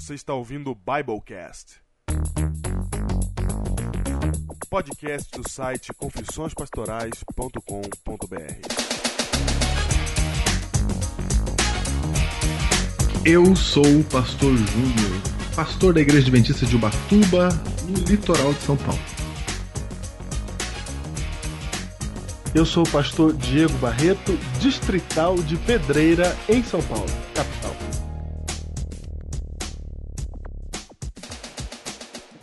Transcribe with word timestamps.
Você 0.00 0.14
está 0.14 0.32
ouvindo 0.32 0.70
o 0.70 0.76
Biblecast. 0.76 1.80
Podcast 4.70 5.28
do 5.36 5.50
site 5.50 5.92
confissõespastorais.com.br. 5.92 7.64
Eu 13.24 13.56
sou 13.56 13.82
o 13.82 14.04
pastor 14.04 14.56
Júnior, 14.56 15.20
pastor 15.56 15.92
da 15.92 16.00
Igreja 16.00 16.28
Adventista 16.28 16.64
de 16.64 16.76
Ubatuba, 16.76 17.48
no 17.88 17.98
litoral 18.04 18.54
de 18.54 18.60
São 18.60 18.76
Paulo. 18.76 19.00
Eu 22.54 22.64
sou 22.64 22.84
o 22.84 22.88
pastor 22.88 23.32
Diego 23.32 23.76
Barreto, 23.78 24.38
distrital 24.60 25.34
de 25.38 25.56
Pedreira, 25.56 26.36
em 26.48 26.62
São 26.62 26.80
Paulo, 26.82 27.10
capital. 27.34 27.87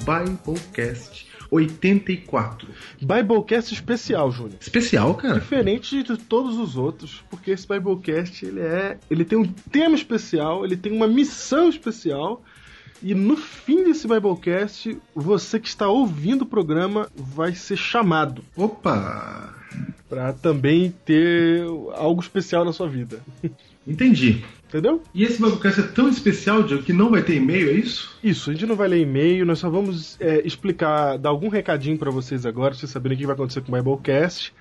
Biblecast 0.05 1.27
84. 1.51 2.67
Biblecast 3.01 3.73
especial, 3.73 4.31
Júnior. 4.31 4.57
Especial, 4.59 5.15
cara? 5.15 5.39
Diferente 5.39 6.03
de 6.03 6.17
todos 6.17 6.57
os 6.57 6.77
outros, 6.77 7.23
porque 7.29 7.51
esse 7.51 7.67
Biblecast 7.67 8.45
ele 8.45 8.61
é, 8.61 8.97
ele 9.09 9.25
tem 9.25 9.37
um 9.37 9.45
tema 9.71 9.95
especial, 9.95 10.65
ele 10.65 10.77
tem 10.77 10.91
uma 10.91 11.07
missão 11.07 11.69
especial. 11.69 12.41
E 13.03 13.13
no 13.13 13.35
fim 13.35 13.83
desse 13.83 14.07
Biblecast, 14.07 14.97
você 15.13 15.59
que 15.59 15.67
está 15.67 15.87
ouvindo 15.87 16.43
o 16.43 16.45
programa 16.45 17.09
vai 17.15 17.53
ser 17.53 17.77
chamado 17.77 18.43
Opa! 18.55 19.53
para 20.09 20.33
também 20.33 20.93
ter 21.03 21.65
algo 21.93 22.21
especial 22.21 22.63
na 22.63 22.71
sua 22.71 22.87
vida. 22.87 23.21
Entendi. 23.87 24.43
Entendeu? 24.67 25.01
E 25.13 25.23
esse 25.23 25.41
Biblecast 25.41 25.79
é 25.79 25.83
tão 25.83 26.09
especial, 26.09 26.63
Diego, 26.63 26.83
que 26.83 26.91
não 26.91 27.09
vai 27.09 27.21
ter 27.21 27.35
e-mail, 27.35 27.69
é 27.69 27.73
isso? 27.73 28.17
Isso, 28.23 28.49
a 28.49 28.53
gente 28.53 28.65
não 28.65 28.75
vai 28.75 28.87
ler 28.87 29.01
e-mail, 29.01 29.45
nós 29.45 29.59
só 29.59 29.69
vamos 29.69 30.17
é, 30.19 30.41
explicar, 30.45 31.17
dar 31.17 31.29
algum 31.29 31.47
recadinho 31.47 31.97
para 31.97 32.11
vocês 32.11 32.45
agora, 32.45 32.71
pra 32.71 32.79
vocês 32.79 32.91
saberem 32.91 33.15
o 33.15 33.19
que 33.19 33.25
vai 33.25 33.35
acontecer 33.35 33.61
com 33.61 33.71
o 33.71 33.75
Biblecast 33.75 34.53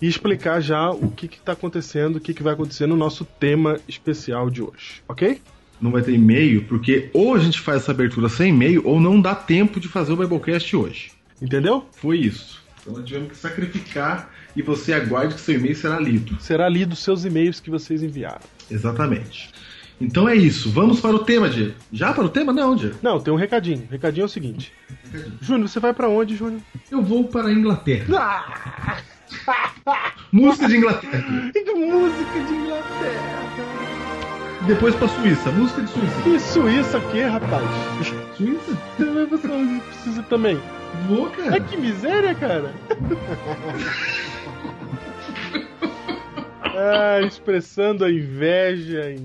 e 0.00 0.06
explicar 0.06 0.60
já 0.60 0.90
o 0.90 1.10
que 1.10 1.26
está 1.26 1.52
acontecendo, 1.52 2.16
o 2.16 2.20
que, 2.20 2.34
que 2.34 2.42
vai 2.42 2.52
acontecer 2.52 2.86
no 2.86 2.96
nosso 2.96 3.24
tema 3.24 3.80
especial 3.88 4.50
de 4.50 4.62
hoje, 4.62 5.02
ok? 5.08 5.40
Não 5.80 5.90
vai 5.90 6.02
ter 6.02 6.12
e-mail, 6.12 6.64
porque 6.64 7.10
ou 7.12 7.34
a 7.34 7.38
gente 7.38 7.58
faz 7.60 7.82
essa 7.82 7.92
abertura 7.92 8.28
sem 8.28 8.50
e-mail, 8.50 8.82
ou 8.84 9.00
não 9.00 9.20
dá 9.20 9.34
tempo 9.34 9.80
de 9.80 9.88
fazer 9.88 10.12
o 10.12 10.16
Biblecast 10.16 10.76
hoje. 10.76 11.10
Entendeu? 11.40 11.84
Foi 11.92 12.18
isso. 12.18 12.62
Então 12.80 12.94
nós 12.94 13.04
tivemos 13.04 13.32
que 13.32 13.36
sacrificar 13.36 14.30
e 14.54 14.62
você 14.62 14.92
aguarde 14.92 15.34
que 15.34 15.40
seu 15.40 15.56
e-mail 15.56 15.74
será 15.74 15.98
lido. 15.98 16.40
Será 16.40 16.68
lido 16.68 16.92
os 16.92 17.00
seus 17.00 17.24
e-mails 17.24 17.58
que 17.58 17.68
vocês 17.68 18.02
enviaram. 18.02 18.55
Exatamente. 18.70 19.50
Então 20.00 20.28
é 20.28 20.34
isso. 20.34 20.70
Vamos 20.70 21.00
para 21.00 21.16
o 21.16 21.20
tema, 21.20 21.48
Diego. 21.48 21.74
Já 21.92 22.12
para 22.12 22.24
o 22.24 22.28
tema? 22.28 22.52
Não, 22.52 22.76
Diego. 22.76 22.96
Não, 23.02 23.18
tem 23.20 23.32
um 23.32 23.36
recadinho. 23.36 23.84
O 23.88 23.90
recadinho 23.90 24.22
é 24.24 24.26
o 24.26 24.28
seguinte. 24.28 24.72
Júnior, 25.40 25.68
você 25.68 25.80
vai 25.80 25.94
para 25.94 26.08
onde, 26.08 26.36
Júnior? 26.36 26.60
Eu 26.90 27.02
vou 27.02 27.24
para 27.24 27.48
a 27.48 27.52
Inglaterra. 27.52 28.06
Ah! 28.18 28.98
Música 30.32 30.68
de 30.68 30.76
Inglaterra. 30.76 31.24
Música 31.74 32.40
de 32.46 32.54
Inglaterra! 32.54 33.36
Depois 34.66 34.94
para 34.96 35.08
Suíça. 35.08 35.50
Música 35.52 35.82
de 35.82 35.90
Suíça. 35.90 36.28
E 36.28 36.40
Suíça 36.40 36.98
o 36.98 37.10
quê, 37.12 37.22
rapaz? 37.22 37.64
Suíça? 38.36 38.76
Você 39.30 39.80
precisa 39.88 40.22
também. 40.24 40.60
Vou, 41.08 41.30
Ai, 41.38 41.44
cara. 41.44 41.60
que 41.60 41.76
miséria, 41.76 42.34
cara! 42.34 42.74
Ah, 46.76 47.20
expressando 47.22 48.04
a 48.04 48.10
inveja 48.10 49.10
em, 49.10 49.18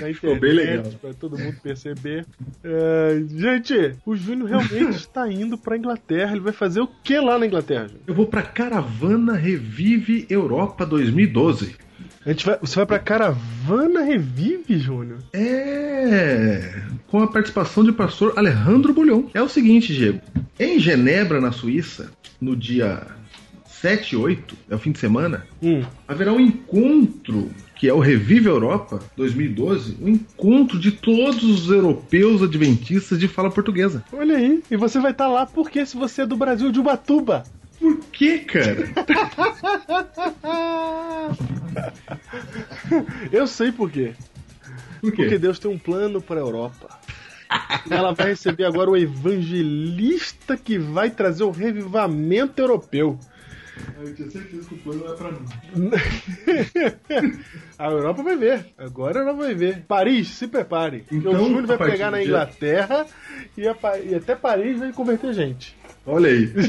na 0.00 0.06
Ficou 0.14 0.38
bem 0.38 0.52
legal. 0.52 0.74
internet 0.76 0.98
para 1.00 1.14
todo 1.14 1.38
mundo 1.38 1.56
perceber. 1.62 2.26
Ah, 2.64 3.22
gente, 3.36 3.94
o 4.06 4.14
Júnior 4.16 4.48
realmente 4.48 4.96
está 4.96 5.28
indo 5.30 5.58
para 5.58 5.76
Inglaterra. 5.76 6.32
Ele 6.32 6.40
vai 6.40 6.52
fazer 6.52 6.80
o 6.80 6.88
que 7.02 7.18
lá 7.18 7.38
na 7.38 7.46
Inglaterra? 7.46 7.88
Júnior? 7.88 8.02
Eu 8.06 8.14
vou 8.14 8.26
para 8.26 8.42
Caravana 8.42 9.34
Revive 9.34 10.26
Europa 10.30 10.86
2012. 10.86 11.76
A 12.24 12.28
gente 12.30 12.46
vai, 12.46 12.56
você 12.60 12.76
vai 12.76 12.86
para 12.86 12.98
Caravana 13.00 14.02
Revive, 14.02 14.78
Júnior? 14.78 15.18
É. 15.32 16.82
Com 17.08 17.20
a 17.20 17.26
participação 17.26 17.82
do 17.84 17.92
pastor 17.92 18.34
Alejandro 18.36 18.94
Bulhon. 18.94 19.24
É 19.34 19.42
o 19.42 19.48
seguinte, 19.48 19.92
Diego. 19.92 20.20
Em 20.58 20.78
Genebra, 20.78 21.40
na 21.40 21.50
Suíça, 21.50 22.12
no 22.40 22.54
dia 22.54 23.04
7 23.82 24.12
e 24.12 24.16
8, 24.16 24.56
é 24.70 24.74
o 24.76 24.78
fim 24.78 24.92
de 24.92 25.00
semana, 25.00 25.44
Hum. 25.60 25.82
haverá 26.06 26.32
um 26.32 26.38
encontro 26.40 27.50
que 27.74 27.88
é 27.88 27.92
o 27.92 27.98
Revive 27.98 28.46
Europa 28.46 29.00
2012, 29.16 29.96
um 30.00 30.08
encontro 30.08 30.78
de 30.78 30.92
todos 30.92 31.42
os 31.42 31.68
europeus 31.68 32.40
adventistas 32.40 33.18
de 33.18 33.26
fala 33.26 33.50
portuguesa. 33.50 34.04
Olha 34.12 34.36
aí. 34.36 34.62
E 34.70 34.76
você 34.76 35.00
vai 35.00 35.10
estar 35.10 35.26
lá 35.26 35.44
porque 35.46 35.84
se 35.84 35.96
você 35.96 36.22
é 36.22 36.26
do 36.26 36.36
Brasil 36.36 36.70
de 36.70 36.78
Ubatuba. 36.78 37.42
Por 37.80 37.98
que, 38.12 38.38
cara? 38.38 38.88
Eu 43.32 43.48
sei 43.48 43.72
por 43.72 43.90
quê. 43.90 44.12
Por 45.00 45.10
Porque 45.10 45.28
quê? 45.30 45.38
Deus 45.38 45.58
tem 45.58 45.68
um 45.68 45.78
plano 45.78 46.22
para 46.22 46.36
a 46.36 46.44
Europa. 46.44 46.88
E 47.90 47.92
ela 47.92 48.12
vai 48.12 48.28
receber 48.28 48.64
agora 48.64 48.90
o 48.90 48.96
evangelista 48.96 50.56
que 50.56 50.78
vai 50.78 51.10
trazer 51.10 51.42
o 51.42 51.50
revivamento 51.50 52.62
europeu. 52.62 53.18
Eu 54.00 54.14
tinha 54.14 54.30
certeza 54.30 54.68
que 54.68 54.74
o 54.74 54.78
plano 54.78 55.04
não 55.04 55.12
é 55.12 55.16
pra 55.16 55.32
mim. 55.32 55.40
a 57.78 57.86
Europa 57.90 58.22
vai 58.22 58.36
ver. 58.36 58.66
Agora 58.76 59.20
ela 59.20 59.32
vai 59.32 59.54
ver. 59.54 59.84
Paris, 59.88 60.28
se 60.28 60.46
prepare. 60.46 61.04
Então, 61.10 61.32
o 61.32 61.36
Júnior 61.36 61.64
a 61.64 61.76
vai 61.76 61.90
pegar 61.90 62.10
na 62.10 62.18
dia- 62.18 62.26
Inglaterra 62.26 63.06
e, 63.56 63.66
a 63.66 63.76
e 64.04 64.14
até 64.14 64.34
Paris 64.36 64.78
vai 64.78 64.92
converter 64.92 65.32
gente. 65.34 65.76
Olha 66.06 66.28
aí. 66.30 66.52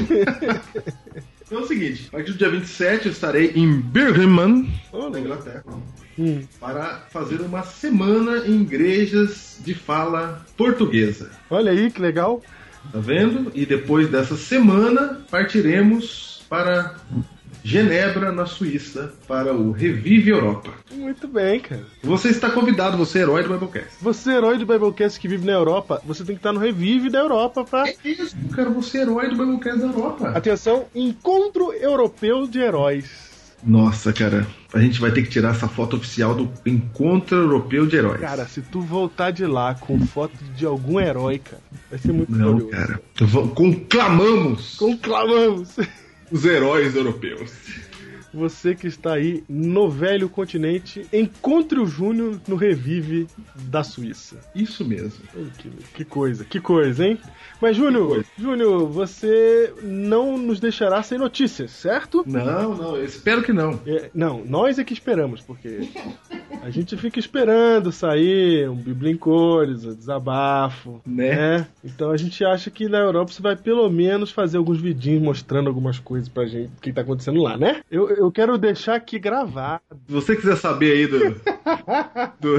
Então 1.46 1.58
é 1.58 1.62
o 1.62 1.68
seguinte, 1.68 2.06
a 2.08 2.12
partir 2.12 2.32
do 2.32 2.38
dia 2.38 2.48
27 2.48 3.04
eu 3.04 3.12
estarei 3.12 3.52
em 3.54 3.78
Birmingham, 3.78 4.66
na 5.12 5.20
Inglaterra, 5.20 5.62
Hum. 6.18 6.42
para 6.58 7.04
fazer 7.10 7.38
uma 7.42 7.62
semana 7.62 8.46
em 8.46 8.62
igrejas 8.62 9.60
de 9.62 9.74
fala 9.74 10.42
portuguesa. 10.56 11.30
Olha 11.50 11.70
aí 11.70 11.90
que 11.90 12.00
legal. 12.00 12.42
Tá 12.90 12.98
vendo? 12.98 13.52
E 13.54 13.66
depois 13.66 14.08
dessa 14.08 14.36
semana 14.38 15.22
partiremos 15.30 16.33
para 16.54 16.94
Genebra, 17.64 18.30
na 18.30 18.46
Suíça, 18.46 19.12
para 19.26 19.52
o 19.52 19.72
Revive 19.72 20.30
Europa. 20.30 20.70
Muito 20.92 21.26
bem, 21.26 21.58
cara. 21.58 21.82
Você 22.04 22.28
está 22.28 22.48
convidado, 22.48 22.96
você 22.96 23.18
é 23.18 23.22
herói 23.22 23.42
do 23.42 23.48
Biblecast. 23.48 23.90
Você, 24.00 24.30
herói 24.30 24.56
do 24.56 24.64
Biblecast 24.64 25.18
que 25.18 25.26
vive 25.26 25.44
na 25.44 25.52
Europa, 25.54 26.00
você 26.04 26.22
tem 26.22 26.36
que 26.36 26.38
estar 26.38 26.52
no 26.52 26.60
Revive 26.60 27.10
da 27.10 27.18
Europa 27.18 27.64
pra. 27.64 27.88
É 27.88 27.96
isso, 28.04 28.36
cara, 28.54 28.70
você 28.70 28.98
é 28.98 29.00
herói 29.00 29.30
do 29.30 29.36
Biblecast 29.36 29.80
da 29.80 29.86
Europa. 29.86 30.28
Atenção, 30.28 30.84
Encontro 30.94 31.72
Europeu 31.72 32.46
de 32.46 32.60
Heróis. 32.60 33.34
Nossa, 33.64 34.12
cara, 34.12 34.46
a 34.72 34.78
gente 34.78 35.00
vai 35.00 35.10
ter 35.10 35.22
que 35.22 35.30
tirar 35.30 35.52
essa 35.52 35.66
foto 35.66 35.96
oficial 35.96 36.34
do 36.34 36.52
Encontro 36.66 37.36
Europeu 37.36 37.86
de 37.86 37.96
Heróis. 37.96 38.20
Cara, 38.20 38.46
se 38.46 38.60
tu 38.62 38.80
voltar 38.80 39.32
de 39.32 39.46
lá 39.46 39.74
com 39.74 39.98
foto 40.06 40.36
de 40.54 40.66
algum 40.66 41.00
herói, 41.00 41.38
cara, 41.40 41.62
vai 41.90 41.98
ser 41.98 42.12
muito 42.12 42.30
Não, 42.30 42.58
glorioso. 42.58 42.70
cara. 42.70 43.00
Conclamamos 43.56 44.76
Conclamamos! 44.76 45.76
os 46.34 46.44
heróis 46.44 46.96
europeus. 46.96 47.52
Você 48.34 48.74
que 48.74 48.86
está 48.86 49.14
aí 49.14 49.44
no 49.48 49.88
velho 49.88 50.28
continente, 50.28 51.06
encontre 51.12 51.78
o 51.78 51.86
Júnior 51.86 52.40
no 52.48 52.56
Revive 52.56 53.26
da 53.54 53.82
Suíça. 53.84 54.36
Isso 54.54 54.84
mesmo. 54.84 55.22
Que, 55.58 55.70
que 55.94 56.04
coisa, 56.04 56.44
que 56.44 56.60
coisa, 56.60 57.06
hein? 57.06 57.18
Mas, 57.60 57.76
Júnior. 57.76 58.24
Júnior, 58.38 58.88
você 58.88 59.72
não 59.82 60.36
nos 60.36 60.60
deixará 60.60 61.02
sem 61.02 61.18
notícias, 61.18 61.70
certo? 61.70 62.24
Não, 62.26 62.74
não, 62.76 62.96
eu 62.96 63.04
espero 63.04 63.42
que 63.42 63.52
não. 63.52 63.80
É, 63.86 64.10
não, 64.14 64.44
nós 64.44 64.78
é 64.78 64.84
que 64.84 64.92
esperamos, 64.92 65.40
porque 65.40 65.88
a 66.62 66.70
gente 66.70 66.96
fica 66.96 67.18
esperando 67.18 67.92
sair 67.92 68.68
um 68.68 68.74
Bíblia 68.76 69.12
em 69.12 69.16
cores, 69.16 69.84
um 69.84 69.94
desabafo, 69.94 71.00
Né? 71.06 71.34
né? 71.58 71.66
Então 71.84 72.10
a 72.10 72.16
gente 72.16 72.44
acha 72.44 72.70
que 72.70 72.88
na 72.88 72.98
Europa 72.98 73.32
você 73.32 73.40
vai 73.42 73.56
pelo 73.56 73.88
menos 73.90 74.30
fazer 74.30 74.56
alguns 74.58 74.80
vidinhos 74.80 75.22
mostrando 75.22 75.68
algumas 75.68 75.98
coisas 75.98 76.28
pra 76.28 76.46
gente, 76.46 76.70
o 76.76 76.80
que 76.80 76.92
tá 76.92 77.00
acontecendo 77.02 77.40
lá, 77.42 77.56
né? 77.56 77.80
Eu, 77.90 78.08
eu 78.10 78.23
quero 78.30 78.58
deixar 78.58 78.96
aqui 78.96 79.18
gravado. 79.18 79.80
Se 80.06 80.12
você 80.12 80.36
quiser 80.36 80.56
saber 80.56 80.92
aí 80.92 81.06
do, 81.06 81.18
do, 82.40 82.58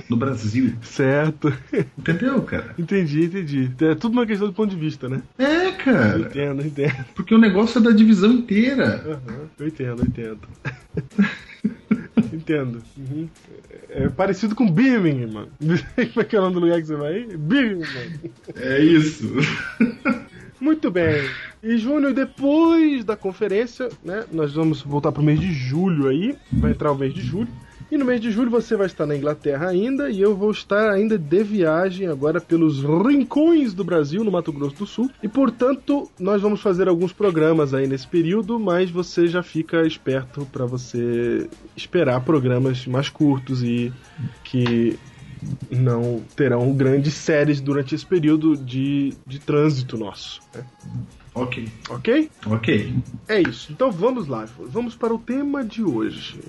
No 0.09 0.17
Brasil. 0.17 0.73
certo. 0.81 1.53
Entendeu, 1.97 2.41
cara? 2.41 2.73
Entendi, 2.77 3.25
entendi. 3.25 3.71
É 3.79 3.95
tudo 3.95 4.13
uma 4.13 4.25
questão 4.25 4.47
do 4.47 4.53
ponto 4.53 4.69
de 4.69 4.79
vista, 4.79 5.07
né? 5.07 5.21
É, 5.37 5.71
cara. 5.71 6.17
Eu 6.17 6.25
entendo, 6.25 6.61
eu 6.61 6.67
entendo. 6.67 7.05
Porque 7.15 7.33
o 7.33 7.37
negócio 7.37 7.79
é 7.79 7.81
da 7.81 7.91
divisão 7.91 8.31
inteira. 8.31 9.03
Uhum, 9.05 9.47
eu 9.59 9.67
entendo, 9.67 10.01
eu 10.01 10.05
entendo. 10.05 10.39
Entendo. 12.33 12.81
Uhum. 12.97 13.29
É 13.97 14.09
parecido 14.09 14.53
com 14.53 14.69
Birmingham. 14.69 15.47
Como 15.59 16.21
é 16.21 16.23
que 16.23 16.35
é 16.35 16.39
o 16.39 16.43
nome 16.43 16.53
do 16.53 16.59
lugar 16.59 16.79
que 16.79 16.85
você 16.85 16.95
vai? 16.95 17.23
Birmingham. 17.23 18.13
É 18.55 18.79
isso. 18.79 19.33
Muito 20.61 20.91
bem. 20.91 21.27
E 21.63 21.77
Júnior, 21.79 22.13
depois 22.13 23.03
da 23.03 23.15
conferência, 23.15 23.89
né? 24.03 24.23
Nós 24.31 24.53
vamos 24.53 24.83
voltar 24.83 25.11
pro 25.11 25.23
mês 25.23 25.39
de 25.39 25.51
julho 25.51 26.07
aí. 26.09 26.35
Vai 26.51 26.71
entrar 26.71 26.91
o 26.91 26.95
mês 26.95 27.11
de 27.11 27.21
julho. 27.21 27.49
E 27.89 27.97
no 27.97 28.05
mês 28.05 28.19
de 28.19 28.31
julho 28.31 28.51
você 28.51 28.75
vai 28.75 28.87
estar 28.87 29.05
na 29.05 29.15
Inglaterra 29.15 29.69
ainda 29.69 30.09
e 30.09 30.19
eu 30.19 30.35
vou 30.35 30.51
estar 30.51 30.91
ainda 30.91 31.17
de 31.17 31.43
viagem 31.43 32.07
agora 32.07 32.41
pelos 32.41 32.81
rincões 32.81 33.73
do 33.73 33.83
Brasil, 33.83 34.23
no 34.23 34.31
Mato 34.31 34.51
Grosso 34.51 34.75
do 34.75 34.85
Sul. 34.85 35.09
E 35.23 35.27
portanto, 35.27 36.09
nós 36.19 36.41
vamos 36.41 36.61
fazer 36.61 36.87
alguns 36.87 37.13
programas 37.13 37.73
aí 37.73 37.87
nesse 37.87 38.07
período, 38.07 38.59
mas 38.59 38.89
você 38.89 39.27
já 39.27 39.41
fica 39.41 39.87
esperto 39.87 40.45
para 40.51 40.65
você 40.65 41.49
esperar 41.75 42.21
programas 42.21 42.85
mais 42.85 43.09
curtos 43.09 43.63
e 43.63 43.93
que 44.43 44.99
não 45.69 46.21
terão 46.35 46.73
grandes 46.73 47.13
séries 47.13 47.61
durante 47.61 47.95
esse 47.95 48.05
período 48.05 48.57
de, 48.57 49.13
de 49.25 49.39
trânsito 49.39 49.97
nosso. 49.97 50.41
Né? 50.53 50.65
Ok. 51.33 51.67
Ok? 51.89 52.31
Ok. 52.47 52.93
É 53.27 53.41
isso. 53.41 53.71
Então 53.71 53.91
vamos 53.91 54.27
lá. 54.27 54.45
Vamos 54.59 54.95
para 54.95 55.13
o 55.13 55.19
tema 55.19 55.63
de 55.63 55.83
hoje. 55.83 56.39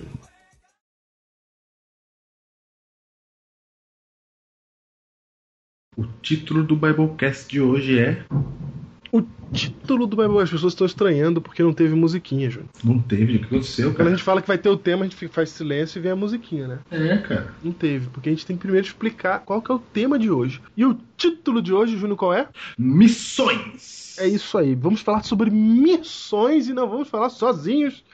O 5.98 6.04
título 6.22 6.62
do 6.62 6.76
Biblecast 6.76 7.50
de 7.50 7.60
hoje 7.60 7.98
é. 7.98 8.22
O 9.10 9.20
título 9.52 10.06
do 10.06 10.16
Biblecast, 10.16 10.44
as 10.44 10.50
pessoas 10.52 10.72
estão 10.72 10.86
estranhando 10.86 11.40
porque 11.42 11.60
não 11.60 11.72
teve 11.72 11.92
musiquinha, 11.96 12.48
Júnior. 12.48 12.70
Não 12.84 13.00
teve, 13.00 13.34
o 13.34 13.38
que 13.40 13.44
aconteceu, 13.46 13.88
Quando 13.90 13.96
cara? 13.96 14.08
a 14.10 14.12
gente 14.12 14.22
fala 14.22 14.40
que 14.40 14.46
vai 14.46 14.58
ter 14.58 14.68
o 14.68 14.76
tema, 14.76 15.04
a 15.04 15.08
gente 15.08 15.26
faz 15.26 15.50
silêncio 15.50 15.98
e 15.98 16.02
vem 16.02 16.12
a 16.12 16.16
musiquinha, 16.16 16.68
né? 16.68 16.78
É, 16.88 17.16
cara. 17.16 17.52
Não 17.64 17.72
teve, 17.72 18.06
porque 18.10 18.28
a 18.28 18.32
gente 18.32 18.46
tem 18.46 18.54
que 18.54 18.62
primeiro 18.62 18.86
explicar 18.86 19.40
qual 19.40 19.60
que 19.60 19.72
é 19.72 19.74
o 19.74 19.80
tema 19.80 20.16
de 20.20 20.30
hoje. 20.30 20.60
E 20.76 20.84
o 20.84 20.96
título 21.16 21.60
de 21.60 21.74
hoje, 21.74 21.96
Júnior, 21.96 22.16
qual 22.16 22.32
é? 22.32 22.46
Missões! 22.78 24.16
É 24.20 24.28
isso 24.28 24.56
aí. 24.56 24.74
Vamos 24.76 25.00
falar 25.00 25.24
sobre 25.24 25.50
missões 25.50 26.68
e 26.68 26.72
não 26.72 26.88
vamos 26.88 27.08
falar 27.08 27.30
sozinhos. 27.30 28.04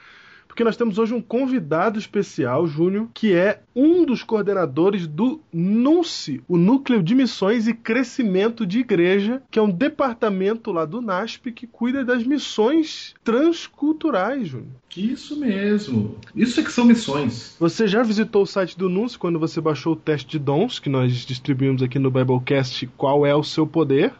Porque 0.55 0.63
nós 0.63 0.77
temos 0.77 0.97
hoje 0.97 1.13
um 1.13 1.21
convidado 1.21 1.99
especial, 1.99 2.65
Júnior, 2.65 3.09
que 3.13 3.33
é 3.33 3.59
um 3.75 4.05
dos 4.05 4.23
coordenadores 4.23 5.05
do 5.05 5.41
NUNCE, 5.51 6.41
o 6.47 6.57
Núcleo 6.57 7.03
de 7.03 7.13
Missões 7.13 7.67
e 7.67 7.73
Crescimento 7.73 8.65
de 8.65 8.79
Igreja, 8.79 9.43
que 9.51 9.59
é 9.59 9.61
um 9.61 9.69
departamento 9.69 10.71
lá 10.71 10.85
do 10.85 11.01
NASP 11.01 11.51
que 11.51 11.67
cuida 11.67 12.05
das 12.05 12.23
missões 12.23 13.13
transculturais, 13.21 14.47
Júnior. 14.47 14.69
Isso 14.95 15.37
mesmo. 15.37 16.15
Isso 16.33 16.61
é 16.61 16.63
que 16.63 16.71
são 16.71 16.85
missões. 16.85 17.57
Você 17.59 17.85
já 17.85 18.01
visitou 18.01 18.43
o 18.43 18.47
site 18.47 18.77
do 18.77 18.87
NUNCE 18.87 19.19
quando 19.19 19.37
você 19.37 19.59
baixou 19.59 19.91
o 19.91 19.97
teste 19.97 20.29
de 20.29 20.39
dons, 20.39 20.79
que 20.79 20.87
nós 20.87 21.11
distribuímos 21.25 21.83
aqui 21.83 21.99
no 21.99 22.09
Biblecast, 22.09 22.87
qual 22.95 23.25
é 23.25 23.35
o 23.35 23.43
seu 23.43 23.67
poder? 23.67 24.13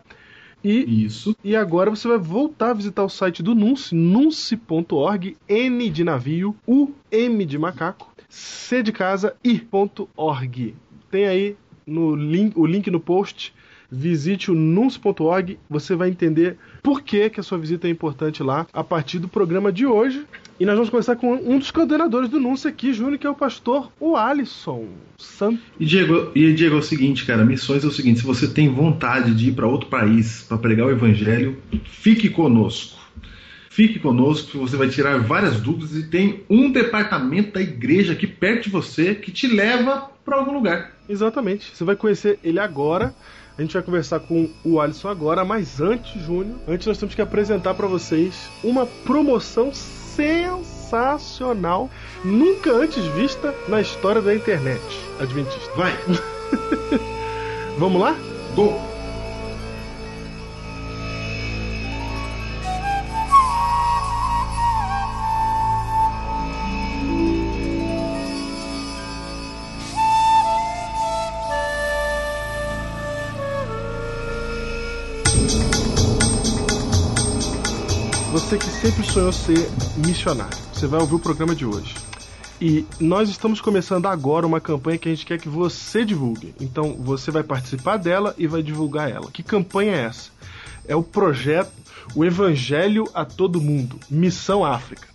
E 0.64 1.06
Isso. 1.06 1.36
E 1.44 1.56
agora 1.56 1.90
você 1.90 2.08
vai 2.08 2.18
voltar 2.18 2.72
a 2.72 2.74
visitar 2.74 3.04
o 3.04 3.10
site 3.10 3.42
do 3.44 3.54
Nunce, 3.56 3.94
nunce.org, 3.94 5.38
N 5.48 5.90
de 5.90 6.04
navio, 6.04 6.56
U, 6.68 6.92
M 7.12 7.46
de 7.46 7.58
macaco, 7.58 8.12
C 8.28 8.82
de 8.84 8.92
casa, 8.92 9.36
I.org. 9.44 10.76
Tem 11.10 11.26
aí 11.26 11.56
no 11.86 12.16
link, 12.16 12.58
o 12.58 12.66
link 12.66 12.90
no 12.90 13.00
post. 13.00 13.54
Visite 13.98 14.52
o 14.52 14.54
nunce.org, 14.54 15.58
você 15.70 15.96
vai 15.96 16.10
entender 16.10 16.58
por 16.84 17.02
que, 17.02 17.30
que 17.30 17.40
a 17.40 17.44
sua 17.44 17.58
visita 17.58 17.88
é 17.88 17.90
importante 17.90 18.44
lá 18.44 18.68
a 18.74 18.84
partir 18.84 19.20
do 19.20 19.30
programa 19.30 19.72
de 19.72 19.86
hoje. 19.86 20.26
E 20.60 20.66
nós 20.66 20.76
vamos 20.76 20.90
começar 20.90 21.16
com 21.16 21.34
um 21.34 21.58
dos 21.58 21.72
coordenadores 21.72 22.30
do 22.30 22.40
Nunce 22.40 22.68
aqui, 22.68 22.94
Júnior, 22.94 23.18
que 23.18 23.26
é 23.26 23.30
o 23.30 23.36
pastor 23.36 23.90
o 24.00 24.18
Alisson 24.18 24.86
Santos. 25.18 25.64
E 25.80 25.86
Diego, 25.86 26.32
e 26.36 26.54
Diego, 26.54 26.76
é 26.76 26.80
o 26.80 26.84
seguinte, 26.84 27.26
cara, 27.26 27.46
missões 27.46 27.84
é 27.86 27.88
o 27.88 27.92
seguinte, 27.92 28.20
se 28.20 28.26
você 28.26 28.48
tem 28.48 28.70
vontade 28.70 29.34
de 29.34 29.50
ir 29.50 29.54
para 29.54 29.66
outro 29.66 29.90
país 29.90 30.44
para 30.44 30.58
pregar 30.58 30.88
o 30.88 30.92
evangelho, 30.92 31.58
fique 31.86 32.30
conosco. 32.30 33.00
Fique 33.70 34.00
conosco, 34.00 34.52
que 34.52 34.58
você 34.58 34.78
vai 34.78 34.88
tirar 34.88 35.20
várias 35.20 35.60
dúvidas 35.60 35.96
e 35.96 36.04
tem 36.04 36.44
um 36.50 36.72
departamento 36.72 37.52
da 37.54 37.62
igreja 37.62 38.14
aqui 38.14 38.26
perto 38.26 38.64
de 38.64 38.70
você 38.70 39.16
que 39.16 39.32
te 39.32 39.48
leva 39.48 40.10
para 40.24 40.38
algum 40.38 40.54
lugar. 40.54 40.94
Exatamente. 41.10 41.76
Você 41.76 41.84
vai 41.84 41.96
conhecer 41.96 42.40
ele 42.42 42.60
agora. 42.60 43.14
A 43.58 43.62
gente 43.62 43.74
vai 43.74 43.82
conversar 43.82 44.20
com 44.20 44.50
o 44.66 44.82
Alisson 44.82 45.08
agora, 45.08 45.46
mas 45.46 45.80
antes, 45.80 46.22
Júnior, 46.22 46.58
antes 46.68 46.86
nós 46.88 46.98
temos 46.98 47.16
que 47.16 47.22
apresentar 47.22 47.74
para 47.74 47.88
vocês 47.88 48.50
uma 48.64 48.86
promoção 48.86 49.72
sensacional, 50.16 51.90
nunca 52.24 52.72
antes 52.72 53.06
vista 53.08 53.56
na 53.70 53.80
história 53.80 54.22
da 54.22 54.36
internet 54.36 54.82
adventista. 55.20 55.72
Vai, 55.76 55.94
Vamos 57.80 58.02
lá? 58.02 58.16
go! 58.56 58.95
Sonhou 79.16 79.32
ser 79.32 79.70
missionário, 80.06 80.58
você 80.74 80.88
vai 80.88 81.00
ouvir 81.00 81.16
o 81.16 81.20
programa 81.20 81.56
de 81.56 81.66
hoje. 81.66 81.96
E 82.60 82.86
nós 83.00 83.30
estamos 83.30 83.62
começando 83.62 84.08
agora 84.08 84.46
uma 84.46 84.60
campanha 84.60 84.98
que 84.98 85.08
a 85.08 85.16
gente 85.16 85.26
quer 85.26 85.40
que 85.40 85.48
você 85.48 86.04
divulgue. 86.04 86.54
Então 86.60 86.92
você 86.96 87.32
vai 87.32 87.42
participar 87.42 87.96
dela 87.96 88.36
e 88.38 88.46
vai 88.46 88.62
divulgar 88.62 89.10
ela. 89.10 89.32
Que 89.32 89.42
campanha 89.42 89.94
é 89.94 90.04
essa? 90.04 90.32
É 90.86 90.98
o 90.98 91.02
projeto 91.02 91.72
O 92.14 92.26
Evangelho 92.26 93.10
a 93.14 93.24
Todo 93.24 93.62
Mundo 93.62 93.98
Missão 94.10 94.66
África. 94.66 95.08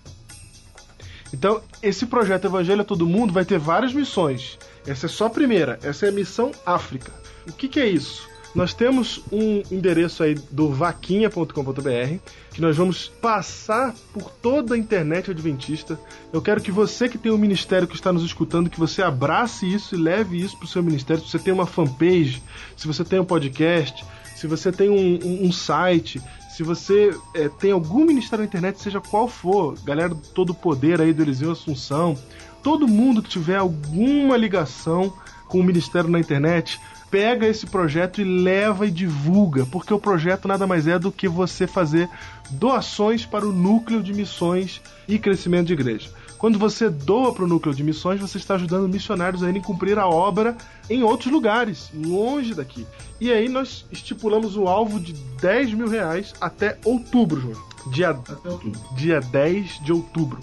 Então, 1.31 1.61
esse 1.83 2.07
projeto 2.07 2.47
Evangelho 2.47 2.81
a 2.81 2.85
Todo 2.85 3.07
Mundo 3.07 3.35
vai 3.35 3.45
ter 3.45 3.59
várias 3.59 3.93
missões. 3.93 4.59
Essa 4.87 5.05
é 5.05 5.09
só 5.11 5.27
a 5.27 5.31
primeira, 5.31 5.79
essa 5.83 6.07
é 6.07 6.09
a 6.09 6.13
missão 6.13 6.53
África. 6.65 7.13
O 7.47 7.53
que, 7.53 7.69
que 7.69 7.79
é 7.79 7.87
isso? 7.87 8.30
Nós 8.55 8.75
temos 8.75 9.23
um 9.31 9.63
endereço 9.71 10.23
aí 10.23 10.35
do 10.51 10.71
vaquinha.com.br 10.71 12.19
que 12.53 12.61
nós 12.61 12.77
vamos 12.77 13.09
passar 13.09 13.95
por 14.13 14.31
toda 14.31 14.75
a 14.75 14.79
internet 14.79 15.31
adventista. 15.31 15.99
Eu 16.33 16.43
quero 16.43 16.61
que 16.61 16.73
você 16.73 17.09
que 17.09 17.17
tem 17.17 17.31
um 17.31 17.39
ministério 17.39 17.87
que 17.87 17.95
está 17.95 18.13
nos 18.13 18.25
escutando, 18.25 18.69
que 18.69 18.79
você 18.79 19.03
abrace 19.03 19.73
isso 19.73 19.95
e 19.95 19.99
leve 19.99 20.41
isso 20.41 20.57
para 20.57 20.65
o 20.65 20.69
seu 20.69 20.83
ministério. 20.83 21.23
Se 21.23 21.31
você 21.31 21.39
tem 21.39 21.55
uma 21.55 21.67
fanpage, 21.67 22.43
se 22.77 22.89
você 22.89 23.05
tem 23.05 23.21
um 23.21 23.25
podcast, 23.25 24.05
se 24.35 24.49
você 24.49 24.73
tem 24.73 24.91
um, 24.91 25.19
um, 25.25 25.47
um 25.47 25.53
site, 25.53 26.21
se 26.51 26.65
você 26.65 27.17
é, 27.35 27.49
tem 27.49 27.71
algum 27.71 28.05
ministério 28.05 28.43
na 28.43 28.49
internet, 28.49 28.81
seja 28.81 29.01
qual 29.01 29.29
for, 29.29 29.79
galera 29.85 30.09
do 30.09 30.17
todo 30.17 30.53
poder 30.53 31.01
aí 31.01 31.13
do 31.13 31.23
Eliseu 31.23 31.53
Assunção, 31.53 32.19
todo 32.63 32.89
mundo 32.89 33.23
que 33.23 33.31
tiver 33.31 33.57
alguma 33.57 34.37
ligação 34.37 35.13
com 35.47 35.61
o 35.61 35.65
ministério 35.65 36.09
na 36.09 36.19
internet, 36.19 36.81
pega 37.11 37.47
esse 37.47 37.67
projeto 37.67 38.21
e 38.21 38.25
leva 38.25 38.87
e 38.87 38.91
divulga, 38.91 39.67
porque 39.67 39.93
o 39.93 39.99
projeto 39.99 40.47
nada 40.47 40.67
mais 40.67 40.87
é 40.87 40.99
do 40.99 41.11
que 41.11 41.29
você 41.29 41.67
fazer 41.67 42.09
doações 42.51 43.27
para 43.27 43.47
o 43.47 43.53
núcleo 43.53 44.03
de 44.03 44.13
missões 44.13 44.81
e 45.09 45.19
crescimento 45.19 45.67
de 45.67 45.73
igreja. 45.73 46.09
Quando 46.39 46.59
você 46.59 46.89
doa 46.89 47.35
para 47.35 47.45
o 47.45 47.47
núcleo 47.47 47.75
de 47.75 47.83
missões, 47.85 48.19
você 48.19 48.39
está 48.39 48.55
ajudando 48.55 48.89
missionários 48.89 49.43
a 49.43 49.49
irem 49.51 49.61
cumprir 49.61 49.99
a 49.99 50.09
obra 50.09 50.57
em 50.89 51.03
outros 51.03 51.31
lugares, 51.31 51.91
longe 51.95 52.55
daqui. 52.55 52.87
E 53.21 53.31
aí 53.31 53.47
nós 53.49 53.85
estipulamos 53.93 54.57
o 54.57 54.67
alvo 54.67 54.99
de 54.99 55.13
10 55.13 55.75
mil 55.75 55.89
reais 55.89 56.33
até 56.41 56.79
outubro, 56.85 57.41
João. 57.41 57.71
Dia, 57.93 58.11
Até 58.11 58.49
outubro. 58.49 58.81
dia 58.95 59.21
10 59.21 59.81
de 59.85 59.93
outubro. 59.93 60.39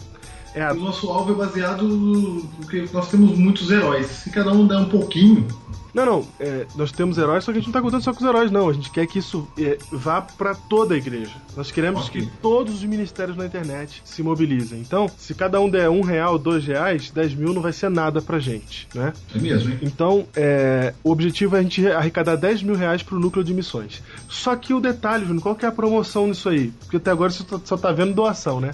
É 0.53 0.63
a 0.63 0.73
O 0.73 0.75
nosso 0.75 1.09
alvo 1.09 1.31
é 1.33 1.35
baseado 1.35 1.87
no 1.87 2.41
que 2.67 2.87
nós 2.93 3.09
temos 3.09 3.37
muitos 3.37 3.69
heróis. 3.69 4.07
Se 4.07 4.29
cada 4.29 4.51
um 4.51 4.67
der 4.67 4.77
um 4.77 4.89
pouquinho, 4.89 5.47
Não, 5.93 6.05
não. 6.05 6.27
é, 6.39 6.65
nós 6.75 6.91
temos 6.91 7.17
heróis, 7.17 7.43
só 7.43 7.51
que 7.51 7.57
a 7.57 7.61
gente 7.61 7.67
não 7.67 7.73
tá 7.73 7.81
contando 7.81 8.01
só 8.03 8.13
com 8.13 8.19
os 8.23 8.25
heróis, 8.29 8.51
não. 8.51 8.69
A 8.69 8.73
gente 8.73 8.91
quer 8.91 9.05
que 9.07 9.19
isso 9.19 9.47
é, 9.57 9.77
vá 9.91 10.21
para 10.21 10.53
toda 10.53 10.93
a 10.93 10.97
igreja. 10.97 11.31
Nós 11.55 11.71
queremos 11.71 12.07
Ok. 12.07 12.21
que 12.21 12.27
todos 12.41 12.75
os 12.75 12.83
ministérios 12.83 13.35
na 13.37 13.45
internet 13.45 14.01
se 14.05 14.21
mobilizem. 14.21 14.79
Então, 14.79 15.09
se 15.17 15.33
cada 15.33 15.59
um 15.59 15.69
der 15.69 15.89
um 15.89 16.01
real, 16.01 16.37
dois 16.37 16.65
reais, 16.65 17.09
dez 17.11 17.33
mil 17.33 17.53
não 17.53 17.61
vai 17.61 17.73
ser 17.73 17.89
nada 17.89 18.21
pra 18.21 18.39
gente, 18.39 18.87
né? 18.93 19.13
é 19.33 19.39
mesmo, 19.39 19.71
hein? 19.71 19.79
Então, 19.81 20.27
é, 20.35 20.93
o 21.03 21.11
objetivo 21.11 21.55
é 21.55 21.59
a 21.59 21.63
gente 21.63 21.87
arrecadar 21.87 22.35
10 22.35 22.63
mil 22.63 22.75
reais 22.75 23.01
pro 23.01 23.19
núcleo 23.19 23.43
de 23.43 23.53
missões. 23.53 24.01
Só 24.29 24.55
que 24.55 24.73
o 24.73 24.79
detalhe, 24.79 25.25
Júnior, 25.25 25.41
qual 25.43 25.55
que 25.55 25.65
é 25.65 25.67
a 25.67 25.71
promoção 25.71 26.27
nisso 26.27 26.49
aí? 26.49 26.71
Porque 26.81 26.97
até 26.97 27.11
agora 27.11 27.31
você 27.31 27.43
só- 27.47 27.61
só 27.63 27.77
tá 27.77 27.91
vendo 27.91 28.13
doação, 28.13 28.59
né? 28.59 28.71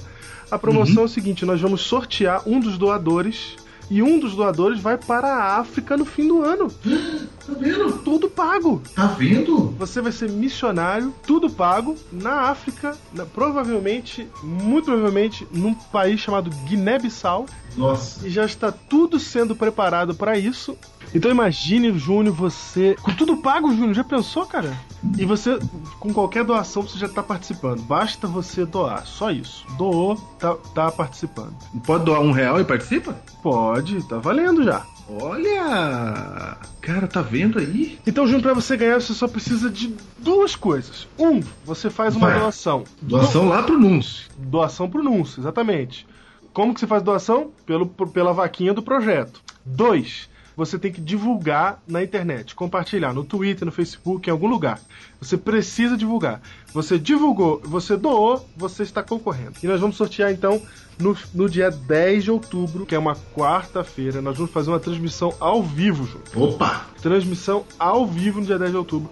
A 0.52 0.58
promoção 0.60 1.04
é 1.04 1.06
o 1.06 1.10
seguinte: 1.10 1.46
nós 1.46 1.60
vamos 1.62 1.82
sortear 1.82 2.42
um 2.48 2.60
dos 2.60 2.78
doadores. 2.78 3.56
E 3.90 4.02
um 4.02 4.20
dos 4.20 4.34
doadores 4.36 4.80
vai 4.80 4.98
para 4.98 5.28
a 5.28 5.58
África 5.60 5.96
no 5.98 6.06
fim 6.06 6.28
do 6.28 6.42
ano. 6.42 6.68
Tá 7.46 7.52
vendo? 7.60 7.98
Tudo 8.06 8.30
pago. 8.30 8.82
Tá 8.96 9.06
vendo? 9.08 9.76
Você 9.78 10.00
vai 10.00 10.14
ser 10.14 10.30
missionário, 10.30 11.14
tudo 11.28 11.50
pago, 11.50 11.94
na 12.10 12.44
África, 12.50 12.96
na- 13.14 13.26
provavelmente, 13.26 14.26
muito 14.42 14.86
provavelmente, 14.86 15.46
num 15.52 15.74
país 15.74 16.22
chamado 16.22 16.50
Guiné-Bissau. 16.66 17.46
Nossa. 17.76 18.26
E 18.28 18.30
já 18.30 18.46
está 18.46 18.72
tudo 18.72 19.20
sendo 19.20 19.56
preparado 19.56 20.14
para 20.14 20.38
isso. 20.38 20.78
Então 21.14 21.30
imagine, 21.30 21.98
Júnior, 21.98 22.36
você. 22.36 22.96
Com 23.02 23.14
tudo 23.14 23.38
pago, 23.38 23.70
Júnior, 23.70 23.94
já 23.94 24.04
pensou, 24.04 24.46
cara? 24.46 24.76
E 25.18 25.26
você, 25.26 25.60
com 26.00 26.14
qualquer 26.14 26.44
doação, 26.44 26.82
você 26.82 26.98
já 26.98 27.06
está 27.06 27.22
participando. 27.22 27.82
Basta 27.82 28.28
você 28.28 28.66
doar, 28.66 29.06
só 29.06 29.30
isso. 29.32 29.66
Doou, 29.78 30.16
tá, 30.40 30.56
tá 30.74 30.92
participando. 30.92 31.54
Pode 31.86 32.06
doar 32.06 32.22
um 32.22 32.32
real 32.32 32.60
e 32.60 32.64
participa? 32.64 33.16
Pode, 33.42 34.08
tá 34.08 34.18
valendo 34.18 34.64
já. 34.64 34.86
Olha! 35.22 36.58
Cara, 36.82 37.08
tá 37.08 37.22
vendo 37.22 37.60
aí? 37.60 38.00
Então, 38.08 38.26
Júnior, 38.26 38.42
para 38.42 38.54
você 38.54 38.78
ganhar, 38.78 39.02
você 39.02 39.14
só 39.14 39.28
precisa 39.28 39.70
de 39.70 39.94
duas 40.18 40.56
coisas. 40.56 41.08
Um, 41.20 41.42
você 41.66 41.90
faz 41.90 42.16
uma 42.16 42.30
Vai. 42.30 42.40
doação. 42.40 42.84
Doação 43.02 43.50
lá 43.50 43.62
pro 43.64 43.78
Núncio. 43.78 44.30
Doação 44.38 44.90
pro 44.90 45.04
Núncio, 45.04 45.42
exatamente. 45.42 46.08
Como 46.54 46.74
que 46.74 46.80
você 46.80 46.88
faz 46.88 47.02
doação? 47.02 47.52
Pelo, 47.66 47.88
pela 47.88 48.32
vaquinha 48.32 48.74
do 48.74 48.84
projeto. 48.84 49.42
Dois, 49.66 50.30
você 50.56 50.78
tem 50.78 50.92
que 50.92 51.02
divulgar 51.02 51.82
na 51.88 52.04
internet, 52.04 52.54
compartilhar 52.54 53.12
no 53.12 53.24
Twitter, 53.24 53.66
no 53.66 53.72
Facebook, 53.72 54.30
em 54.30 54.32
algum 54.32 54.48
lugar. 54.48 54.80
Você 55.20 55.36
precisa 55.36 55.98
divulgar. 55.98 56.42
Você 56.72 57.00
divulgou, 57.00 57.60
você 57.64 57.98
doou, 57.98 58.48
você 58.56 58.84
está 58.84 59.02
concorrendo. 59.02 59.54
E 59.64 59.68
nós 59.68 59.82
vamos 59.82 59.96
sortear 59.96 60.32
então 60.32 60.62
no, 61.00 61.18
no 61.34 61.50
dia 61.50 61.72
10 61.72 62.26
de 62.26 62.32
outubro, 62.32 62.86
que 62.86 62.94
é 62.94 63.00
uma 63.00 63.16
quarta-feira. 63.36 64.22
Nós 64.22 64.38
vamos 64.38 64.52
fazer 64.52 64.70
uma 64.70 64.80
transmissão 64.80 65.34
ao 65.40 65.64
vivo, 65.64 66.06
Ju. 66.06 66.22
Opa! 66.36 66.86
Transmissão 67.02 67.66
ao 67.80 68.06
vivo 68.06 68.40
no 68.40 68.46
dia 68.46 68.60
10 68.60 68.72
de 68.72 68.78
outubro. 68.78 69.10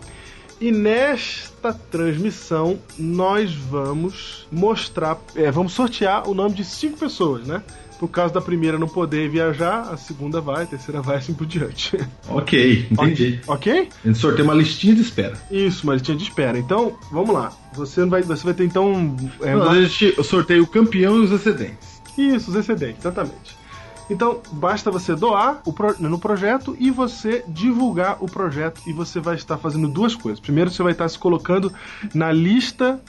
E 0.61 0.71
nesta 0.71 1.73
transmissão 1.73 2.77
nós 2.95 3.51
vamos 3.51 4.47
mostrar, 4.51 5.17
é, 5.35 5.49
vamos 5.49 5.73
sortear 5.73 6.29
o 6.29 6.35
nome 6.35 6.53
de 6.53 6.63
cinco 6.63 6.99
pessoas, 6.99 7.47
né? 7.47 7.63
Por 7.99 8.07
causa 8.07 8.31
da 8.31 8.41
primeira 8.41 8.77
não 8.77 8.87
poder 8.87 9.27
viajar, 9.27 9.89
a 9.91 9.97
segunda 9.97 10.39
vai, 10.39 10.63
a 10.63 10.65
terceira 10.67 11.01
vai, 11.01 11.17
assim 11.17 11.33
por 11.33 11.47
diante. 11.47 11.97
Ok, 12.29 12.87
entendi. 12.91 13.39
ok? 13.47 13.89
A 14.03 14.07
gente 14.07 14.19
sorteia 14.19 14.43
uma 14.43 14.53
listinha 14.53 14.93
de 14.93 15.01
espera. 15.01 15.33
Isso, 15.49 15.83
uma 15.83 15.93
listinha 15.93 16.15
de 16.15 16.23
espera. 16.23 16.59
Então, 16.59 16.95
vamos 17.11 17.33
lá. 17.33 17.51
Você 17.73 18.05
vai, 18.05 18.21
você 18.21 18.43
vai 18.43 18.53
ter 18.53 18.65
então. 18.65 19.15
é, 19.41 19.55
Não, 19.55 19.67
a 19.69 19.81
gente 19.81 20.13
eu 20.15 20.23
sorteio 20.23 20.63
o 20.63 20.67
campeão 20.67 21.17
e 21.17 21.25
os 21.25 21.31
excedentes. 21.31 22.01
Isso, 22.15 22.51
os 22.51 22.55
excedentes, 22.55 22.99
exatamente. 22.99 23.60
Então, 24.09 24.41
basta 24.51 24.91
você 24.91 25.15
doar 25.15 25.61
pro- 25.75 25.95
no 25.99 26.19
projeto 26.19 26.75
e 26.79 26.91
você 26.91 27.43
divulgar 27.47 28.17
o 28.21 28.25
projeto. 28.25 28.81
E 28.85 28.91
você 28.91 29.19
vai 29.19 29.35
estar 29.35 29.57
fazendo 29.57 29.87
duas 29.87 30.15
coisas. 30.15 30.39
Primeiro, 30.39 30.69
você 30.69 30.83
vai 30.83 30.91
estar 30.91 31.07
se 31.07 31.17
colocando 31.17 31.71
na 32.13 32.31
lista 32.31 32.99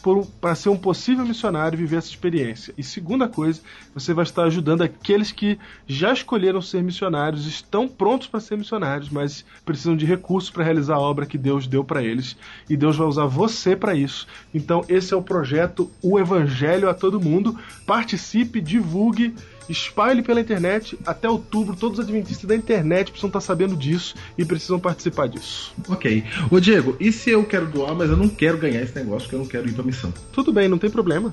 para 0.40 0.54
ser 0.54 0.68
um 0.68 0.76
possível 0.76 1.24
missionário 1.26 1.76
e 1.76 1.80
viver 1.80 1.96
essa 1.96 2.08
experiência. 2.08 2.72
E 2.78 2.82
segunda 2.84 3.28
coisa, 3.28 3.60
você 3.94 4.14
vai 4.14 4.22
estar 4.22 4.44
ajudando 4.44 4.82
aqueles 4.82 5.32
que 5.32 5.58
já 5.86 6.12
escolheram 6.12 6.62
ser 6.62 6.82
missionários, 6.82 7.46
estão 7.46 7.88
prontos 7.88 8.28
para 8.28 8.38
ser 8.40 8.56
missionários, 8.56 9.10
mas 9.10 9.44
precisam 9.64 9.96
de 9.96 10.06
recursos 10.06 10.50
para 10.50 10.62
realizar 10.64 10.94
a 10.96 11.00
obra 11.00 11.26
que 11.26 11.36
Deus 11.38 11.66
deu 11.66 11.82
para 11.82 12.02
eles. 12.02 12.36
E 12.70 12.76
Deus 12.76 12.96
vai 12.96 13.06
usar 13.08 13.26
você 13.26 13.74
para 13.74 13.94
isso. 13.94 14.26
Então, 14.54 14.84
esse 14.88 15.12
é 15.12 15.16
o 15.16 15.22
projeto 15.22 15.90
O 16.00 16.18
Evangelho 16.18 16.88
a 16.88 16.94
Todo 16.94 17.20
Mundo. 17.20 17.58
Participe, 17.86 18.60
divulgue 18.60 19.34
espalhe 19.72 20.22
pela 20.22 20.40
internet 20.40 20.98
até 21.06 21.28
outubro. 21.28 21.74
Todos 21.74 21.98
os 21.98 22.04
adventistas 22.04 22.46
da 22.46 22.54
internet 22.54 23.10
precisam 23.10 23.28
estar 23.28 23.40
sabendo 23.40 23.74
disso 23.76 24.14
e 24.38 24.44
precisam 24.44 24.78
participar 24.78 25.28
disso. 25.28 25.74
Ok. 25.88 26.24
Ô 26.50 26.60
Diego, 26.60 26.96
e 27.00 27.10
se 27.10 27.30
eu 27.30 27.44
quero 27.44 27.66
doar, 27.66 27.94
mas 27.94 28.10
eu 28.10 28.16
não 28.16 28.28
quero 28.28 28.58
ganhar 28.58 28.82
esse 28.82 28.94
negócio, 28.94 29.22
porque 29.22 29.34
eu 29.36 29.40
não 29.40 29.46
quero 29.46 29.68
ir 29.68 29.72
pra 29.72 29.82
missão? 29.84 30.12
Tudo 30.32 30.52
bem, 30.52 30.68
não 30.68 30.78
tem 30.78 30.90
problema. 30.90 31.32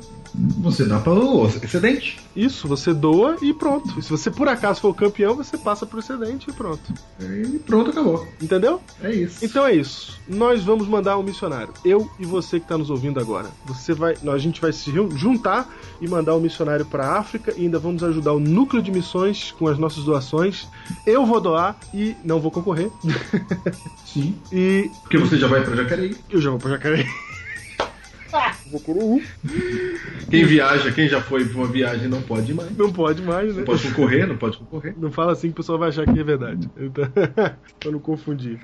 Você 0.59 0.85
dá 0.85 0.99
para 0.99 1.13
o 1.13 1.45
excedente. 1.47 2.19
Isso, 2.35 2.67
você 2.67 2.93
doa 2.93 3.37
e 3.41 3.53
pronto. 3.53 3.99
E 3.99 4.01
se 4.01 4.09
você 4.09 4.29
por 4.31 4.47
acaso 4.47 4.79
for 4.81 4.89
o 4.89 4.93
campeão, 4.93 5.35
você 5.35 5.57
passa 5.57 5.85
pro 5.85 5.99
excedente 5.99 6.49
e 6.49 6.53
pronto. 6.53 6.93
E 7.19 7.59
pronto, 7.59 7.89
acabou. 7.91 8.27
Entendeu? 8.41 8.81
É 9.03 9.11
isso. 9.11 9.43
Então 9.43 9.65
é 9.65 9.73
isso. 9.75 10.17
Nós 10.27 10.63
vamos 10.63 10.87
mandar 10.87 11.17
um 11.17 11.23
missionário. 11.23 11.73
Eu 11.83 12.09
e 12.19 12.25
você 12.25 12.59
que 12.59 12.65
está 12.65 12.77
nos 12.77 12.89
ouvindo 12.89 13.19
agora. 13.19 13.47
Você 13.65 13.93
vai, 13.93 14.15
a 14.31 14.37
gente 14.37 14.61
vai 14.61 14.71
se 14.71 14.91
jun- 14.91 15.09
juntar 15.17 15.67
e 15.99 16.07
mandar 16.07 16.35
um 16.35 16.39
missionário 16.39 16.85
para 16.85 17.17
África 17.17 17.53
e 17.57 17.61
ainda 17.63 17.79
vamos 17.79 18.03
ajudar 18.03 18.28
o 18.31 18.39
núcleo 18.39 18.81
de 18.81 18.91
missões 18.91 19.51
com 19.51 19.67
as 19.67 19.77
nossas 19.77 20.03
doações. 20.03 20.67
Eu 21.05 21.25
vou 21.25 21.39
doar 21.39 21.77
e 21.93 22.15
não 22.23 22.39
vou 22.39 22.51
concorrer. 22.51 22.91
Sim. 24.05 24.35
e 24.51 24.89
Porque 25.03 25.17
você 25.17 25.37
já 25.37 25.47
vai 25.47 25.63
pra 25.63 25.75
Jacareí. 25.75 26.15
eu 26.29 26.41
já 26.41 26.49
vou 26.49 26.59
para 26.59 26.71
Jacareí. 26.71 27.05
ir. 29.07 29.27
Quem 30.29 30.45
viaja, 30.45 30.91
quem 30.91 31.07
já 31.07 31.21
foi 31.21 31.45
pra 31.45 31.57
uma 31.57 31.67
viagem 31.67 32.07
não 32.07 32.21
pode 32.21 32.53
mais. 32.53 32.75
Não 32.77 32.91
pode 32.91 33.21
mais, 33.21 33.53
né? 33.53 33.59
Não 33.59 33.65
pode 33.65 33.87
concorrer, 33.89 34.27
não 34.27 34.37
pode 34.37 34.57
concorrer. 34.57 34.95
Não 34.97 35.11
fala 35.11 35.31
assim 35.31 35.47
que 35.47 35.53
o 35.53 35.55
pessoal 35.55 35.79
vai 35.79 35.89
achar 35.89 36.05
que 36.05 36.19
é 36.19 36.23
verdade. 36.23 36.69
Então, 36.77 37.05
pra 37.79 37.91
não 37.91 37.99
confundir. 37.99 38.59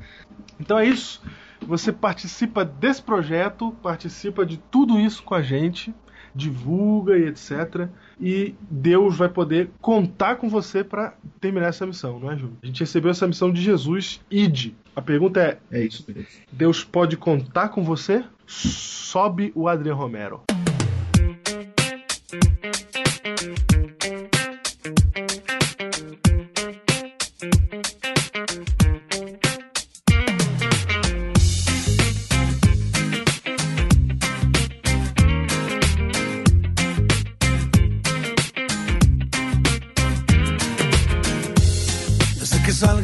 Então 0.60 0.77
é 0.77 0.88
isso. 0.88 1.22
Você 1.67 1.91
participa 1.91 2.63
desse 2.63 3.01
projeto, 3.01 3.72
participa 3.81 4.45
de 4.45 4.57
tudo 4.57 5.00
isso 5.00 5.24
com 5.24 5.34
a 5.34 5.41
gente, 5.41 5.93
divulga 6.36 7.18
e 7.18 7.27
etc. 7.27 7.88
E 8.20 8.54
Deus 8.70 9.18
vai 9.18 9.30
poder 9.30 9.70
contar 9.82 10.36
com 10.36 10.50
você 10.50 10.84
para 10.84 11.13
terminar 11.39 11.68
essa 11.68 11.86
missão, 11.86 12.20
não 12.20 12.32
é, 12.32 12.38
Júlio? 12.38 12.58
A 12.62 12.65
gente 12.65 12.82
recebeu 12.82 13.12
essa 13.12 13.27
missão 13.27 13.51
de 13.51 13.62
Jesus, 13.62 14.22
ide. 14.30 14.75
A 14.96 15.01
pergunta 15.01 15.39
é: 15.39 15.58
É 15.72 15.84
isso 15.84 16.04
mesmo. 16.08 16.25
Deus 16.51 16.84
pode 16.84 17.15
contar 17.18 17.70
com 17.70 17.84
você? 17.84 18.24
Sobe 18.46 19.51
o 19.56 19.68
Adriano 19.68 20.00
Romero. 20.00 20.42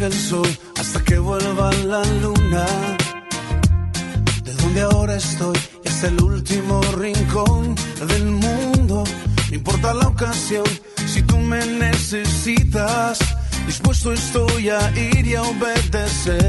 Salga 0.02 0.08
el 0.08 0.14
sol 0.14 0.58
hasta 0.80 1.04
que 1.04 1.20
vuelva 1.20 1.72
la 1.86 2.04
luna. 2.22 2.66
donde 4.62 4.82
ahora 4.82 5.16
estoy 5.16 5.58
es 5.84 6.04
el 6.04 6.22
último 6.22 6.82
rincón 6.98 7.76
del 8.08 8.26
mundo. 8.26 9.04
No 9.50 9.56
importa 9.56 9.94
la 9.94 10.08
ocasión, 10.08 10.66
si 11.08 11.22
tú 11.24 11.38
me 11.38 11.64
necesitas, 11.66 13.20
dispuesto 13.68 14.14
estoy 14.14 14.70
a 14.70 14.92
ir 14.98 15.28
y 15.28 15.36
a 15.36 15.44
obedecer. 15.44 16.42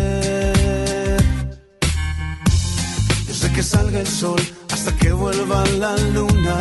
Desde 3.26 3.52
que 3.52 3.62
salga 3.62 4.00
el 4.00 4.06
sol 4.06 4.40
hasta 4.72 4.96
que 4.96 5.12
vuelva 5.12 5.64
la 5.78 5.96
luna, 6.14 6.56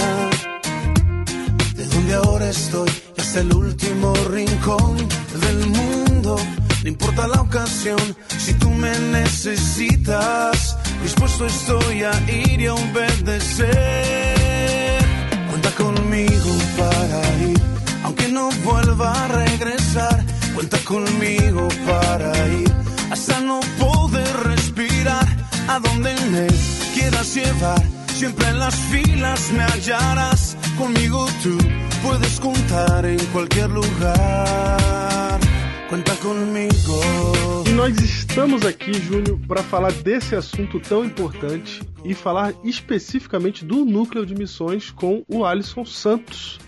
de 1.75 1.85
donde 1.85 2.13
ahora 2.15 2.49
estoy 2.49 2.89
es 3.15 3.35
el 3.35 3.53
último 3.53 4.13
rincón 4.29 4.97
del 5.45 5.67
mundo. 5.67 6.35
No 6.83 6.89
importa 6.89 7.27
la 7.27 7.41
ocasión, 7.41 7.99
si 8.39 8.55
tú 8.55 8.71
me 8.71 8.97
necesitas, 8.97 10.75
dispuesto 11.03 11.45
estoy 11.45 12.03
a 12.03 12.11
ir 12.31 12.59
y 12.59 12.65
a 12.65 12.73
obedecer. 12.73 13.69
Cuenta 15.49 15.69
conmigo 15.71 16.49
para 16.79 17.21
ir, 17.47 17.61
aunque 18.03 18.29
no 18.29 18.49
vuelva 18.63 19.11
a 19.25 19.27
regresar. 19.27 20.25
Cuenta 20.55 20.79
conmigo 20.79 21.67
para 21.85 22.47
ir, 22.47 22.71
hasta 23.11 23.39
no 23.41 23.59
poder 23.77 24.35
respirar. 24.43 25.27
A 25.67 25.77
donde 25.79 26.15
me 26.31 26.47
quieras 26.95 27.35
llevar, 27.35 27.83
siempre 28.11 28.47
en 28.49 28.57
las 28.57 28.75
filas 28.75 29.51
me 29.51 29.61
hallarás. 29.63 30.57
Conmigo 30.79 31.27
tú 31.43 31.59
puedes 32.01 32.39
contar 32.39 33.05
en 33.05 33.23
cualquier 33.27 33.69
lugar. 33.69 35.50
Cuenta 35.91 36.15
conmigo. 36.15 37.67
E 37.67 37.71
nós 37.71 37.97
estamos 37.99 38.65
aqui, 38.65 38.93
Júnior, 38.93 39.37
para 39.45 39.61
falar 39.61 39.91
desse 39.91 40.33
assunto 40.33 40.79
tão 40.79 41.03
importante 41.03 41.81
e 42.05 42.13
falar 42.13 42.53
especificamente 42.63 43.65
do 43.65 43.83
núcleo 43.83 44.25
de 44.25 44.33
missões 44.33 44.89
com 44.89 45.25
o 45.27 45.43
Alisson 45.43 45.83
Santos, 45.83 46.61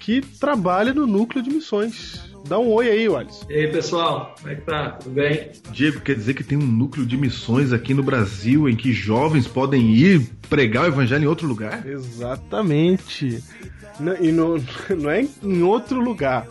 que 0.00 0.20
trabalha 0.20 0.92
no 0.92 1.06
núcleo 1.06 1.40
de 1.40 1.50
missões. 1.50 2.20
Dá 2.48 2.58
um 2.58 2.72
oi 2.72 2.88
aí, 2.90 3.06
Alisson. 3.06 3.46
E 3.48 3.58
aí, 3.60 3.70
pessoal, 3.70 4.34
como 4.36 4.52
é 4.52 4.56
que 4.56 4.62
tá? 4.62 4.90
Tudo 4.90 5.14
bem? 5.14 5.52
Diego, 5.70 6.00
quer 6.00 6.16
dizer 6.16 6.34
que 6.34 6.42
tem 6.42 6.58
um 6.58 6.66
núcleo 6.66 7.06
de 7.06 7.16
missões 7.16 7.72
aqui 7.72 7.94
no 7.94 8.02
Brasil 8.02 8.68
em 8.68 8.74
que 8.74 8.92
jovens 8.92 9.46
podem 9.46 9.94
ir 9.94 10.28
pregar 10.50 10.82
o 10.82 10.88
evangelho 10.88 11.22
em 11.22 11.28
outro 11.28 11.46
lugar? 11.46 11.86
Exatamente. 11.86 13.40
E 14.20 14.32
não, 14.32 14.56
não 14.98 15.10
é 15.10 15.28
em 15.44 15.62
outro 15.62 16.00
lugar. 16.00 16.48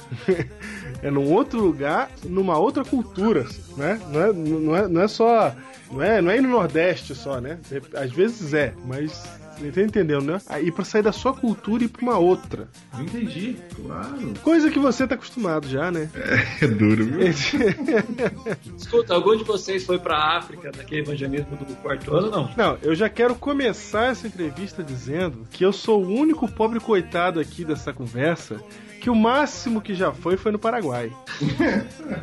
É 1.02 1.12
num 1.12 1.32
outro 1.32 1.60
lugar, 1.60 2.10
numa 2.24 2.58
outra 2.58 2.84
cultura, 2.84 3.46
né? 3.76 4.00
Não 4.12 4.22
é, 4.22 4.34
não 4.34 4.76
é, 4.76 4.88
não 4.88 5.02
é 5.02 5.08
só. 5.08 5.56
Não 5.92 6.02
é, 6.02 6.22
não 6.22 6.32
é 6.32 6.42
no 6.42 6.50
Nordeste 6.50 7.16
só, 7.16 7.40
né? 7.40 7.60
Às 7.94 8.12
vezes 8.12 8.54
é, 8.54 8.74
mas 8.86 9.24
você 9.60 9.72
tá 9.72 9.82
entendendo, 9.82 10.22
né? 10.22 10.42
Aí 10.48 10.72
pra 10.72 10.86
sair 10.86 11.02
da 11.02 11.12
sua 11.12 11.34
cultura 11.34 11.84
e 11.84 11.86
ir 11.88 11.90
pra 11.90 12.02
uma 12.04 12.18
outra. 12.18 12.68
Entendi, 13.00 13.56
claro. 13.76 14.34
Coisa 14.44 14.70
que 14.70 14.78
você 14.78 15.08
tá 15.08 15.16
acostumado 15.16 15.68
já, 15.68 15.92
né? 15.92 16.10
É, 16.14 16.66
é 16.66 16.68
duro, 16.68 17.06
viu? 17.06 17.22
Escuta, 18.78 19.16
algum 19.16 19.36
de 19.36 19.44
vocês 19.44 19.84
foi 19.84 19.98
pra 19.98 20.38
África 20.38 20.72
naquele 20.76 21.02
evangelismo 21.02 21.56
do 21.58 21.76
quarto 21.78 22.16
ano, 22.16 22.30
não? 22.30 22.50
Não, 22.56 22.78
eu 22.84 22.94
já 22.94 23.10
quero 23.10 23.34
começar 23.34 24.12
essa 24.12 24.28
entrevista 24.28 24.84
dizendo 24.84 25.48
que 25.52 25.66
eu 25.66 25.74
sou 25.74 26.04
o 26.04 26.08
único 26.08 26.48
pobre 26.48 26.80
coitado 26.80 27.40
aqui 27.40 27.66
dessa 27.66 27.92
conversa 27.92 28.62
que 29.08 29.10
o 29.10 29.16
máximo 29.16 29.80
que 29.80 29.96
já 29.96 30.12
foi 30.12 30.36
foi 30.36 30.52
no 30.52 30.60
Paraguai. 30.60 31.14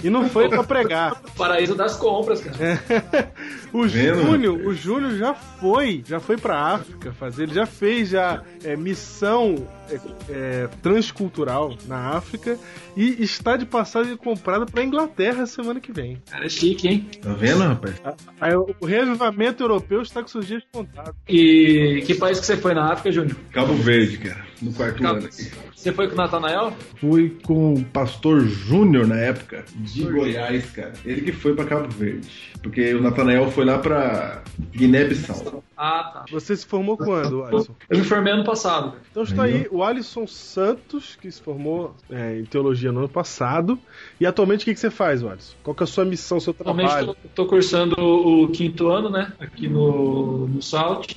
e 0.04 0.10
não 0.10 0.28
foi 0.28 0.50
pra 0.50 0.62
pregar. 0.62 1.18
Paraíso 1.34 1.74
das 1.74 1.96
compras, 1.96 2.42
cara. 2.42 2.58
É. 2.62 3.28
o 3.72 3.88
Júnior, 3.88 4.54
o 4.66 4.74
Júnior 4.74 5.16
já 5.16 5.32
foi, 5.32 6.04
já 6.06 6.20
foi 6.20 6.36
pra 6.36 6.74
África 6.74 7.10
fazer, 7.14 7.44
ele 7.44 7.54
já 7.54 7.64
fez 7.64 8.10
já 8.10 8.42
é, 8.62 8.76
missão 8.76 9.66
é, 9.88 9.98
é, 10.28 10.68
transcultural 10.82 11.74
na 11.86 12.10
África 12.10 12.58
e 12.94 13.22
está 13.22 13.56
de 13.56 13.64
passagem 13.64 14.14
comprada 14.14 14.66
pra 14.66 14.84
Inglaterra 14.84 15.46
semana 15.46 15.80
que 15.80 15.90
vem. 15.90 16.18
Cara, 16.30 16.44
é 16.44 16.48
chique, 16.50 16.86
hein? 16.86 17.08
Tá 17.22 17.32
vendo, 17.32 17.62
rapaz? 17.62 17.94
Aí, 18.38 18.54
o 18.54 18.84
revivamento 18.84 19.62
europeu 19.62 20.02
está 20.02 20.20
com 20.20 20.28
seus 20.28 20.46
dias 20.46 20.62
contados. 20.70 21.14
E 21.26 22.02
que 22.06 22.14
país 22.14 22.38
que 22.38 22.44
você 22.44 22.58
foi 22.58 22.74
na 22.74 22.92
África, 22.92 23.10
Júnior? 23.10 23.36
Cabo 23.52 23.72
Verde, 23.72 24.18
cara, 24.18 24.44
no 24.60 24.70
quarto 24.74 25.02
Cabo... 25.02 25.16
ano 25.16 25.26
aqui. 25.26 25.50
Você 25.84 25.92
foi 25.92 26.08
com 26.08 26.14
o 26.14 26.16
Natanael? 26.16 26.72
Fui 26.96 27.36
com 27.42 27.74
o 27.74 27.84
pastor 27.84 28.40
Júnior 28.40 29.06
na 29.06 29.16
época, 29.16 29.66
de 29.76 30.02
Goiás, 30.02 30.64
cara. 30.70 30.94
Ele 31.04 31.20
que 31.20 31.30
foi 31.30 31.54
pra 31.54 31.66
Cabo 31.66 31.90
Verde. 31.90 32.26
Porque 32.62 32.94
o 32.94 33.02
Natanael 33.02 33.50
foi 33.50 33.66
lá 33.66 33.76
pra 33.78 34.42
Guiné-Bissau. 34.74 35.62
Ah, 35.76 36.10
tá. 36.12 36.24
Você 36.30 36.56
se 36.56 36.66
formou 36.66 36.96
quando, 36.96 37.44
Alisson? 37.44 37.74
Eu 37.88 37.98
me 37.98 38.04
formei 38.04 38.32
ano 38.32 38.44
passado. 38.44 38.94
Então 39.10 39.22
está 39.22 39.44
aí 39.44 39.66
o 39.70 39.82
Alisson 39.82 40.26
Santos, 40.26 41.16
que 41.20 41.30
se 41.30 41.40
formou 41.40 41.94
é, 42.10 42.38
em 42.38 42.44
teologia 42.44 42.92
no 42.92 43.00
ano 43.00 43.08
passado. 43.08 43.78
E 44.20 44.26
atualmente 44.26 44.62
o 44.62 44.64
que, 44.64 44.74
que 44.74 44.80
você 44.80 44.90
faz, 44.90 45.22
Alisson? 45.22 45.54
Qual 45.62 45.74
que 45.74 45.82
é 45.82 45.84
a 45.84 45.86
sua 45.86 46.04
missão, 46.04 46.38
seu 46.38 46.54
trabalho? 46.54 46.88
Atualmente 46.88 47.18
estou 47.26 47.46
cursando 47.46 47.96
o 47.98 48.48
quinto 48.48 48.88
ano, 48.88 49.10
né? 49.10 49.32
Aqui 49.40 49.68
no, 49.68 50.46
no 50.46 50.62
SALT, 50.62 51.16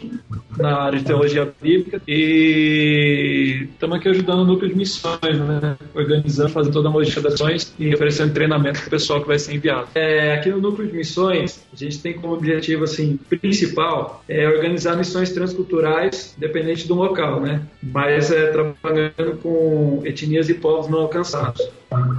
na 0.58 0.82
área 0.82 1.00
de 1.00 1.06
teologia 1.06 1.54
bíblica. 1.62 2.02
E 2.08 3.68
estamos 3.72 3.98
aqui 3.98 4.10
ajudando 4.10 4.40
o 4.40 4.46
núcleo 4.46 4.70
de 4.70 4.76
missões, 4.76 5.40
né? 5.40 5.78
Organizando, 5.94 6.50
fazendo 6.50 6.74
toda 6.74 6.90
a 6.90 6.92
logística 6.92 7.22
das 7.22 7.36
ações 7.36 7.76
e 7.78 7.94
oferecendo 7.94 8.34
treinamento 8.34 8.80
para 8.80 8.88
o 8.88 8.92
pessoal 8.92 9.22
que 9.22 9.28
vai 9.28 9.38
ser 9.38 9.56
enviado. 9.56 9.88
É, 9.94 10.34
aqui 10.34 10.50
no 10.50 10.60
núcleo 10.60 10.88
de 10.88 10.96
missões, 10.96 11.66
a 11.72 11.76
gente 11.76 12.00
tem 12.00 12.14
como 12.14 12.34
objetivo 12.34 12.84
assim, 12.84 13.18
principal 13.18 14.24
é 14.28 14.47
organizar 14.50 14.96
missões 14.96 15.32
transculturais, 15.32 16.36
dependente 16.38 16.88
do 16.88 16.96
local, 16.96 17.42
né? 17.42 17.62
Mas 17.82 18.32
é 18.32 18.48
trabalhando 18.48 19.38
com 19.42 20.02
etnias 20.06 20.50
e 20.50 20.54
povos 20.54 20.90
não 20.90 21.00
alcançados. 21.00 21.70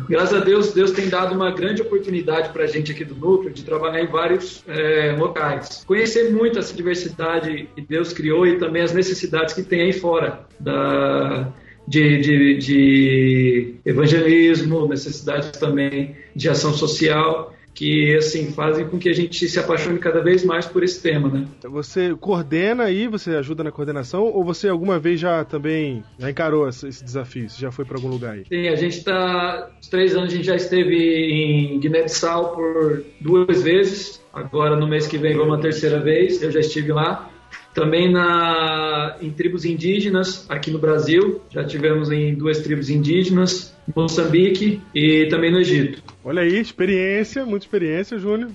Graças 0.09 0.41
a 0.41 0.45
Deus, 0.45 0.73
Deus 0.73 0.91
tem 0.93 1.09
dado 1.09 1.35
uma 1.35 1.51
grande 1.51 1.83
oportunidade 1.83 2.51
para 2.51 2.65
a 2.65 2.67
gente 2.67 2.93
aqui 2.93 3.05
do 3.05 3.15
núcleo 3.15 3.53
de 3.53 3.63
trabalhar 3.65 4.03
em 4.03 4.07
vários 4.07 4.65
é, 4.67 5.15
locais. 5.19 5.85
Conhecer 5.87 6.31
muito 6.31 6.59
essa 6.59 6.75
diversidade 6.75 7.69
que 7.75 7.83
Deus 7.83 8.13
criou 8.13 8.47
e 8.47 8.59
também 8.59 8.83
as 8.83 8.93
necessidades 8.93 9.55
que 9.55 9.63
tem 9.63 9.83
aí 9.83 9.93
fora 9.93 10.47
da, 10.59 11.53
de, 11.87 12.19
de, 12.19 12.59
de 12.59 13.75
evangelismo, 13.85 14.89
necessidades 14.89 15.51
também 15.53 16.17
de 16.35 16.49
ação 16.49 16.73
social 16.73 17.55
que 17.79 18.17
assim 18.17 18.51
fazem 18.51 18.89
com 18.89 18.99
que 18.99 19.09
a 19.09 19.13
gente 19.13 19.49
se 19.49 19.57
apaixone 19.57 20.01
cada 20.01 20.21
vez 20.21 20.45
mais 20.45 20.67
por 20.67 20.83
esse 20.83 21.01
tema, 21.01 21.29
né? 21.29 21.47
Você 21.63 22.13
coordena 22.19 22.83
aí, 22.83 23.07
você 23.07 23.37
ajuda 23.37 23.63
na 23.63 23.71
coordenação 23.71 24.25
ou 24.25 24.43
você 24.43 24.69
alguma 24.69 24.99
vez 24.99 25.21
já 25.21 25.45
também 25.45 26.03
já 26.19 26.29
encarou 26.29 26.69
esse, 26.69 26.89
desafio? 27.05 27.49
Você 27.49 27.61
já 27.61 27.71
foi 27.71 27.85
para 27.85 27.97
algum 27.97 28.09
lugar 28.09 28.35
aí? 28.35 28.45
Sim, 28.49 28.67
a 28.67 28.75
gente 28.75 28.99
está 28.99 29.71
três 29.89 30.17
anos 30.17 30.33
a 30.33 30.37
gente 30.37 30.47
já 30.47 30.57
esteve 30.57 30.97
em 30.97 31.79
Guiné-Bissau 31.79 32.57
por 32.57 33.05
duas 33.21 33.63
vezes. 33.63 34.21
Agora 34.33 34.75
no 34.75 34.89
mês 34.89 35.07
que 35.07 35.17
vem 35.17 35.37
vamos 35.37 35.55
uma 35.55 35.61
terceira 35.61 36.01
vez. 36.01 36.43
Eu 36.43 36.51
já 36.51 36.59
estive 36.59 36.91
lá. 36.91 37.31
Também 37.73 38.11
na, 38.11 39.17
em 39.23 39.31
tribos 39.31 39.65
indígenas 39.65 40.45
aqui 40.49 40.69
no 40.69 40.81
Brasil, 40.81 41.41
já 41.49 41.63
tivemos 41.63 42.11
em 42.11 42.35
duas 42.35 42.59
tribos 42.59 42.91
indígenas, 42.91 43.73
Moçambique 43.95 44.81
e 44.93 45.27
também 45.27 45.53
no 45.53 45.61
Egito. 45.61 46.03
Olha 46.25 46.43
aí, 46.43 46.59
experiência, 46.59 47.47
muita 47.47 47.65
experiência, 47.65 48.19
Júnior. 48.19 48.51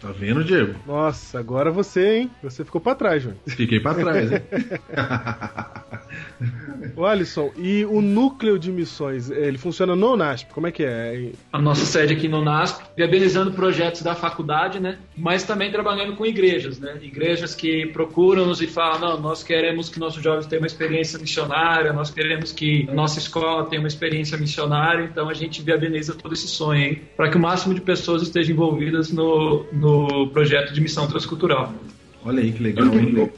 Tá 0.00 0.12
vendo, 0.12 0.44
Diego? 0.44 0.74
Nossa, 0.86 1.38
agora 1.38 1.70
você, 1.70 2.18
hein? 2.18 2.30
Você 2.42 2.64
ficou 2.64 2.80
para 2.80 2.94
trás, 2.94 3.22
Júnior. 3.22 3.40
Fiquei 3.46 3.80
para 3.80 4.00
trás, 4.00 4.32
hein? 4.32 4.42
O 6.96 7.04
Alisson, 7.04 7.52
e 7.56 7.84
o 7.84 8.00
núcleo 8.00 8.58
de 8.58 8.70
missões, 8.72 9.30
ele 9.30 9.58
funciona 9.58 9.94
no 9.94 10.16
NASP? 10.16 10.52
Como 10.52 10.66
é 10.66 10.72
que 10.72 10.84
é? 10.84 11.30
A 11.52 11.60
nossa 11.60 11.84
sede 11.84 12.12
aqui 12.12 12.28
no 12.28 12.42
NASP, 12.42 12.84
viabilizando 12.96 13.52
projetos 13.52 14.02
da 14.02 14.14
faculdade, 14.14 14.80
né? 14.80 14.98
Mas 15.16 15.44
também 15.44 15.70
trabalhando 15.70 16.16
com 16.16 16.26
igrejas, 16.26 16.78
né? 16.78 16.98
Igrejas 17.02 17.54
que 17.54 17.86
procuram-nos 17.86 18.60
e 18.60 18.66
falam, 18.66 19.00
não, 19.00 19.20
nós 19.20 19.42
queremos 19.42 19.88
que 19.88 19.98
nossos 19.98 20.22
jovens 20.22 20.46
tenham 20.46 20.62
uma 20.62 20.66
experiência 20.66 21.18
missionária, 21.18 21.92
nós 21.92 22.10
queremos 22.10 22.52
que 22.52 22.86
a 22.88 22.94
nossa 22.94 23.18
escola 23.18 23.66
tenha 23.66 23.80
uma 23.80 23.88
experiência 23.88 24.36
missionária, 24.38 25.04
então 25.04 25.28
a 25.28 25.34
gente 25.34 25.62
viabiliza 25.62 26.14
todo 26.14 26.32
esse 26.32 26.48
sonho 26.48 26.84
aí, 26.84 26.96
para 27.18 27.28
que 27.28 27.36
o 27.36 27.40
máximo 27.40 27.74
de 27.74 27.80
pessoas 27.80 28.22
estejam 28.22 28.54
envolvidas 28.54 29.10
no, 29.10 29.66
no 29.72 30.28
projeto 30.28 30.72
de 30.72 30.80
missão 30.80 31.08
transcultural. 31.08 31.74
Olha 32.24 32.40
aí 32.40 32.52
que 32.52 32.62
legal, 32.62 32.86
hein? 32.94 33.28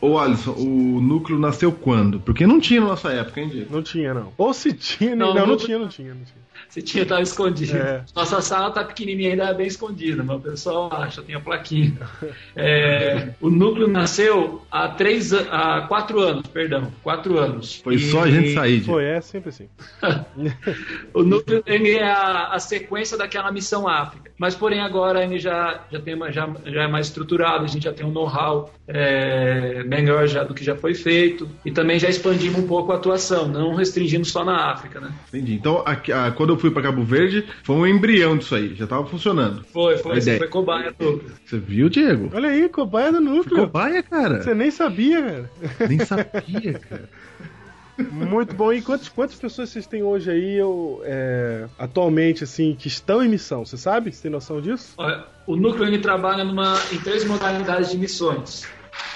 Ô 0.00 0.16
Alisson, 0.16 0.52
o 0.52 1.00
núcleo 1.00 1.36
nasceu 1.36 1.72
quando? 1.72 2.20
Porque 2.20 2.46
não 2.46 2.60
tinha 2.60 2.80
na 2.80 2.86
nossa 2.86 3.10
época, 3.10 3.40
hein, 3.40 3.48
Diego? 3.48 3.74
Não 3.74 3.82
tinha, 3.82 4.14
não. 4.14 4.32
Ou 4.38 4.54
se 4.54 4.72
tinha, 4.72 5.16
não, 5.16 5.34
não, 5.34 5.40
não, 5.40 5.46
não 5.48 5.56
tinha, 5.56 5.76
não 5.76 5.88
tinha, 5.88 6.14
não 6.14 6.22
tinha. 6.22 6.43
Você 6.74 6.82
tinha 6.82 7.04
estado 7.04 7.22
escondido. 7.22 7.76
É. 7.76 8.04
Nossa 8.16 8.40
sala 8.40 8.68
tá 8.72 8.82
pequenininha, 8.82 9.30
ainda 9.30 9.44
é 9.44 9.54
bem 9.54 9.68
escondida, 9.68 10.24
mas 10.24 10.36
o 10.38 10.40
pessoal 10.40 10.92
acha, 10.92 11.22
tem 11.22 11.36
a 11.36 11.40
plaquinha. 11.40 11.96
É, 12.56 13.34
o 13.40 13.50
núcleo 13.50 13.86
nasceu 13.88 14.62
há 14.70 14.88
três, 14.88 15.32
há 15.32 15.82
quatro 15.82 16.20
anos, 16.20 16.46
perdão, 16.46 16.90
quatro 17.02 17.38
anos. 17.38 17.80
Foi 17.82 17.96
E- 17.96 17.98
só 17.98 18.22
a 18.22 18.30
gente 18.30 18.54
sair. 18.54 18.78
Diego. 18.78 18.92
Foi, 18.92 19.04
é 19.04 19.20
sempre 19.20 19.48
assim. 19.50 19.68
O 21.12 21.22
núcleo 21.22 21.62
ele 21.66 21.90
é 21.92 22.04
a, 22.10 22.48
a 22.52 22.58
sequência 22.58 23.16
daquela 23.16 23.50
missão 23.52 23.86
África. 23.88 24.30
Mas, 24.38 24.54
porém, 24.54 24.80
agora 24.80 25.22
ele 25.22 25.38
já, 25.38 25.84
já, 25.90 26.00
tem 26.00 26.14
uma, 26.14 26.32
já, 26.32 26.48
já 26.64 26.82
é 26.82 26.88
mais 26.88 27.06
estruturado, 27.06 27.64
a 27.64 27.68
gente 27.68 27.84
já 27.84 27.92
tem 27.92 28.04
um 28.06 28.10
know-how 28.10 28.72
é, 28.86 29.82
melhor 29.84 30.26
já 30.26 30.42
do 30.44 30.52
que 30.54 30.64
já 30.64 30.76
foi 30.76 30.94
feito. 30.94 31.48
E 31.64 31.70
também 31.70 31.98
já 31.98 32.08
expandimos 32.08 32.58
um 32.58 32.66
pouco 32.66 32.92
a 32.92 32.96
atuação, 32.96 33.48
não 33.48 33.74
restringindo 33.74 34.24
só 34.24 34.44
na 34.44 34.70
África, 34.72 35.00
né? 35.00 35.10
Entendi. 35.28 35.54
Então, 35.54 35.82
aqui- 35.86 36.12
a- 36.12 36.30
quando 36.30 36.52
eu 36.52 36.58
fui 36.58 36.70
pra 36.70 36.82
Cabo 36.82 37.02
Verde, 37.02 37.44
foi 37.62 37.76
um 37.76 37.86
embrião 37.86 38.36
disso 38.36 38.54
aí. 38.54 38.74
Já 38.74 38.86
tava 38.86 39.06
funcionando. 39.06 39.64
Foi, 39.72 39.94
A 39.94 39.98
foi, 39.98 40.18
ideia. 40.18 40.22
você 40.34 40.38
foi 40.38 40.48
cobaia 40.48 40.92
do. 40.98 41.22
Você 41.44 41.58
viu, 41.58 41.88
Diego? 41.88 42.30
Olha 42.34 42.48
aí, 42.50 42.68
cobaia 42.68 43.10
do 43.12 43.20
núcleo. 43.20 43.60
Cobaia, 43.66 44.02
cara. 44.02 44.42
Você 44.42 44.54
nem 44.54 44.70
sabia, 44.70 45.22
cara. 45.22 45.88
Nem 45.88 45.98
sabia, 46.00 46.74
cara. 46.78 47.08
Muito 47.98 48.54
bom. 48.54 48.72
E 48.72 48.82
quantas, 48.82 49.08
quantas 49.08 49.36
pessoas 49.36 49.70
vocês 49.70 49.86
têm 49.86 50.02
hoje 50.02 50.30
aí, 50.30 50.54
eu, 50.54 51.00
é, 51.04 51.66
atualmente, 51.78 52.44
assim, 52.44 52.74
que 52.74 52.88
estão 52.88 53.22
em 53.22 53.28
missão? 53.28 53.64
Você 53.64 53.76
sabe? 53.76 54.12
Você 54.12 54.22
tem 54.22 54.30
noção 54.30 54.60
disso? 54.60 54.94
Olha, 54.96 55.24
o 55.46 55.56
núcleo 55.56 55.86
ele 55.86 55.98
trabalha 55.98 56.44
numa, 56.44 56.74
em 56.92 56.98
três 56.98 57.24
modalidades 57.24 57.90
de 57.90 57.98
missões. 57.98 58.66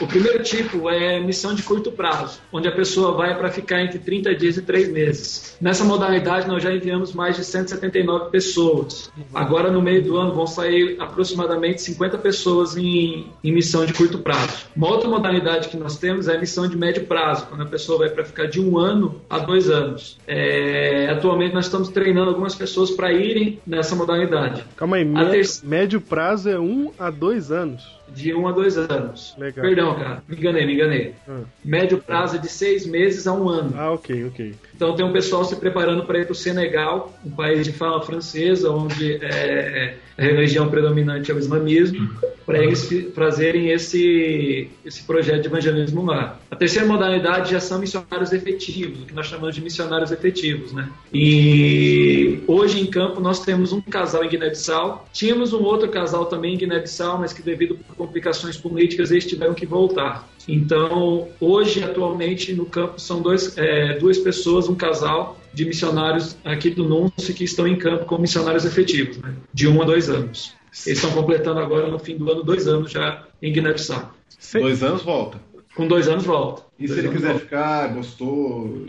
O 0.00 0.06
primeiro 0.06 0.42
tipo 0.42 0.88
é 0.88 1.18
missão 1.20 1.54
de 1.54 1.62
curto 1.62 1.90
prazo, 1.90 2.40
onde 2.52 2.68
a 2.68 2.72
pessoa 2.72 3.12
vai 3.16 3.36
para 3.36 3.50
ficar 3.50 3.82
entre 3.82 3.98
30 3.98 4.34
dias 4.34 4.56
e 4.56 4.62
3 4.62 4.88
meses. 4.92 5.56
Nessa 5.60 5.84
modalidade, 5.84 6.46
nós 6.46 6.62
já 6.62 6.72
enviamos 6.72 7.12
mais 7.12 7.36
de 7.36 7.44
179 7.44 8.30
pessoas. 8.30 9.10
Agora, 9.34 9.70
no 9.72 9.82
meio 9.82 10.02
do 10.04 10.16
ano, 10.16 10.32
vão 10.34 10.46
sair 10.46 10.96
aproximadamente 11.00 11.82
50 11.82 12.16
pessoas 12.18 12.76
em, 12.76 13.26
em 13.42 13.52
missão 13.52 13.84
de 13.84 13.92
curto 13.92 14.18
prazo. 14.20 14.66
Uma 14.76 14.88
outra 14.88 15.08
modalidade 15.08 15.68
que 15.68 15.76
nós 15.76 15.98
temos 15.98 16.28
é 16.28 16.36
a 16.36 16.40
missão 16.40 16.68
de 16.68 16.76
médio 16.76 17.04
prazo, 17.06 17.46
quando 17.46 17.62
a 17.62 17.66
pessoa 17.66 17.98
vai 17.98 18.08
para 18.10 18.24
ficar 18.24 18.46
de 18.46 18.60
um 18.60 18.78
ano 18.78 19.20
a 19.28 19.38
dois 19.40 19.68
anos. 19.68 20.16
É, 20.26 21.08
atualmente, 21.10 21.54
nós 21.54 21.64
estamos 21.66 21.88
treinando 21.88 22.30
algumas 22.30 22.54
pessoas 22.54 22.90
para 22.92 23.12
irem 23.12 23.60
nessa 23.66 23.96
modalidade. 23.96 24.64
Calma 24.76 24.96
aí, 24.96 25.02
A 25.02 25.06
mé- 25.06 25.30
terce- 25.30 25.66
médio 25.66 26.00
prazo 26.00 26.48
é 26.48 26.58
um 26.58 26.92
a 26.98 27.10
dois 27.10 27.50
anos. 27.50 27.97
De 28.14 28.34
um 28.34 28.46
a 28.46 28.52
dois 28.52 28.76
anos. 28.76 29.34
Legal. 29.38 29.64
Perdão, 29.64 29.94
cara. 29.94 30.22
Me 30.26 30.36
enganei, 30.36 30.66
me 30.66 30.74
enganei. 30.74 31.14
Ah. 31.28 31.40
Médio 31.64 31.98
prazo 31.98 32.36
é 32.36 32.38
de 32.38 32.48
seis 32.48 32.86
meses 32.86 33.26
a 33.26 33.32
um 33.32 33.48
ano. 33.48 33.72
Ah, 33.76 33.92
ok, 33.92 34.26
ok. 34.26 34.54
Então 34.78 34.94
tem 34.94 35.04
um 35.04 35.10
pessoal 35.10 35.44
se 35.44 35.56
preparando 35.56 36.04
para 36.04 36.20
ir 36.20 36.24
para 36.24 36.30
o 36.30 36.36
Senegal, 36.36 37.12
um 37.26 37.30
país 37.30 37.64
de 37.64 37.72
fala 37.72 38.00
francesa, 38.00 38.70
onde 38.70 39.14
é, 39.14 39.96
a 40.16 40.22
religião 40.22 40.68
predominante 40.70 41.32
é 41.32 41.34
o 41.34 41.38
islamismo, 41.38 42.08
para 42.46 42.62
eles 42.62 42.88
fazerem 43.12 43.70
esse, 43.70 44.70
esse 44.84 45.02
projeto 45.02 45.42
de 45.42 45.48
evangelismo 45.48 46.04
lá. 46.04 46.38
A 46.48 46.54
terceira 46.54 46.86
modalidade 46.86 47.50
já 47.50 47.58
são 47.58 47.80
missionários 47.80 48.32
efetivos, 48.32 49.02
o 49.02 49.06
que 49.06 49.12
nós 49.12 49.26
chamamos 49.26 49.56
de 49.56 49.60
missionários 49.60 50.12
efetivos. 50.12 50.72
Né? 50.72 50.88
E 51.12 52.38
hoje 52.46 52.80
em 52.80 52.86
campo 52.86 53.20
nós 53.20 53.44
temos 53.44 53.72
um 53.72 53.80
casal 53.80 54.24
em 54.24 54.28
Guiné-Bissau, 54.28 55.08
tínhamos 55.12 55.52
um 55.52 55.60
outro 55.64 55.88
casal 55.88 56.26
também 56.26 56.54
em 56.54 56.56
Guiné-Bissau, 56.56 57.18
mas 57.18 57.32
que 57.32 57.42
devido 57.42 57.76
a 57.90 57.94
complicações 57.94 58.56
políticas 58.56 59.10
eles 59.10 59.26
tiveram 59.26 59.54
que 59.54 59.66
voltar. 59.66 60.28
Então, 60.48 61.28
hoje, 61.38 61.84
atualmente, 61.84 62.54
no 62.54 62.64
campo 62.64 62.98
são 62.98 63.20
dois, 63.20 63.56
é, 63.58 63.98
duas 63.98 64.16
pessoas, 64.16 64.66
um 64.68 64.74
casal 64.74 65.38
de 65.52 65.64
missionários 65.64 66.36
aqui 66.44 66.70
do 66.70 66.84
NUNCE 66.88 67.32
que 67.34 67.44
estão 67.44 67.66
em 67.66 67.76
campo 67.76 68.04
como 68.04 68.22
missionários 68.22 68.64
efetivos, 68.64 69.18
né? 69.18 69.34
de 69.52 69.66
um 69.66 69.80
a 69.82 69.84
dois 69.84 70.08
anos. 70.10 70.54
Eles 70.86 70.98
estão 70.98 71.10
completando 71.12 71.58
agora, 71.60 71.88
no 71.88 71.98
fim 71.98 72.16
do 72.16 72.30
ano, 72.30 72.42
dois 72.42 72.68
anos 72.68 72.90
já 72.92 73.24
em 73.42 73.52
Guiné-Bissau. 73.52 74.12
Dois 74.52 74.82
anos 74.82 75.02
volta. 75.02 75.40
Com 75.74 75.86
dois 75.86 76.08
anos, 76.08 76.24
volta. 76.24 76.62
E 76.78 76.82
se 76.82 76.88
Dois 76.88 76.98
ele 76.98 77.08
anos, 77.08 77.20
quiser 77.20 77.28
volta. 77.32 77.44
ficar, 77.44 77.88
gostou. 77.94 78.86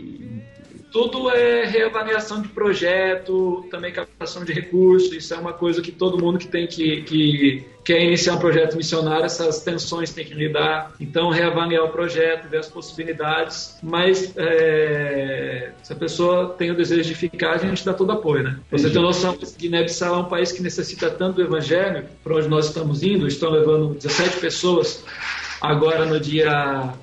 Tudo 0.90 1.30
é 1.30 1.64
reavaliação 1.66 2.42
de 2.42 2.48
projeto, 2.48 3.64
também 3.70 3.92
captação 3.92 4.44
de 4.44 4.52
recursos. 4.52 5.12
Isso 5.12 5.32
é 5.32 5.36
uma 5.36 5.52
coisa 5.52 5.80
que 5.80 5.92
todo 5.92 6.18
mundo 6.18 6.38
que 6.38 6.48
tem 6.48 6.66
que, 6.66 7.02
que 7.02 7.64
quer 7.84 8.02
iniciar 8.02 8.34
um 8.34 8.38
projeto 8.38 8.76
missionário, 8.76 9.24
essas 9.24 9.62
tensões 9.62 10.12
tem 10.12 10.24
que 10.24 10.34
lidar. 10.34 10.92
Então, 11.00 11.30
reavaliar 11.30 11.84
o 11.84 11.88
projeto, 11.90 12.48
ver 12.48 12.58
as 12.58 12.68
possibilidades. 12.68 13.78
Mas 13.82 14.32
é, 14.36 15.70
se 15.82 15.92
a 15.92 15.96
pessoa 15.96 16.54
tem 16.58 16.72
o 16.72 16.76
desejo 16.76 17.08
de 17.08 17.14
ficar, 17.14 17.52
a 17.52 17.58
gente 17.58 17.84
dá 17.84 17.94
todo 17.94 18.10
apoio, 18.10 18.42
né? 18.42 18.58
Você 18.70 18.90
tem 18.90 19.00
noção 19.00 19.36
que 19.36 19.46
Guiné-Bissau 19.46 20.14
é 20.14 20.18
um 20.18 20.28
país 20.28 20.50
que 20.50 20.62
necessita 20.62 21.08
tanto 21.08 21.36
do 21.36 21.42
evangelho, 21.42 22.04
para 22.24 22.34
onde 22.34 22.48
nós 22.48 22.66
estamos 22.66 23.02
indo, 23.02 23.28
estão 23.28 23.50
levando 23.50 23.94
17 23.94 24.38
pessoas 24.38 25.04
agora 25.60 26.06
no 26.06 26.18
dia 26.18 26.94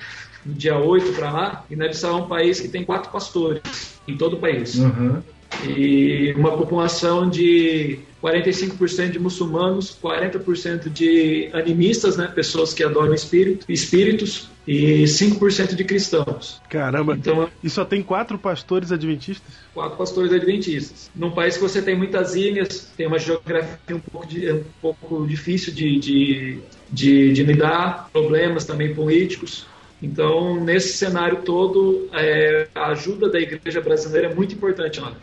no 0.47 0.53
dia 0.53 0.77
8 0.77 1.13
para 1.13 1.31
lá, 1.31 1.65
Guiné-Bissau 1.69 2.19
é 2.19 2.21
um 2.23 2.27
país 2.27 2.59
que 2.59 2.67
tem 2.69 2.83
quatro 2.83 3.11
pastores 3.11 3.61
em 4.07 4.15
todo 4.17 4.37
o 4.37 4.39
país. 4.39 4.75
Uhum. 4.75 5.21
E 5.65 6.33
uma 6.35 6.55
população 6.57 7.29
de 7.29 7.99
45% 8.21 9.11
de 9.11 9.19
muçulmanos, 9.19 9.97
40% 10.01 10.89
de 10.89 11.49
animistas, 11.53 12.17
né, 12.17 12.27
pessoas 12.27 12.73
que 12.73 12.83
adoram 12.83 13.13
espírito, 13.13 13.65
espíritos, 13.69 14.49
e 14.67 15.05
5% 15.07 15.75
de 15.75 15.83
cristãos. 15.85 16.61
Caramba. 16.69 17.15
Então, 17.15 17.49
E 17.63 17.69
só 17.69 17.85
tem 17.85 18.03
quatro 18.03 18.37
pastores 18.37 18.91
adventistas? 18.91 19.53
quatro 19.73 19.97
pastores 19.97 20.33
adventistas. 20.33 21.09
Num 21.15 21.31
país 21.31 21.55
que 21.55 21.61
você 21.61 21.81
tem 21.81 21.95
muitas 21.97 22.35
ilhas, 22.35 22.91
tem 22.97 23.07
uma 23.07 23.17
geografia 23.17 23.95
um 23.95 23.99
pouco, 23.99 24.27
de- 24.27 24.51
um 24.51 24.63
pouco 24.81 25.25
difícil 25.25 25.73
de, 25.73 25.97
de, 25.99 26.59
de, 26.91 27.31
de 27.31 27.43
lidar, 27.43 28.09
problemas 28.11 28.65
também 28.65 28.93
políticos. 28.93 29.65
Então, 30.01 30.63
nesse 30.63 30.97
cenário 30.97 31.41
todo, 31.43 32.07
é, 32.13 32.67
a 32.75 32.87
ajuda 32.87 33.29
da 33.29 33.39
igreja 33.39 33.81
brasileira 33.81 34.27
é 34.27 34.33
muito 34.33 34.53
importante 34.53 34.99
lá. 34.99 35.13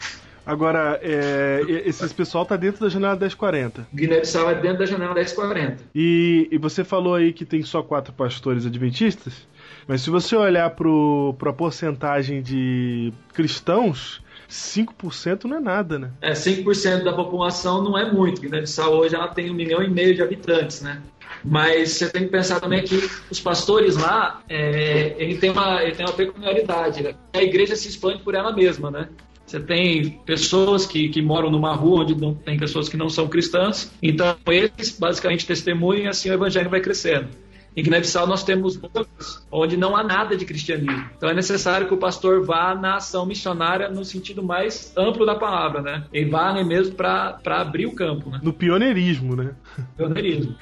Agora, 0.47 1.01
é, 1.03 1.63
esse 1.87 2.13
pessoal 2.13 2.45
tá 2.45 2.55
dentro 2.57 2.81
da 2.81 2.91
janela 2.91 3.17
1040. 3.17 3.89
Guiné-Bissau 3.95 4.51
é 4.51 4.55
dentro 4.55 4.81
da 4.81 4.87
janela 4.87 5.15
1040. 5.15 5.85
E, 5.95 6.49
e 6.51 6.59
você 6.59 6.85
falou 6.85 7.15
aí 7.15 7.33
que 7.33 7.47
tem 7.47 7.63
só 7.63 7.83
quatro 7.83 8.13
pastores 8.13 8.67
adventistas, 8.67 9.49
mas 9.89 10.03
se 10.03 10.11
você 10.11 10.37
olhar 10.37 10.69
pro, 10.71 11.35
pra 11.39 11.51
porcentagem 11.51 12.43
de 12.43 13.11
cristãos, 13.33 14.23
5% 14.51 15.45
não 15.45 15.57
é 15.57 15.61
nada, 15.61 15.99
né? 15.99 16.11
É, 16.21 16.33
5% 16.33 17.05
da 17.05 17.15
população 17.15 17.83
não 17.83 17.97
é 17.97 18.13
muito. 18.13 18.43
Guiné-Bissau 18.43 18.93
hoje 18.95 19.15
ela 19.15 19.29
tem 19.29 19.51
um 19.51 19.55
milhão 19.55 19.83
e 19.83 19.89
meio 19.89 20.15
de 20.15 20.23
habitantes, 20.23 20.83
né? 20.83 21.01
Mas 21.45 21.91
você 21.91 22.09
tem 22.09 22.25
que 22.25 22.31
pensar 22.31 22.59
também 22.59 22.83
que 22.83 23.09
os 23.31 23.39
pastores 23.39 23.97
lá, 23.97 24.43
é, 24.49 25.15
ele, 25.19 25.37
tem 25.37 25.51
uma, 25.51 25.83
ele 25.83 25.95
tem 25.95 26.07
uma 26.07 26.15
peculiaridade. 26.15 27.03
Né? 27.03 27.15
A 27.35 27.43
igreja 27.43 27.77
se 27.77 27.89
expande 27.89 28.23
por 28.23 28.35
ela 28.35 28.53
mesma, 28.53 28.91
né? 28.91 29.09
Você 29.47 29.61
tem 29.61 30.11
pessoas 30.25 30.87
que, 30.87 31.11
que 31.11 31.21
moram 31.21 31.51
numa 31.51 31.75
rua 31.75 32.01
onde 32.01 32.15
não, 32.15 32.35
tem 32.35 32.57
pessoas 32.57 32.89
que 32.89 32.97
não 32.97 33.11
são 33.11 33.29
cristãs, 33.29 33.93
então 34.03 34.37
eles 34.47 34.99
basicamente 34.99 35.47
testemunham 35.47 36.05
e 36.05 36.09
assim 36.09 36.31
o 36.31 36.33
evangelho 36.33 36.71
vai 36.71 36.81
crescendo. 36.81 37.29
Em 37.77 37.83
Guiné-Bissau 37.83 38.27
nós 38.27 38.45
temos 38.45 38.77
lugares 38.77 39.45
onde 39.51 39.77
não 39.77 39.97
há 39.97 40.05
nada 40.05 40.37
de 40.37 40.45
cristianismo. 40.45 41.11
Então 41.17 41.29
é 41.29 41.35
necessário 41.35 41.89
que 41.89 41.95
o 41.95 41.97
pastor 41.97 42.45
vá 42.45 42.75
na 42.75 42.97
ação 42.97 43.27
missionária 43.27 43.89
no 43.89 44.05
sentido 44.05 44.43
mais 44.43 44.93
amplo 44.97 45.27
da 45.27 45.35
palavra, 45.35 45.83
né? 45.83 46.05
Ele 46.13 46.31
vá 46.31 46.53
né, 46.53 46.63
mesmo 46.63 46.95
para 46.95 47.41
abrir 47.45 47.87
o 47.87 47.95
campo, 47.95 48.31
né? 48.31 48.39
No 48.43 48.53
pioneirismo, 48.53 49.35
né? 49.35 49.55
Pioneirismo. 49.97 50.55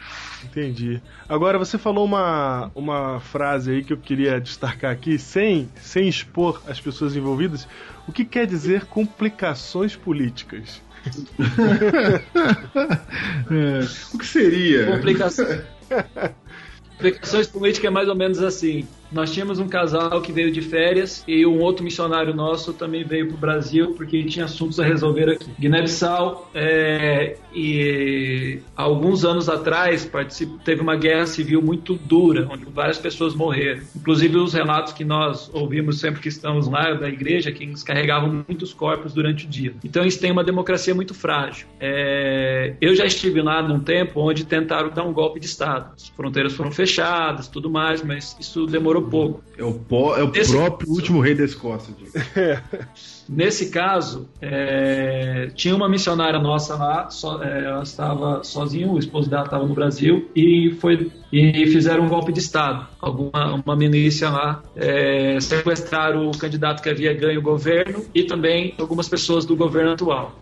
Entendi. 0.42 1.02
Agora 1.28 1.58
você 1.58 1.76
falou 1.76 2.04
uma, 2.04 2.70
uma 2.74 3.20
frase 3.20 3.72
aí 3.72 3.84
que 3.84 3.92
eu 3.92 3.98
queria 3.98 4.40
destacar 4.40 4.90
aqui, 4.90 5.18
sem, 5.18 5.68
sem 5.76 6.08
expor 6.08 6.62
as 6.66 6.80
pessoas 6.80 7.14
envolvidas. 7.14 7.68
O 8.08 8.12
que 8.12 8.24
quer 8.24 8.46
dizer 8.46 8.86
complicações 8.86 9.94
políticas? 9.94 10.80
É, 13.50 13.80
o 14.14 14.18
que 14.18 14.24
seria? 14.24 14.86
Complicação. 14.86 15.46
Complicações 17.02 17.48
políticas 17.48 17.88
é 17.88 17.90
mais 17.90 18.08
ou 18.08 18.14
menos 18.14 18.40
assim. 18.40 18.86
Nós 19.12 19.32
tínhamos 19.32 19.58
um 19.58 19.68
casal 19.68 20.20
que 20.20 20.32
veio 20.32 20.50
de 20.50 20.60
férias 20.60 21.22
e 21.26 21.44
um 21.44 21.60
outro 21.60 21.84
missionário 21.84 22.34
nosso 22.34 22.72
também 22.72 23.04
veio 23.04 23.28
para 23.28 23.34
o 23.36 23.38
Brasil 23.38 23.94
porque 23.94 24.22
tinha 24.24 24.46
assuntos 24.46 24.80
a 24.80 24.84
resolver 24.84 25.30
aqui. 25.30 25.50
Guiné-Bissau, 25.58 26.50
é, 26.54 27.36
e 27.54 28.60
alguns 28.74 29.24
anos 29.24 29.48
atrás 29.48 30.10
teve 30.64 30.80
uma 30.80 30.96
guerra 30.96 31.26
civil 31.26 31.60
muito 31.60 31.94
dura, 31.94 32.48
onde 32.50 32.64
várias 32.66 32.98
pessoas 32.98 33.34
morreram. 33.34 33.82
Inclusive 33.94 34.36
os 34.38 34.54
relatos 34.54 34.92
que 34.92 35.04
nós 35.04 35.50
ouvimos 35.52 36.00
sempre 36.00 36.20
que 36.20 36.28
estamos 36.28 36.68
lá 36.68 36.94
da 36.94 37.08
igreja, 37.08 37.52
que 37.52 37.64
eles 37.64 37.82
carregavam 37.82 38.44
muitos 38.48 38.72
corpos 38.72 39.12
durante 39.12 39.46
o 39.46 39.48
dia. 39.48 39.74
Então 39.84 40.02
eles 40.02 40.16
têm 40.16 40.32
uma 40.32 40.44
democracia 40.44 40.94
muito 40.94 41.14
frágil. 41.14 41.66
É, 41.78 42.74
eu 42.80 42.94
já 42.94 43.04
estive 43.04 43.42
lá 43.42 43.62
num 43.62 43.80
tempo 43.80 44.20
onde 44.20 44.44
tentaram 44.44 44.90
dar 44.90 45.04
um 45.04 45.12
golpe 45.12 45.38
de 45.38 45.46
Estado. 45.46 45.92
As 45.94 46.08
fronteiras 46.08 46.54
foram 46.54 46.70
fechadas, 46.70 47.48
tudo 47.48 47.70
mais, 47.70 48.02
mas 48.02 48.36
isso 48.40 48.66
demorou 48.66 49.01
pouco. 49.04 49.42
É 49.56 49.64
o, 49.64 49.72
pó- 49.74 50.16
é 50.16 50.22
o 50.24 50.32
Esse- 50.34 50.52
próprio 50.52 50.90
último 50.90 51.20
rei 51.20 51.34
da 51.34 51.44
Escócia. 51.44 51.94
Diego. 51.96 52.12
Nesse 53.34 53.70
caso, 53.70 54.28
é, 54.42 55.50
tinha 55.54 55.74
uma 55.74 55.88
missionária 55.88 56.38
nossa 56.38 56.76
lá, 56.76 57.08
só, 57.08 57.42
é, 57.42 57.64
ela 57.64 57.82
estava 57.82 58.44
sozinha, 58.44 58.86
o 58.86 58.98
esposo 58.98 59.30
dela 59.30 59.44
estava 59.44 59.66
no 59.66 59.74
Brasil 59.74 60.30
e 60.36 60.76
foi 60.80 61.10
e 61.32 61.66
fizeram 61.68 62.04
um 62.04 62.08
golpe 62.08 62.30
de 62.30 62.40
Estado. 62.40 62.86
Alguma 63.00 63.54
uma 63.54 63.74
milícia 63.74 64.28
lá 64.28 64.62
é, 64.76 65.40
sequestraram 65.40 66.28
o 66.28 66.36
candidato 66.36 66.82
que 66.82 66.90
havia 66.90 67.14
ganho 67.14 67.40
o 67.40 67.42
governo 67.42 68.04
e 68.14 68.24
também 68.24 68.74
algumas 68.78 69.08
pessoas 69.08 69.46
do 69.46 69.56
governo 69.56 69.92
atual. 69.92 70.38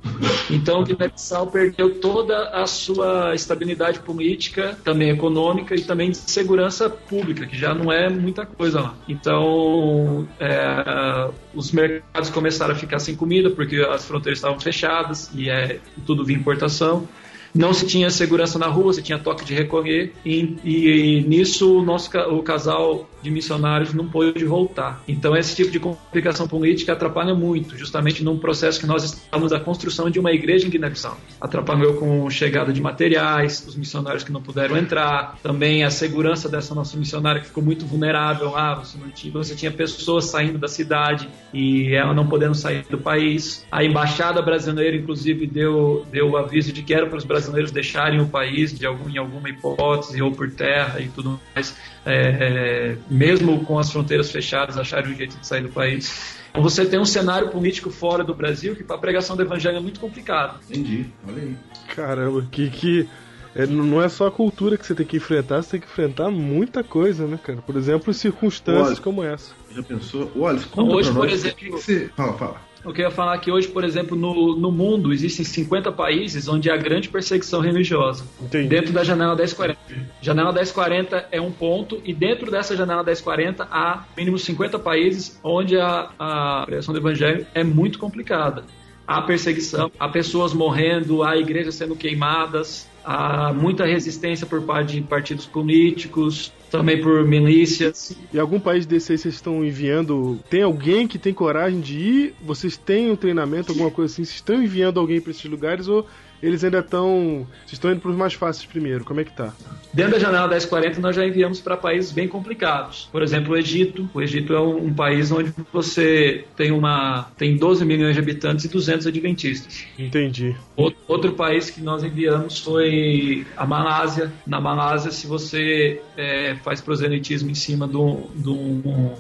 Então, 0.51 0.83
Guiné-Bissau 0.83 1.47
perdeu 1.47 2.01
toda 2.01 2.51
a 2.51 2.67
sua 2.67 3.35
estabilidade 3.35 4.01
política, 4.01 4.77
também 4.83 5.11
econômica 5.11 5.77
e 5.77 5.83
também 5.83 6.11
de 6.11 6.17
segurança 6.17 6.91
pública, 6.91 7.47
que 7.47 7.57
já 7.57 7.73
não 7.73 7.93
é 7.93 8.11
muita 8.11 8.45
coisa 8.45 8.81
lá. 8.81 8.95
Então, 9.09 10.27
é, 10.41 11.31
os 11.55 11.71
mercados 11.71 12.31
começaram 12.31 12.75
a 12.75 12.77
ficar 12.81 12.99
sem 12.99 13.15
comida 13.15 13.51
porque 13.51 13.77
as 13.77 14.05
fronteiras 14.05 14.39
estavam 14.39 14.59
fechadas 14.59 15.31
e 15.35 15.49
é 15.49 15.81
tudo 16.07 16.25
via 16.25 16.37
importação 16.37 17.09
não 17.55 17.73
se 17.73 17.87
tinha 17.87 18.11
segurança 18.11 18.59
na 18.59 18.67
rua, 18.67 18.93
se 18.93 19.03
tinha 19.03 19.19
toque 19.19 19.45
de 19.45 19.55
recolher, 19.55 20.13
e, 20.25 20.57
e, 20.65 20.89
e 20.89 21.23
nisso 21.23 21.79
o 21.79 21.83
nosso 21.83 22.11
o 22.19 22.43
casal 22.43 23.09
de 23.23 23.31
missionários 23.31 23.93
não 23.93 24.09
pôde 24.09 24.45
voltar. 24.45 25.03
Então 25.07 25.37
esse 25.37 25.55
tipo 25.55 25.71
de 25.71 25.79
complicação 25.79 26.49
política 26.49 26.93
atrapalha 26.93 27.35
muito, 27.35 27.77
justamente 27.77 28.25
num 28.25 28.39
processo 28.39 28.81
que 28.81 28.87
nós 28.87 29.05
estamos 29.05 29.51
da 29.51 29.61
construção 29.61 30.09
de 30.09 30.19
uma 30.19 30.33
igreja 30.33 30.67
em 30.67 30.71
Guiné-Bissau. 30.71 31.19
Atrapalhou 31.41 31.95
com 31.95 32.29
chegada 32.31 32.73
de 32.73 32.81
materiais, 32.81 33.65
os 33.67 33.77
missionários 33.77 34.25
que 34.25 34.33
não 34.33 34.41
puderam 34.41 34.77
entrar, 34.77 35.39
também 35.43 35.85
a 35.85 35.91
segurança 35.91 36.49
dessa 36.49 36.75
nossa 36.75 36.97
missionária 36.97 37.41
que 37.41 37.49
ficou 37.49 37.63
muito 37.63 37.85
vulnerável. 37.85 38.57
Ah, 38.57 38.75
você 38.75 38.97
não 38.99 39.11
tinha, 39.11 39.33
você 39.33 39.55
tinha 39.55 39.71
pessoas 39.71 40.27
saindo 40.27 40.59
da 40.59 40.69
cidade 40.69 41.29
e 41.53 41.95
ela 41.95 42.15
não 42.15 42.27
podendo 42.27 42.55
sair 42.55 42.85
do 42.89 42.99
país. 42.99 43.67
A 43.71 43.85
embaixada 43.85 44.41
brasileira, 44.41 44.97
inclusive, 44.97 45.47
deu 45.47 46.07
deu 46.11 46.31
o 46.31 46.37
aviso 46.37 46.73
de 46.73 46.83
que 46.83 46.95
era 46.95 47.07
para 47.07 47.19
os 47.19 47.25
brasileiros 47.25 47.40
deixarem 47.49 48.21
o 48.21 48.27
país 48.29 48.77
de 48.77 48.87
algum, 48.87 49.09
em 49.09 49.19
alguma 49.19 49.49
hipótese 49.49 50.21
ou 50.21 50.33
por 50.33 50.51
terra 50.51 51.01
e 51.01 51.09
tudo 51.09 51.41
mais. 51.55 51.77
É, 52.05 52.97
mesmo 53.09 53.65
com 53.65 53.79
as 53.79 53.91
fronteiras 53.91 54.31
fechadas, 54.31 54.77
acharem 54.79 55.13
um 55.13 55.17
jeito 55.17 55.37
de 55.39 55.47
sair 55.47 55.63
do 55.63 55.69
país. 55.69 56.39
Então 56.51 56.63
você 56.63 56.85
tem 56.85 56.99
um 56.99 57.05
cenário 57.05 57.49
político 57.49 57.91
fora 57.91 58.25
do 58.25 58.35
Brasil 58.35 58.75
que 58.75 58.83
para 58.83 58.97
a 58.97 58.99
pregação 58.99 59.37
do 59.37 59.43
evangelho 59.43 59.77
é 59.77 59.81
muito 59.81 60.01
complicado. 60.01 60.59
Entendi, 60.69 61.07
olha 61.27 61.43
aí. 61.43 61.57
Caramba, 61.95 62.47
que. 62.51 62.71
que... 62.71 63.09
É, 63.53 63.67
não 63.67 64.01
é 64.01 64.09
só 64.09 64.29
a 64.29 64.31
cultura 64.31 64.79
que 64.79 64.87
você 64.87 64.95
tem 64.95 65.05
que 65.05 65.17
enfrentar, 65.17 65.61
você 65.61 65.73
tem 65.73 65.81
que 65.81 65.87
enfrentar 65.87 66.31
muita 66.31 66.85
coisa, 66.85 67.27
né, 67.27 67.37
cara? 67.43 67.61
Por 67.61 67.77
exemplo, 67.77 68.15
circunstâncias 68.15 68.99
Olha, 68.99 69.01
como 69.01 69.25
essa. 69.25 69.53
Já 69.75 69.83
pensou? 69.83 70.31
Olha, 70.37 70.61
conta 70.71 70.95
Hoje, 70.95 71.11
pra 71.11 71.19
por 71.19 71.29
nós, 71.29 71.35
exemplo- 71.41 71.59
que 71.59 71.65
que 71.65 71.71
você... 71.73 72.11
Fala, 72.17 72.33
fala. 72.35 72.61
Eu 72.85 72.93
queria 72.93 73.11
falar 73.11 73.37
que 73.39 73.51
hoje, 73.51 73.69
por 73.69 73.85
exemplo, 73.85 74.17
no, 74.17 74.57
no 74.57 74.73
mundo 74.73 75.13
existem 75.13 75.45
50 75.45 75.93
países 75.93 76.49
onde 76.49 76.71
há 76.71 76.77
grande 76.77 77.09
perseguição 77.09 77.61
religiosa. 77.61 78.25
Entendi. 78.41 78.69
Dentro 78.69 78.93
da 78.93 79.05
janela 79.05 79.37
1040. 79.37 79.79
Janela 80.23 80.53
1040 80.53 81.29
é 81.31 81.41
um 81.41 81.51
ponto, 81.53 82.01
e 82.05 82.15
dentro 82.15 82.51
dessa 82.51 82.75
janela 82.75 83.03
1040 83.03 83.69
há 83.71 84.05
mínimo 84.17 84.39
50 84.39 84.79
países 84.79 85.39
onde 85.45 85.79
a, 85.79 86.11
a 86.19 86.63
pregação 86.65 86.95
do 86.95 87.01
evangelho 87.01 87.47
é 87.55 87.63
muito 87.63 87.99
complicada. 87.99 88.65
Há 89.07 89.21
perseguição, 89.23 89.91
há 89.99 90.09
pessoas 90.09 90.55
morrendo, 90.55 91.23
há 91.23 91.37
igrejas 91.37 91.75
sendo 91.75 91.97
queimadas, 91.97 92.89
há 93.05 93.53
muita 93.53 93.85
resistência 93.85 94.47
por 94.47 94.63
parte 94.63 94.95
de 94.95 95.03
partidos 95.03 95.47
políticos, 95.47 96.53
também 96.71 97.01
por 97.01 97.27
milícias. 97.27 98.17
E 98.33 98.39
algum 98.39 98.61
país 98.61 98.87
desse 98.87 99.13
aí 99.13 99.19
vocês 99.19 99.35
estão 99.35 99.65
enviando. 99.65 100.39
Tem 100.49 100.63
alguém 100.63 101.07
que 101.07 101.19
tem 101.19 101.35
coragem 101.35 101.81
de 101.81 101.99
ir? 101.99 102.35
Vocês 102.41 102.77
têm 102.77 103.11
um 103.11 103.17
treinamento, 103.17 103.73
alguma 103.73 103.91
coisa 103.91 104.13
assim? 104.13 104.25
Vocês 104.25 104.37
estão 104.37 104.63
enviando 104.63 105.01
alguém 105.01 105.21
para 105.21 105.31
esses 105.31 105.45
lugares 105.45 105.89
ou 105.89 106.07
eles 106.43 106.65
ainda 106.65 106.79
estão. 106.79 107.47
Vocês 107.61 107.73
estão 107.73 107.91
indo 107.91 108.01
para 108.01 108.11
os 108.11 108.17
mais 108.17 108.35
fáceis 108.35 108.67
primeiro? 108.67 109.05
Como 109.05 109.21
é 109.21 109.25
que 109.25 109.33
tá? 109.33 109.53
Dentro 109.93 110.13
da 110.13 110.19
janela 110.19 110.49
1040, 110.49 111.01
nós 111.01 111.17
já 111.17 111.27
enviamos 111.27 111.61
para 111.61 111.77
países 111.77 112.13
bem 112.13 112.29
complicados. 112.29 113.09
Por 113.13 113.23
exemplo, 113.23 113.53
o 113.53 113.57
Egito. 113.57 114.09
O 114.15 114.23
Egito 114.23 114.55
é 114.55 114.61
um, 114.61 114.87
um 114.87 114.95
país 114.95 115.31
onde 115.31 115.53
você 115.73 116.45
tem 116.57 116.71
uma 116.71 117.31
tem 117.37 117.57
12 117.57 117.85
milhões 117.85 118.15
de 118.15 118.21
habitantes 118.21 118.65
e 118.65 118.69
200 118.69 119.07
adventistas. 119.07 119.85
Entendi. 119.99 120.55
Outro, 120.77 121.01
outro 121.07 121.33
país 121.33 121.71
que 121.71 121.81
nós 121.81 122.03
enviamos 122.03 122.59
foi 122.59 123.47
a 123.57 123.67
Malásia. 123.67 124.33
Na 124.47 124.61
Malásia, 124.61 125.11
se 125.11 125.27
você 125.27 126.01
é, 126.17 126.57
faz 126.63 126.81
proselitismo 126.81 127.51
em 127.51 127.55
cima 127.55 127.87
do, 127.87 128.29
do, 128.35 129.13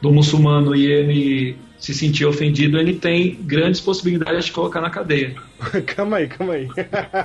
do 0.00 0.12
muçulmano 0.12 0.74
e 0.74 0.86
ele 0.86 1.56
se 1.78 1.92
sentir 1.94 2.24
ofendido, 2.26 2.78
ele 2.78 2.94
tem 2.94 3.34
grandes 3.42 3.80
possibilidades 3.80 4.46
de 4.46 4.52
colocar 4.52 4.80
na 4.80 4.90
cadeia. 4.90 5.34
calma 5.86 6.18
aí, 6.18 6.28
calma 6.28 6.54
aí. 6.54 6.68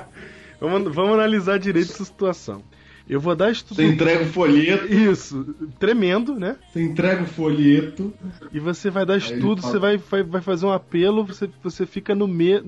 vamos, 0.60 0.94
vamos 0.94 1.14
analisar 1.14 1.58
direito 1.58 1.92
essa 1.92 2.04
situação. 2.04 2.62
Eu 3.08 3.18
vou 3.18 3.34
dar 3.34 3.50
estudo. 3.50 3.74
Você 3.74 3.84
entrega 3.86 4.22
o 4.22 4.26
folheto, 4.26 4.86
Isso, 4.94 5.44
tremendo, 5.80 6.36
né? 6.36 6.54
você 6.72 6.80
entrega 6.80 7.24
o 7.24 7.26
folheto. 7.26 8.14
E 8.52 8.60
você 8.60 8.88
vai 8.88 9.04
dar 9.04 9.16
estudo, 9.16 9.60
fala- 9.60 9.72
você 9.72 9.78
vai, 9.80 9.96
vai, 9.96 10.22
vai 10.22 10.40
fazer 10.40 10.66
um 10.66 10.70
apelo, 10.72 11.24
você, 11.24 11.50
você 11.60 11.84
fica 11.84 12.14
no 12.14 12.28
meio. 12.28 12.62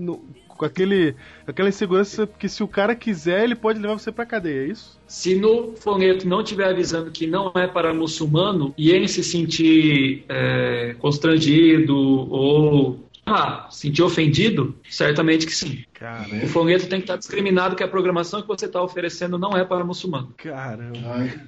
Com 0.63 0.67
aquele, 0.67 1.17
aquela 1.45 1.69
insegurança, 1.69 2.25
porque 2.25 2.49
se 2.49 2.63
o 2.63 2.69
cara 2.69 2.95
quiser, 2.95 3.43
ele 3.43 3.57
pode 3.57 3.81
levar 3.81 3.95
você 3.95 4.13
pra 4.13 4.25
cadeia, 4.25 4.63
é 4.63 4.67
isso? 4.71 4.97
Se 5.09 5.35
no 5.35 5.75
folheto 5.75 6.29
não 6.29 6.41
estiver 6.41 6.69
avisando 6.69 7.11
que 7.11 7.27
não 7.27 7.51
é 7.57 7.67
para 7.67 7.93
muçulmano 7.93 8.73
e 8.79 8.93
ele 8.93 9.09
se 9.09 9.25
sentir 9.25 10.25
é, 10.29 10.95
constrangido 11.01 11.97
ou 11.97 13.09
ah, 13.27 13.67
sentir 13.73 14.05
ofendido, 14.05 14.73
certamente 14.89 15.47
que 15.47 15.53
sim. 15.53 15.83
Cara, 15.95 16.29
O 16.45 16.47
folheto 16.47 16.87
tem 16.87 17.01
que 17.01 17.05
estar 17.07 17.17
discriminado 17.17 17.75
que 17.75 17.83
a 17.83 17.89
programação 17.89 18.41
que 18.41 18.47
você 18.47 18.67
está 18.67 18.81
oferecendo 18.81 19.37
não 19.37 19.57
é 19.57 19.65
para 19.65 19.83
muçulmano. 19.83 20.33
caramba. 20.37 20.99
Ai, 21.07 21.41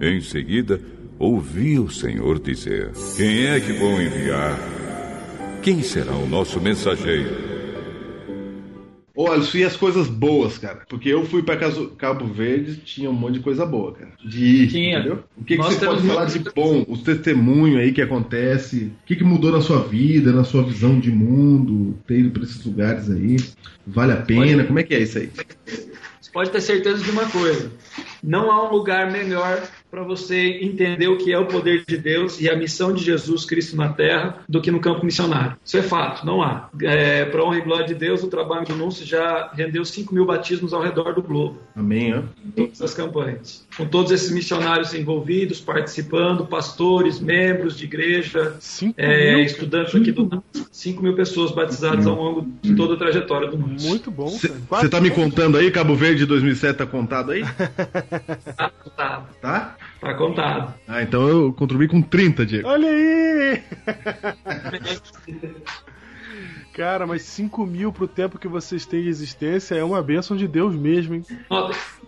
Em 0.00 0.20
seguida, 0.20 0.80
ouvi 1.16 1.78
o 1.78 1.88
Senhor 1.88 2.40
dizer: 2.40 2.90
Quem 3.16 3.46
é 3.46 3.60
que 3.60 3.72
vou 3.72 4.02
enviar? 4.02 4.58
Quem 5.62 5.80
será 5.80 6.12
o 6.16 6.26
nosso 6.26 6.60
mensageiro? 6.60 7.61
Olha, 9.14 9.40
isso 9.40 9.58
e 9.58 9.64
as 9.64 9.76
coisas 9.76 10.08
boas, 10.08 10.56
cara. 10.56 10.82
Porque 10.88 11.08
eu 11.08 11.24
fui 11.26 11.42
pra 11.42 11.56
Cabo 11.56 12.26
Verde, 12.26 12.76
tinha 12.76 13.10
um 13.10 13.14
monte 13.14 13.34
de 13.34 13.40
coisa 13.40 13.66
boa, 13.66 13.92
cara. 13.92 14.12
De 14.24 14.44
ir, 14.44 14.68
Tinha. 14.68 14.98
entendeu? 14.98 15.24
O 15.36 15.44
que, 15.44 15.56
que 15.56 15.62
você 15.62 15.84
pode 15.84 16.06
falar 16.06 16.24
de 16.26 16.38
bom? 16.38 16.84
Os 16.88 17.02
testemunhos 17.02 17.80
aí 17.80 17.92
que 17.92 18.00
acontece. 18.00 18.92
O 19.02 19.06
que, 19.06 19.16
que 19.16 19.24
mudou 19.24 19.52
na 19.52 19.60
sua 19.60 19.82
vida, 19.82 20.32
na 20.32 20.44
sua 20.44 20.62
visão 20.62 20.98
de 20.98 21.10
mundo? 21.10 21.98
Ter 22.06 22.20
ido 22.20 22.30
pra 22.30 22.42
esses 22.42 22.64
lugares 22.64 23.10
aí. 23.10 23.36
Vale 23.86 24.12
a 24.12 24.16
pena? 24.16 24.64
Como 24.64 24.78
é 24.78 24.82
que 24.82 24.94
é 24.94 25.00
isso 25.00 25.18
aí? 25.18 25.30
Você 26.20 26.30
pode 26.32 26.50
ter 26.50 26.60
certeza 26.60 27.02
de 27.02 27.10
uma 27.10 27.28
coisa: 27.28 27.70
não 28.22 28.50
há 28.50 28.68
um 28.68 28.72
lugar 28.72 29.10
melhor 29.10 29.62
para 29.92 30.02
você 30.04 30.58
entender 30.62 31.06
o 31.08 31.18
que 31.18 31.30
é 31.30 31.38
o 31.38 31.44
poder 31.44 31.84
de 31.86 31.98
Deus 31.98 32.40
e 32.40 32.48
a 32.48 32.56
missão 32.56 32.94
de 32.94 33.04
Jesus 33.04 33.44
Cristo 33.44 33.76
na 33.76 33.92
Terra 33.92 34.42
do 34.48 34.58
que 34.62 34.70
no 34.70 34.80
campo 34.80 35.04
missionário. 35.04 35.54
Isso 35.62 35.76
é 35.76 35.82
fato, 35.82 36.24
não 36.24 36.42
há. 36.42 36.70
É, 36.80 37.26
para 37.26 37.44
honra 37.44 37.58
e 37.58 37.60
glória 37.60 37.86
de 37.86 37.94
Deus, 37.94 38.22
o 38.22 38.28
trabalho 38.28 38.64
do 38.64 38.74
Núncio 38.74 39.04
já 39.04 39.50
rendeu 39.52 39.84
5 39.84 40.14
mil 40.14 40.24
batismos 40.24 40.72
ao 40.72 40.80
redor 40.80 41.12
do 41.12 41.22
globo. 41.22 41.58
Amém, 41.76 42.14
ó. 42.14 42.22
em 42.42 42.50
todas 42.52 42.80
as 42.80 42.94
campanhas. 42.94 43.66
Com 43.76 43.86
todos 43.86 44.12
esses 44.12 44.30
missionários 44.30 44.92
envolvidos, 44.92 45.60
participando, 45.60 46.46
pastores, 46.46 47.18
membros 47.18 47.76
de 47.76 47.84
igreja, 47.84 48.56
é, 48.96 49.36
mil? 49.36 49.44
estudantes 49.44 49.94
aqui 49.94 50.12
do 50.12 50.42
5 50.70 51.02
mil 51.02 51.14
pessoas 51.14 51.52
batizadas 51.52 52.06
ao 52.06 52.14
longo 52.14 52.46
de 52.60 52.74
toda 52.74 52.94
a 52.94 52.96
trajetória 52.98 53.48
do 53.48 53.56
mundo. 53.56 53.80
Muito 53.82 54.10
bom, 54.10 54.28
Você 54.28 54.52
cara. 54.68 54.88
tá 54.88 55.00
me 55.00 55.10
contando 55.10 55.56
aí, 55.56 55.70
Cabo 55.70 55.94
Verde 55.94 56.26
2007 56.26 56.76
tá 56.76 56.86
contado 56.86 57.32
aí? 57.32 57.42
Tá 58.56 58.70
contado. 58.70 59.26
Tá? 59.40 59.76
Tá 60.00 60.14
contado. 60.14 60.74
Ah, 60.86 61.02
então 61.02 61.26
eu 61.28 61.52
contribuí 61.52 61.88
com 61.88 62.02
30, 62.02 62.44
Diego. 62.44 62.68
Olha 62.68 62.88
aí! 62.88 63.62
Cara, 66.74 67.06
mas 67.06 67.22
5 67.22 67.66
mil 67.66 67.92
pro 67.92 68.08
tempo 68.08 68.38
que 68.38 68.48
vocês 68.48 68.86
têm 68.86 69.02
de 69.02 69.08
existência 69.08 69.74
é 69.74 69.84
uma 69.84 70.02
bênção 70.02 70.36
de 70.36 70.48
Deus 70.48 70.74
mesmo, 70.74 71.14
hein? 71.14 71.24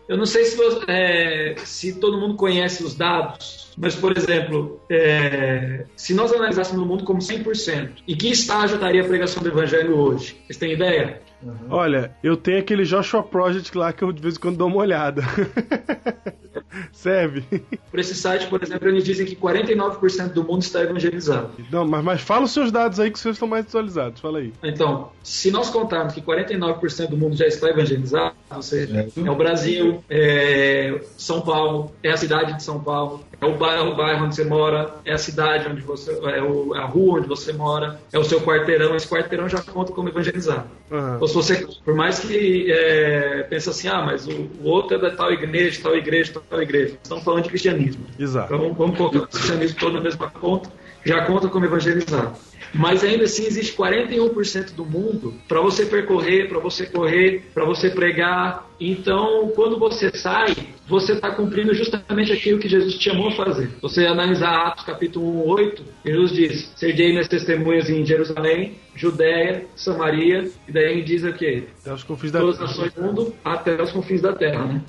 Eu 0.09 0.17
não 0.19 0.27
sei 0.27 0.45
se, 0.45 0.57
você- 0.57 0.85
é, 0.87 1.55
se 1.65 1.95
todo 1.95 2.19
mundo 2.19 2.35
conhece 2.37 2.85
os 2.85 2.95
dados, 2.95 3.73
mas, 3.77 3.95
por 3.95 4.17
exemplo, 4.17 4.79
é, 4.91 5.87
se 5.97 6.13
nós 6.15 6.31
analisássemos 6.33 6.83
o 6.83 6.87
mundo 6.87 7.05
como 7.05 7.21
100%, 7.21 7.91
em 8.07 8.15
que 8.17 8.29
estágio 8.29 8.75
estaria 8.75 9.01
a 9.03 9.07
pregação 9.07 9.43
do 9.43 9.49
evangelho 9.49 9.97
hoje? 9.97 10.37
Vocês 10.47 10.59
têm 10.59 10.73
ideia? 10.73 11.23
Olha, 11.71 12.15
eu 12.23 12.37
tenho 12.37 12.59
aquele 12.59 12.85
Joshua 12.85 13.23
Project 13.23 13.77
lá 13.77 13.93
que 13.93 14.03
eu 14.03 14.13
de 14.13 14.21
vez 14.23 14.37
em 14.37 14.41
quando 14.41 14.57
dou 14.57 14.69
uma 14.69 14.77
olhada. 14.79 15.23
Serve? 16.93 17.43
Por 17.91 18.01
esse 18.01 18.15
site, 18.15 18.47
por 18.47 18.63
exemplo, 18.63 18.89
eles 18.89 19.05
dizem 19.05 19.27
que 19.27 19.37
49% 19.37 20.33
do 20.33 20.43
mundo 20.45 20.63
está 20.63 20.81
evangelizado. 20.83 21.51
Não, 21.71 21.87
mas, 21.87 22.03
mas 22.05 22.21
fala 22.21 22.45
os 22.45 22.53
seus 22.53 22.73
dados 22.73 22.99
aí 22.99 23.11
que 23.11 23.17
os 23.17 23.23
seus 23.23 23.37
estão 23.37 23.47
mais 23.49 23.67
atualizados. 23.67 24.21
Fala 24.21 24.39
aí. 24.39 24.53
Então, 24.63 25.11
se 25.23 25.51
nós 25.51 25.71
contarmos 25.71 26.15
que 26.15 26.23
49% 26.23 27.09
do 27.09 27.17
mundo 27.17 27.37
já 27.37 27.47
está 27.47 27.69
evangelizado, 27.69 28.35
Você, 28.57 28.89
é 29.17 29.31
o 29.31 29.35
Brasil, 29.35 30.03
é 30.09 31.01
São 31.17 31.41
Paulo, 31.41 31.93
é 32.03 32.11
a 32.11 32.17
cidade 32.17 32.57
de 32.57 32.63
São 32.63 32.81
Paulo, 32.81 33.25
é 33.41 33.47
o 33.47 33.57
bairro, 33.57 33.91
o 33.91 33.97
bairro 33.97 34.25
onde 34.25 34.35
você 34.35 34.45
mora, 34.45 34.95
é 35.05 35.13
a 35.13 35.19
cidade 35.19 35.69
onde 35.69 35.83
você, 35.83 36.13
é 36.13 36.43
o, 36.43 36.75
a 36.75 36.85
rua 36.85 37.19
onde 37.19 37.29
você 37.29 37.53
mora, 37.53 38.01
é 38.13 38.19
o 38.19 38.25
seu 38.25 38.41
quarteirão. 38.41 38.95
Esse 38.97 39.09
quarteirão 39.09 39.49
já 39.49 39.61
conta 39.61 39.93
como 39.93 40.09
evangelizar. 40.09 40.67
Aham. 40.91 41.19
Ou 41.21 41.29
se 41.29 41.35
você, 41.35 41.67
por 41.85 41.95
mais 41.95 42.21
que 42.21 42.71
é, 42.71 43.43
pense 43.49 43.69
assim, 43.69 43.89
ah, 43.89 44.03
mas 44.03 44.27
o, 44.27 44.49
o 44.63 44.69
outro 44.69 44.97
é 44.97 45.01
da 45.01 45.11
tal 45.11 45.33
igreja, 45.33 45.81
tal 45.83 45.97
igreja, 45.97 46.41
tal 46.49 46.63
igreja. 46.63 46.99
Estamos 47.03 47.25
falando 47.25 47.43
de 47.43 47.49
cristianismo. 47.49 48.05
Exato. 48.19 48.55
Então 48.55 48.73
vamos 48.75 48.97
colocar 48.97 49.19
o 49.19 49.27
cristianismo 49.27 49.79
todo 49.79 49.95
na 49.95 50.01
mesma 50.01 50.31
conta, 50.31 50.71
já 51.05 51.25
conta 51.27 51.49
como 51.49 51.65
evangelizar. 51.65 52.33
Mas 52.75 53.05
ainda 53.05 53.25
assim 53.25 53.47
existe 53.47 53.77
41% 53.77 54.75
do 54.75 54.85
mundo 54.85 55.35
para 55.47 55.61
você 55.61 55.87
percorrer, 55.87 56.49
para 56.49 56.59
você 56.59 56.87
correr, 56.87 57.45
para 57.55 57.65
você 57.65 57.91
pregar. 57.91 58.69
Então, 58.81 59.53
quando 59.55 59.79
você 59.79 60.11
sai, 60.17 60.55
você 60.89 61.13
está 61.13 61.31
cumprindo 61.31 61.73
justamente 61.73 62.33
aquilo 62.33 62.59
que 62.59 62.69
Jesus 62.69 62.95
te 62.97 63.11
chamou 63.11 63.29
a 63.29 63.33
fazer. 63.33 63.71
Você 63.81 64.07
analisar 64.07 64.67
Atos 64.67 64.85
capítulo 64.85 65.47
1, 65.47 65.49
8, 65.49 65.85
Jesus 66.05 66.33
diz: 66.33 66.73
Serei 66.77 67.11
minhas 67.11 67.29
testemunhas 67.29 67.89
em 67.89 68.05
Jerusalém, 68.05 68.75
Judéia, 68.95 69.67
Samaria, 69.77 70.51
e 70.69 70.73
daí 70.73 70.93
ele 70.93 71.03
diz 71.03 71.23
o 71.25 71.33
quê? 71.33 71.65
Até 71.81 71.95
os 71.95 72.03
confins 72.03 72.33
da 72.33 72.41
todas 72.41 72.61
as 72.61 72.69
nações 72.69 72.93
do 72.93 73.03
mundo 73.03 73.35
até 73.45 73.81
os 73.81 73.93
confins 73.93 74.21
da 74.21 74.33
terra. 74.33 74.65
Né? 74.65 74.83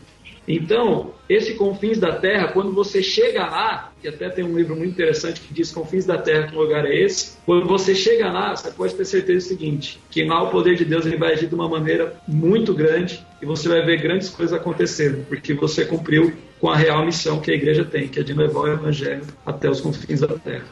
Então, 0.47 1.11
esse 1.27 1.55
confins 1.55 1.97
da 1.97 2.13
terra, 2.13 2.49
quando 2.49 2.71
você 2.71 3.01
chega 3.01 3.41
lá, 3.41 3.91
que 3.99 4.07
até 4.07 4.29
tem 4.29 4.45
um 4.45 4.55
livro 4.55 4.75
muito 4.75 4.91
interessante 4.91 5.41
que 5.41 5.53
diz 5.53 5.71
confins 5.71 6.05
da 6.05 6.17
terra, 6.17 6.47
que 6.47 6.55
lugar 6.55 6.85
é 6.85 6.95
esse? 6.95 7.37
Quando 7.45 7.65
você 7.65 7.95
chega 7.95 8.31
lá, 8.31 8.55
você 8.55 8.69
pode 8.71 8.93
ter 8.93 9.05
certeza 9.05 9.45
do 9.45 9.49
seguinte, 9.49 9.99
que 10.11 10.23
lá 10.23 10.43
o 10.43 10.51
poder 10.51 10.75
de 10.75 10.85
Deus 10.85 11.05
ele 11.05 11.17
vai 11.17 11.33
agir 11.33 11.47
de 11.47 11.55
uma 11.55 11.67
maneira 11.67 12.15
muito 12.27 12.73
grande 12.73 13.25
e 13.41 13.45
você 13.45 13.67
vai 13.67 13.83
ver 13.83 14.01
grandes 14.01 14.29
coisas 14.29 14.53
acontecendo, 14.55 15.25
porque 15.27 15.53
você 15.53 15.83
cumpriu 15.83 16.31
com 16.59 16.69
a 16.69 16.75
real 16.75 17.03
missão 17.03 17.39
que 17.39 17.51
a 17.51 17.55
igreja 17.55 17.83
tem, 17.83 18.07
que 18.07 18.19
é 18.19 18.23
de 18.23 18.33
levar 18.33 18.59
o 18.59 18.67
evangelho 18.67 19.23
até 19.45 19.69
os 19.69 19.81
confins 19.81 20.19
da 20.19 20.27
terra. 20.27 20.65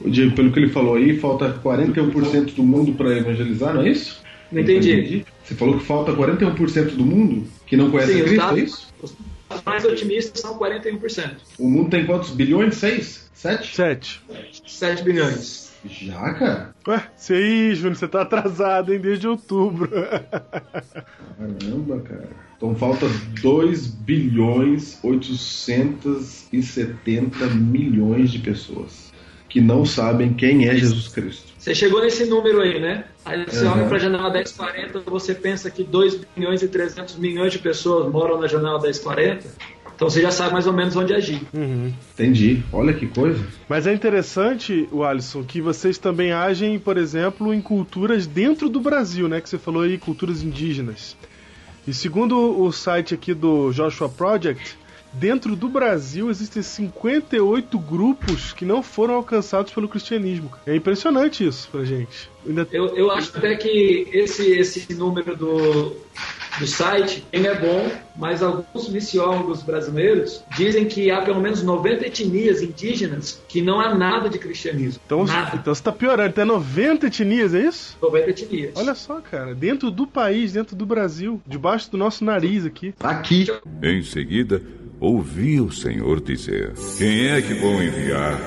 O 0.00 0.08
Diego, 0.08 0.34
pelo 0.34 0.52
que 0.52 0.58
ele 0.60 0.68
falou 0.68 0.94
aí, 0.94 1.18
falta 1.18 1.52
41% 1.62 2.54
do 2.54 2.62
mundo 2.62 2.92
para 2.92 3.16
evangelizar, 3.16 3.74
não 3.74 3.82
é 3.82 3.88
isso? 3.88 4.22
Não 4.50 4.60
entendi. 4.60 5.24
Você 5.42 5.54
falou 5.54 5.78
que 5.78 5.84
falta 5.84 6.12
41% 6.12 6.94
do 6.94 7.04
mundo 7.04 7.46
que 7.72 7.76
não 7.78 7.90
conhece 7.90 8.12
Sim, 8.12 8.24
Cristo, 8.24 8.44
é 8.44 8.60
isso? 8.60 8.92
Os 9.02 9.16
mais 9.64 9.82
otimistas 9.86 10.42
são 10.42 10.58
41%. 10.58 11.36
O 11.58 11.70
mundo 11.70 11.88
tem 11.88 12.04
quantos 12.04 12.28
bilhões? 12.28 12.74
Seis? 12.74 13.30
Sete? 13.32 13.74
Sete. 13.74 14.20
7 14.66 15.02
bilhões. 15.02 15.72
Já, 15.86 16.34
cara? 16.34 16.74
Ué, 16.86 17.02
você 17.16 17.32
aí, 17.32 17.74
Júnior, 17.74 17.96
você 17.96 18.06
tá 18.06 18.20
atrasado, 18.20 18.92
hein, 18.92 19.00
desde 19.00 19.26
outubro. 19.26 19.88
Caramba, 21.38 22.00
cara. 22.00 22.28
Então 22.58 22.74
falta 22.74 23.06
2 23.40 23.86
bilhões 23.86 24.98
870 25.02 27.46
milhões 27.54 28.30
de 28.30 28.40
pessoas 28.40 29.10
que 29.48 29.62
não 29.62 29.86
sabem 29.86 30.34
quem 30.34 30.68
é 30.68 30.76
Jesus 30.76 31.08
Cristo. 31.08 31.51
Você 31.62 31.76
chegou 31.76 32.00
nesse 32.02 32.24
número 32.24 32.60
aí, 32.60 32.80
né? 32.80 33.04
Aí 33.24 33.44
você 33.44 33.64
Uhum. 33.64 33.70
olha 33.72 33.84
para 33.86 33.96
a 33.96 34.00
janela 34.00 34.32
1040, 34.32 34.98
você 35.08 35.32
pensa 35.32 35.70
que 35.70 35.84
2 35.84 36.20
bilhões 36.34 36.60
e 36.60 36.66
300 36.66 37.14
milhões 37.18 37.52
de 37.52 37.60
pessoas 37.60 38.10
moram 38.10 38.40
na 38.40 38.48
janela 38.48 38.80
1040. 38.80 39.46
Então 39.94 40.10
você 40.10 40.20
já 40.20 40.32
sabe 40.32 40.52
mais 40.54 40.66
ou 40.66 40.72
menos 40.72 40.96
onde 40.96 41.14
agir. 41.14 41.40
Uhum. 41.54 41.92
Entendi. 42.14 42.64
Olha 42.72 42.92
que 42.92 43.06
coisa. 43.06 43.46
Mas 43.68 43.86
é 43.86 43.94
interessante, 43.94 44.88
o 44.90 45.04
Alisson, 45.04 45.44
que 45.44 45.60
vocês 45.60 45.98
também 45.98 46.32
agem, 46.32 46.80
por 46.80 46.96
exemplo, 46.96 47.54
em 47.54 47.60
culturas 47.62 48.26
dentro 48.26 48.68
do 48.68 48.80
Brasil, 48.80 49.28
né? 49.28 49.40
Que 49.40 49.48
você 49.48 49.56
falou 49.58 49.82
aí, 49.82 49.98
culturas 49.98 50.42
indígenas. 50.42 51.16
E 51.86 51.94
segundo 51.94 52.60
o 52.60 52.72
site 52.72 53.14
aqui 53.14 53.32
do 53.34 53.70
Joshua 53.70 54.08
Project, 54.08 54.76
dentro 55.12 55.54
do 55.54 55.68
Brasil 55.68 56.30
existem 56.30 56.62
58 56.62 57.78
grupos 57.78 58.52
que 58.52 58.64
não 58.64 58.82
foram 58.82 59.14
alcançados 59.14 59.72
pelo 59.72 59.88
cristianismo. 59.88 60.50
É 60.66 60.74
impressionante 60.74 61.46
isso 61.46 61.68
pra 61.70 61.84
gente. 61.84 62.30
Ainda 62.46 62.66
Eu, 62.72 62.96
eu 62.96 63.10
acho 63.10 63.36
até 63.36 63.54
que 63.56 64.08
esse, 64.12 64.50
esse 64.50 64.92
número 64.94 65.36
do, 65.36 65.96
do 66.58 66.66
site 66.66 67.24
ele 67.32 67.46
é 67.46 67.58
bom, 67.58 67.90
mas 68.16 68.42
alguns 68.42 68.88
missiólogos 68.88 69.62
brasileiros 69.62 70.42
dizem 70.56 70.86
que 70.86 71.10
há 71.10 71.22
pelo 71.22 71.40
menos 71.40 71.62
90 71.62 72.06
etnias 72.06 72.62
indígenas 72.62 73.40
que 73.48 73.62
não 73.62 73.80
há 73.80 73.94
nada 73.94 74.28
de 74.28 74.38
cristianismo. 74.38 75.00
Então, 75.06 75.24
nada. 75.24 75.56
então 75.56 75.74
você 75.74 75.82
tá 75.82 75.92
piorando, 75.92 76.30
até 76.30 76.44
90 76.44 77.06
etnias, 77.06 77.54
é 77.54 77.60
isso? 77.60 77.96
90 78.02 78.30
etnias. 78.30 78.72
Olha 78.74 78.94
só, 78.94 79.20
cara, 79.20 79.54
dentro 79.54 79.90
do 79.90 80.06
país, 80.06 80.52
dentro 80.52 80.74
do 80.74 80.84
Brasil, 80.84 81.40
debaixo 81.46 81.90
do 81.90 81.96
nosso 81.96 82.24
nariz 82.24 82.66
aqui. 82.66 82.92
Aqui. 83.00 83.46
Em 83.82 84.02
seguida, 84.02 84.60
ouvi 85.02 85.60
o 85.60 85.70
Senhor 85.72 86.20
dizer: 86.20 86.72
Quem 86.96 87.26
é 87.26 87.42
que 87.42 87.54
vou 87.54 87.82
enviar? 87.82 88.40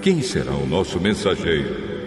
Quem 0.00 0.22
será 0.22 0.52
o 0.52 0.66
nosso 0.66 0.98
mensageiro? 0.98 1.99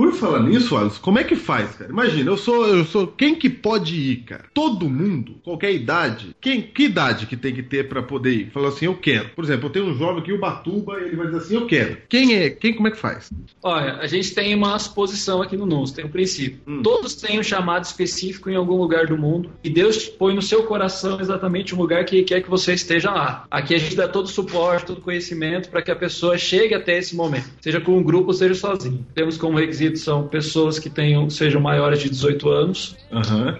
Por 0.00 0.14
falar 0.14 0.40
nisso, 0.40 0.78
Alisson, 0.78 0.98
como 1.02 1.18
é 1.18 1.24
que 1.24 1.36
faz, 1.36 1.76
cara? 1.76 1.90
Imagina, 1.90 2.30
eu 2.30 2.36
sou, 2.38 2.66
eu 2.66 2.86
sou. 2.86 3.06
Quem 3.06 3.34
que 3.34 3.50
pode 3.50 3.94
ir, 3.94 4.16
cara? 4.22 4.44
Todo 4.54 4.88
mundo, 4.88 5.34
qualquer 5.44 5.74
idade. 5.74 6.34
Quem, 6.40 6.62
que 6.62 6.84
idade 6.84 7.26
que 7.26 7.36
tem 7.36 7.54
que 7.54 7.62
ter 7.62 7.86
pra 7.86 8.02
poder 8.02 8.32
ir? 8.32 8.50
Falar 8.50 8.68
assim, 8.68 8.86
eu 8.86 8.94
quero. 8.94 9.28
Por 9.36 9.44
exemplo, 9.44 9.66
eu 9.66 9.70
tenho 9.70 9.84
um 9.84 9.94
jovem 9.94 10.22
aqui, 10.22 10.32
o 10.32 10.40
Batuba, 10.40 10.98
e 10.98 11.04
ele 11.04 11.16
vai 11.16 11.26
dizer 11.26 11.38
assim, 11.38 11.54
eu 11.54 11.66
quero. 11.66 11.98
Quem 12.08 12.34
é? 12.34 12.48
Quem, 12.48 12.72
como 12.72 12.88
é 12.88 12.90
que 12.92 12.96
faz? 12.96 13.30
Olha, 13.62 13.96
a 13.96 14.06
gente 14.06 14.34
tem 14.34 14.54
uma 14.54 14.78
suposição 14.78 15.42
aqui 15.42 15.54
no 15.54 15.66
NUS, 15.66 15.92
tem 15.92 16.06
um 16.06 16.08
princípio. 16.08 16.60
Hum. 16.66 16.82
Todos 16.82 17.14
têm 17.14 17.38
um 17.38 17.42
chamado 17.42 17.84
específico 17.84 18.48
em 18.48 18.56
algum 18.56 18.76
lugar 18.76 19.06
do 19.06 19.18
mundo 19.18 19.50
e 19.62 19.68
Deus 19.68 20.06
põe 20.06 20.34
no 20.34 20.40
seu 20.40 20.62
coração 20.62 21.20
exatamente 21.20 21.74
o 21.74 21.78
lugar 21.78 22.06
que 22.06 22.22
quer 22.22 22.42
que 22.42 22.48
você 22.48 22.72
esteja 22.72 23.10
lá. 23.10 23.44
Aqui 23.50 23.74
a 23.74 23.78
gente 23.78 23.94
dá 23.94 24.08
todo 24.08 24.24
o 24.24 24.28
suporte, 24.28 24.86
todo 24.86 24.96
o 24.96 25.02
conhecimento 25.02 25.68
para 25.68 25.82
que 25.82 25.90
a 25.90 25.96
pessoa 25.96 26.38
chegue 26.38 26.74
até 26.74 26.96
esse 26.96 27.14
momento, 27.14 27.50
seja 27.60 27.82
com 27.82 27.98
um 27.98 28.02
grupo 28.02 28.28
ou 28.28 28.32
seja 28.32 28.54
sozinho. 28.54 29.06
Temos 29.14 29.36
como 29.36 29.58
requisito 29.58 29.89
são 29.98 30.28
pessoas 30.28 30.78
que 30.78 30.88
tenham, 30.88 31.28
sejam 31.28 31.60
maiores 31.60 32.00
de 32.00 32.08
18 32.08 32.48
anos, 32.48 32.96
Aham. 33.12 33.58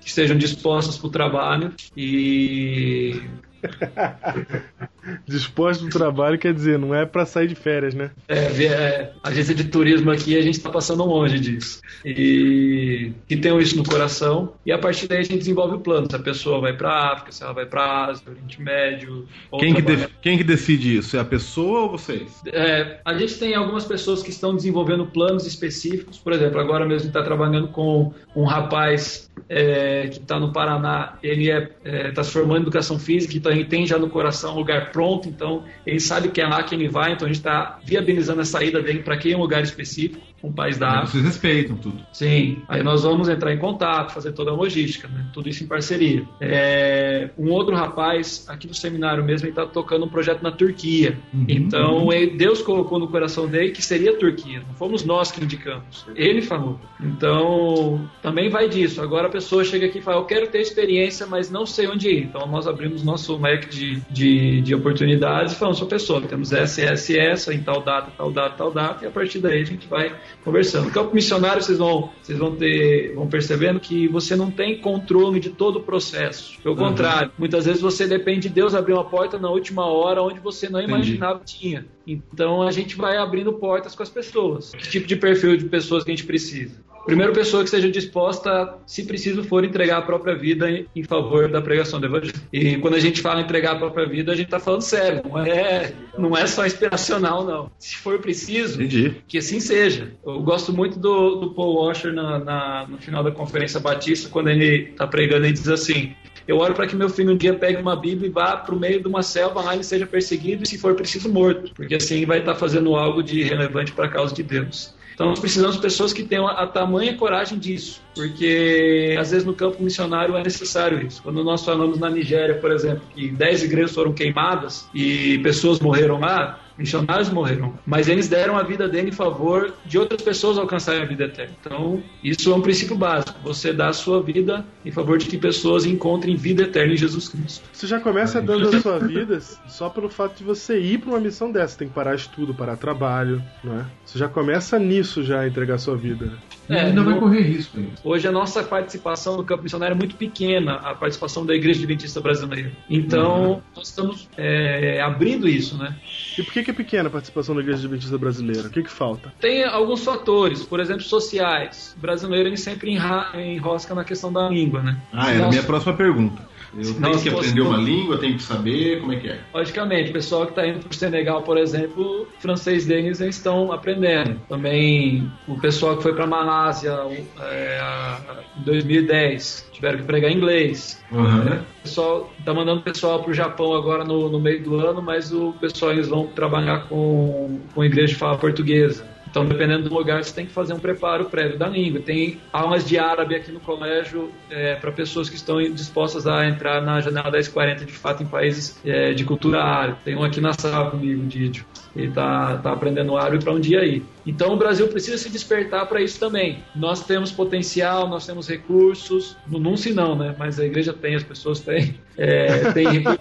que 0.00 0.08
estejam 0.08 0.36
dispostas 0.36 0.96
para 0.96 1.06
o 1.06 1.10
trabalho 1.10 1.74
e 1.96 3.20
Disposto 5.26 5.82
pro 5.82 5.98
trabalho 5.98 6.38
quer 6.38 6.54
dizer, 6.54 6.78
não 6.78 6.94
é 6.94 7.04
pra 7.04 7.26
sair 7.26 7.48
de 7.48 7.54
férias, 7.54 7.94
né? 7.94 8.10
É, 8.28 8.64
é, 8.64 9.12
agência 9.22 9.54
de 9.54 9.64
turismo 9.64 10.10
aqui, 10.10 10.36
a 10.36 10.42
gente 10.42 10.56
está 10.56 10.70
passando 10.70 11.04
longe 11.04 11.38
disso. 11.40 11.80
E 12.04 13.12
que 13.26 13.36
tenham 13.36 13.60
isso 13.60 13.76
no 13.76 13.84
coração. 13.84 14.54
E 14.64 14.72
a 14.72 14.78
partir 14.78 15.08
daí 15.08 15.18
a 15.18 15.22
gente 15.22 15.38
desenvolve 15.38 15.76
o 15.76 15.80
plano. 15.80 16.08
Se 16.08 16.16
a 16.16 16.20
pessoa 16.20 16.60
vai 16.60 16.76
para 16.76 16.90
a 16.90 17.12
África, 17.12 17.32
se 17.32 17.42
ela 17.42 17.52
vai 17.52 17.66
para 17.66 17.82
a 17.82 18.06
Ásia, 18.06 18.30
Oriente 18.30 18.62
Médio. 18.62 19.26
Quem, 19.58 19.74
que 19.74 19.82
quem 20.20 20.38
que 20.38 20.44
decide 20.44 20.98
isso? 20.98 21.16
É 21.16 21.20
a 21.20 21.24
pessoa 21.24 21.80
ou 21.80 21.90
vocês? 21.90 22.40
É, 22.46 23.00
a 23.04 23.14
gente 23.14 23.38
tem 23.38 23.54
algumas 23.54 23.84
pessoas 23.84 24.22
que 24.22 24.30
estão 24.30 24.54
desenvolvendo 24.54 25.06
planos 25.06 25.46
específicos. 25.46 26.18
Por 26.18 26.32
exemplo, 26.32 26.60
agora 26.60 26.86
mesmo 26.86 27.08
está 27.08 27.22
trabalhando 27.22 27.68
com 27.68 28.12
um 28.36 28.44
rapaz 28.44 29.30
é, 29.48 30.08
que 30.08 30.18
está 30.18 30.38
no 30.38 30.52
Paraná. 30.52 31.18
Ele 31.22 31.50
está 31.84 32.22
se 32.22 32.30
formando 32.30 32.58
em 32.58 32.62
educação 32.62 32.98
física, 32.98 33.36
então 33.36 33.50
ele 33.50 33.64
tem 33.64 33.86
já 33.86 33.98
no 33.98 34.08
coração 34.08 34.54
um 34.54 34.58
lugar 34.58 34.91
pronto. 34.92 35.28
Então 35.28 35.64
ele 35.86 35.98
sabe 35.98 36.28
que 36.28 36.40
é 36.40 36.46
lá 36.46 36.62
que 36.62 36.74
ele 36.74 36.88
vai. 36.88 37.12
Então 37.12 37.26
a 37.26 37.28
gente 37.28 37.40
está 37.40 37.78
viabilizando 37.84 38.40
a 38.40 38.44
saída 38.44 38.82
dele 38.82 39.02
para 39.02 39.16
que 39.16 39.34
um 39.34 39.40
lugar 39.40 39.62
específico, 39.62 40.20
um 40.42 40.52
país 40.52 40.78
da 40.78 40.88
África. 40.88 41.12
Vocês 41.12 41.24
respeitam 41.24 41.76
tudo. 41.76 42.04
Sim, 42.12 42.62
aí 42.68 42.82
nós 42.82 43.02
vamos 43.02 43.28
entrar 43.28 43.52
em 43.52 43.58
contato, 43.58 44.12
fazer 44.12 44.32
toda 44.32 44.50
a 44.50 44.54
logística, 44.54 45.06
né? 45.08 45.26
tudo 45.32 45.48
isso 45.48 45.62
em 45.64 45.66
parceria. 45.66 46.24
É, 46.40 47.30
um 47.38 47.50
outro 47.50 47.74
rapaz, 47.74 48.44
aqui 48.48 48.66
do 48.66 48.74
seminário 48.74 49.24
mesmo, 49.24 49.46
ele 49.46 49.52
está 49.52 49.66
tocando 49.66 50.04
um 50.04 50.08
projeto 50.08 50.42
na 50.42 50.50
Turquia. 50.50 51.18
Então, 51.48 52.12
ele- 52.12 52.36
Deus 52.36 52.62
colocou 52.62 52.98
no 52.98 53.08
coração 53.08 53.46
dele 53.46 53.70
que 53.70 53.82
seria 53.82 54.12
a 54.12 54.16
Turquia, 54.16 54.60
não 54.66 54.74
fomos 54.74 55.04
nós 55.04 55.30
que 55.30 55.42
indicamos. 55.42 56.04
Ele 56.16 56.42
falou. 56.42 56.78
Então, 57.00 58.08
também 58.20 58.48
vai 58.48 58.68
disso. 58.68 59.00
Agora 59.00 59.28
a 59.28 59.30
pessoa 59.30 59.64
chega 59.64 59.86
aqui 59.86 59.98
e 59.98 60.02
fala: 60.02 60.18
Eu 60.18 60.24
quero 60.24 60.48
ter 60.48 60.60
experiência, 60.60 61.26
mas 61.26 61.50
não 61.50 61.64
sei 61.66 61.86
onde 61.86 62.08
ir. 62.08 62.24
Então, 62.24 62.46
nós 62.46 62.66
abrimos 62.66 63.02
nosso 63.04 63.36
leque 63.36 63.68
de, 63.68 64.00
de, 64.10 64.60
de 64.60 64.74
oportunidades 64.74 65.52
e 65.52 65.56
falamos: 65.56 65.78
Sua 65.78 65.88
pessoa, 65.88 66.20
temos 66.22 66.52
essa, 66.52 66.82
essa 66.82 67.12
essa, 67.16 67.54
em 67.54 67.62
tal 67.62 67.82
data, 67.82 68.10
tal 68.16 68.30
data, 68.30 68.54
tal 68.56 68.72
data, 68.72 69.04
e 69.04 69.08
a 69.08 69.10
partir 69.10 69.38
daí 69.38 69.62
a 69.62 69.64
gente 69.64 69.86
vai 69.86 70.14
conversando. 70.44 70.86
No 70.86 70.90
campo 70.90 71.14
missionário, 71.14 71.62
vocês 71.62 71.78
vão, 71.78 72.10
vocês 72.22 72.38
vão 72.38 72.54
ter, 72.54 73.14
vão 73.14 73.28
percebendo 73.28 73.80
que 73.80 74.08
você 74.08 74.34
não 74.36 74.50
tem 74.50 74.78
controle 74.78 75.40
de 75.40 75.50
todo 75.50 75.76
o 75.76 75.82
processo. 75.82 76.60
Pelo 76.62 76.76
contrário, 76.76 77.30
muitas 77.38 77.66
vezes 77.66 77.80
você 77.80 78.06
depende 78.06 78.48
de 78.48 78.48
Deus 78.50 78.74
abrir 78.74 78.92
uma 78.92 79.04
porta 79.04 79.38
na 79.38 79.50
última 79.50 79.86
hora 79.86 80.22
onde 80.22 80.40
você 80.40 80.68
não 80.68 80.80
Entendi. 80.80 80.94
imaginava 80.94 81.40
que 81.40 81.46
tinha. 81.46 81.86
Então 82.06 82.62
a 82.62 82.70
gente 82.70 82.96
vai 82.96 83.16
abrindo 83.16 83.52
portas 83.52 83.94
com 83.94 84.02
as 84.02 84.10
pessoas. 84.10 84.72
Que 84.72 84.88
tipo 84.88 85.06
de 85.06 85.16
perfil 85.16 85.56
de 85.56 85.64
pessoas 85.66 86.04
que 86.04 86.10
a 86.10 86.14
gente 86.14 86.26
precisa? 86.26 86.82
Primeiro, 87.04 87.32
pessoa 87.32 87.62
que 87.62 87.68
esteja 87.68 87.90
disposta, 87.90 88.76
se 88.86 89.04
preciso 89.04 89.42
for, 89.44 89.64
entregar 89.64 89.98
a 89.98 90.02
própria 90.02 90.34
vida 90.36 90.70
em, 90.70 91.02
favor 91.04 91.48
da 91.48 91.60
pregação 91.60 91.98
do 91.98 92.06
Evangelho. 92.06 92.34
E 92.52 92.76
quando 92.76 92.94
a 92.94 93.00
gente 93.00 93.20
fala 93.20 93.40
entregar 93.40 93.72
a 93.72 93.76
própria 93.76 94.06
vida, 94.06 94.32
a 94.32 94.36
gente 94.36 94.46
está 94.46 94.60
falando 94.60 94.82
sério, 94.82 95.22
não 95.28 95.38
é, 95.38 95.92
não 96.16 96.36
é 96.36 96.46
só 96.46 96.64
inspiracional, 96.64 97.44
não. 97.44 97.70
Se 97.78 97.96
for 97.96 98.18
preciso, 98.20 98.76
Entendi. 98.80 99.16
que 99.26 99.38
assim 99.38 99.58
seja. 99.60 100.12
Eu 100.24 100.40
gosto 100.42 100.72
muito 100.72 100.98
do, 100.98 101.36
do 101.36 101.54
Paul 101.54 101.74
Washer 101.84 102.12
na, 102.12 102.38
na- 102.38 102.86
no 102.88 102.98
final 102.98 103.22
da 103.24 103.30
Conferência 103.30 103.80
Batista, 103.80 104.28
quando 104.28 104.48
ele 104.50 104.90
está 104.90 105.06
pregando 105.06 105.46
e 105.46 105.52
diz 105.52 105.68
assim: 105.68 106.12
Eu 106.46 106.58
oro 106.58 106.72
para 106.74 106.86
que 106.86 106.94
meu 106.94 107.08
filho 107.08 107.32
um 107.32 107.36
dia 107.36 107.54
pegue 107.54 107.80
uma 107.80 107.96
Bíblia 107.96 108.28
e 108.28 108.32
vá 108.32 108.56
para 108.56 108.74
o 108.74 108.78
meio 108.78 109.00
de 109.00 109.08
uma 109.08 109.22
selva, 109.22 109.60
lá 109.60 109.74
ele 109.74 109.84
seja 109.84 110.06
perseguido 110.06 110.62
e, 110.62 110.66
se 110.66 110.78
for 110.78 110.94
preciso, 110.94 111.28
morto, 111.28 111.72
porque 111.74 111.94
assim 111.96 112.24
vai 112.24 112.38
estar 112.38 112.54
fazendo 112.54 112.94
algo 112.94 113.22
de 113.22 113.42
relevante 113.42 113.92
para 113.92 114.06
a 114.06 114.08
causa 114.08 114.34
de 114.34 114.42
Deus. 114.42 114.94
Então 115.22 115.34
precisamos 115.34 115.76
de 115.76 115.82
pessoas 115.82 116.12
que 116.12 116.24
tenham 116.24 116.48
a, 116.48 116.64
a 116.64 116.66
tamanha 116.66 117.16
coragem 117.16 117.58
disso, 117.58 118.02
porque 118.14 119.16
às 119.18 119.30
vezes 119.30 119.46
no 119.46 119.54
campo 119.54 119.80
missionário 119.82 120.36
é 120.36 120.42
necessário 120.42 121.06
isso. 121.06 121.22
Quando 121.22 121.44
nós 121.44 121.64
falamos 121.64 121.98
na 121.98 122.10
Nigéria, 122.10 122.56
por 122.56 122.72
exemplo, 122.72 123.02
que 123.14 123.30
10 123.30 123.64
igrejas 123.64 123.92
foram 123.92 124.12
queimadas 124.12 124.88
e 124.92 125.38
pessoas 125.38 125.78
morreram 125.78 126.18
lá, 126.18 126.58
missionários 126.76 127.30
morreram, 127.30 127.74
mas 127.86 128.08
eles 128.08 128.28
deram 128.28 128.56
a 128.58 128.62
vida 128.62 128.88
dele 128.88 129.08
em 129.08 129.12
favor 129.12 129.74
de 129.84 129.98
outras 129.98 130.22
pessoas 130.22 130.58
alcançarem 130.58 131.02
a 131.02 131.04
vida 131.04 131.24
eterna. 131.24 131.54
Então, 131.60 132.02
isso 132.22 132.52
é 132.52 132.54
um 132.54 132.60
princípio 132.60 132.96
básico. 132.96 133.38
Você 133.42 133.72
dá 133.72 133.88
a 133.88 133.92
sua 133.92 134.22
vida 134.22 134.64
em 134.84 134.90
favor 134.90 135.18
de 135.18 135.26
que 135.26 135.36
pessoas 135.36 135.84
encontrem 135.84 136.36
vida 136.36 136.64
eterna 136.64 136.94
em 136.94 136.96
Jesus 136.96 137.28
Cristo. 137.28 137.64
Você 137.72 137.86
já 137.86 138.00
começa 138.00 138.40
dando 138.40 138.68
a 138.68 138.80
sua 138.80 138.98
vida 138.98 139.40
só 139.68 139.88
pelo 139.88 140.08
fato 140.08 140.38
de 140.38 140.44
você 140.44 140.78
ir 140.78 140.98
pra 140.98 141.10
uma 141.10 141.20
missão 141.20 141.50
dessa. 141.50 141.78
Tem 141.78 141.88
que 141.88 141.94
parar 141.94 142.14
estudo, 142.14 142.54
parar 142.54 142.76
trabalho, 142.76 143.42
não 143.62 143.80
é? 143.80 143.86
Você 144.04 144.18
já 144.18 144.28
começa 144.28 144.78
nisso 144.78 145.22
já 145.22 145.40
a 145.40 145.48
entregar 145.48 145.74
a 145.74 145.78
sua 145.78 145.96
vida. 145.96 146.32
É, 146.68 146.80
ainda 146.80 147.02
vai 147.02 147.18
correr 147.18 147.42
risco 147.42 147.78
ainda. 147.78 147.92
Hoje 148.04 148.26
a 148.28 148.32
nossa 148.32 148.62
participação 148.62 149.36
no 149.36 149.44
campo 149.44 149.62
missionário 149.62 149.94
é 149.94 149.98
muito 149.98 150.16
pequena, 150.16 150.74
a 150.74 150.94
participação 150.94 151.44
da 151.44 151.54
Igreja 151.54 151.80
Adventista 151.80 152.20
Brasileira. 152.20 152.72
Então, 152.88 153.62
nós 153.74 153.88
estamos 153.88 154.28
é, 154.36 155.00
abrindo 155.00 155.48
isso, 155.48 155.76
né? 155.76 155.96
E 156.38 156.42
por 156.42 156.52
que, 156.52 156.62
que 156.62 156.70
é 156.70 156.74
pequena 156.74 157.08
a 157.08 157.12
participação 157.12 157.54
da 157.54 157.60
Igreja 157.60 157.80
Adventista 157.80 158.16
Brasileira? 158.16 158.68
O 158.68 158.70
que, 158.70 158.82
que 158.82 158.90
falta? 158.90 159.32
Tem 159.40 159.64
alguns 159.64 160.04
fatores, 160.04 160.62
por 160.62 160.80
exemplo, 160.80 161.02
sociais. 161.02 161.94
O 161.96 162.00
brasileiro 162.00 162.48
ele 162.48 162.56
sempre 162.56 162.96
enrosca 163.34 163.94
na 163.94 164.04
questão 164.04 164.32
da 164.32 164.48
língua, 164.48 164.82
né? 164.82 164.98
Ah, 165.12 165.30
era 165.32 165.46
a 165.46 165.48
minha 165.48 165.62
próxima 165.62 165.94
pergunta. 165.94 166.51
Eu 166.76 166.94
tenho 166.94 167.20
que 167.20 167.28
aprender 167.28 167.60
uma 167.60 167.76
língua, 167.76 168.18
tenho 168.18 168.36
que 168.36 168.42
saber 168.42 169.00
como 169.00 169.12
é 169.12 169.16
que 169.16 169.28
é. 169.28 169.40
Logicamente, 169.52 170.10
o 170.10 170.12
pessoal 170.12 170.46
que 170.46 170.52
está 170.52 170.66
indo 170.66 170.80
para 170.80 170.90
o 170.90 170.94
Senegal, 170.94 171.42
por 171.42 171.58
exemplo, 171.58 172.26
francês 172.38 172.86
deles 172.86 173.20
eles 173.20 173.36
estão 173.36 173.72
aprendendo. 173.72 174.40
Também 174.48 175.30
o 175.46 175.58
pessoal 175.60 175.96
que 175.96 176.02
foi 176.02 176.14
para 176.14 176.24
a 176.24 176.26
Malásia 176.26 176.96
é, 177.40 178.16
em 178.58 178.62
2010 178.62 179.70
tiveram 179.72 179.98
que 179.98 180.04
pregar 180.04 180.30
inglês. 180.30 181.02
Aham. 181.12 181.64
O 181.80 181.82
pessoal 181.82 182.32
tá 182.44 182.54
mandando 182.54 182.80
o 182.80 182.84
pessoal 182.84 183.22
para 183.22 183.30
o 183.30 183.34
Japão 183.34 183.74
agora 183.74 184.04
no, 184.04 184.28
no 184.28 184.40
meio 184.40 184.62
do 184.62 184.76
ano, 184.76 185.02
mas 185.02 185.32
o 185.32 185.52
pessoal 185.60 185.92
eles 185.92 186.08
vão 186.08 186.26
trabalhar 186.28 186.88
com, 186.88 187.60
com 187.74 187.84
igreja 187.84 188.14
de 188.14 188.18
fala 188.18 188.38
portuguesa. 188.38 189.04
Então, 189.32 189.46
dependendo 189.46 189.88
do 189.88 189.94
lugar, 189.94 190.22
você 190.22 190.34
tem 190.34 190.44
que 190.44 190.52
fazer 190.52 190.74
um 190.74 190.78
preparo 190.78 191.24
prévio 191.24 191.58
da 191.58 191.66
língua. 191.66 192.02
Tem 192.02 192.38
aulas 192.52 192.86
de 192.86 192.98
árabe 192.98 193.34
aqui 193.34 193.50
no 193.50 193.60
colégio 193.60 194.30
para 194.78 194.92
pessoas 194.92 195.30
que 195.30 195.36
estão 195.36 195.58
dispostas 195.72 196.26
a 196.26 196.46
entrar 196.46 196.82
na 196.82 197.00
janela 197.00 197.30
1040, 197.30 197.86
de 197.86 197.92
fato, 197.92 198.22
em 198.22 198.26
países 198.26 198.78
é, 198.84 199.14
de 199.14 199.24
cultura 199.24 199.62
árabe. 199.62 199.96
Tem 200.04 200.14
um 200.14 200.22
aqui 200.22 200.38
na 200.38 200.52
sala 200.52 200.90
comigo, 200.90 201.24
Didio. 201.24 201.64
Ele 201.94 202.08
está 202.08 202.56
tá 202.58 202.72
aprendendo 202.72 203.16
árabe 203.16 203.42
para 203.42 203.52
um 203.52 203.60
dia 203.60 203.84
ir. 203.84 204.02
Então, 204.26 204.54
o 204.54 204.56
Brasil 204.56 204.88
precisa 204.88 205.18
se 205.18 205.28
despertar 205.28 205.86
para 205.86 206.00
isso 206.00 206.18
também. 206.18 206.62
Nós 206.74 207.04
temos 207.04 207.30
potencial, 207.30 208.08
nós 208.08 208.24
temos 208.24 208.48
recursos. 208.48 209.36
No 209.46 209.58
NUNCE 209.58 209.92
não, 209.92 210.16
né? 210.16 210.34
Mas 210.38 210.58
a 210.58 210.64
igreja 210.64 210.92
tem, 210.92 211.14
as 211.14 211.22
pessoas 211.22 211.60
têm. 211.60 211.94
É, 212.16 212.72
tem. 212.72 213.04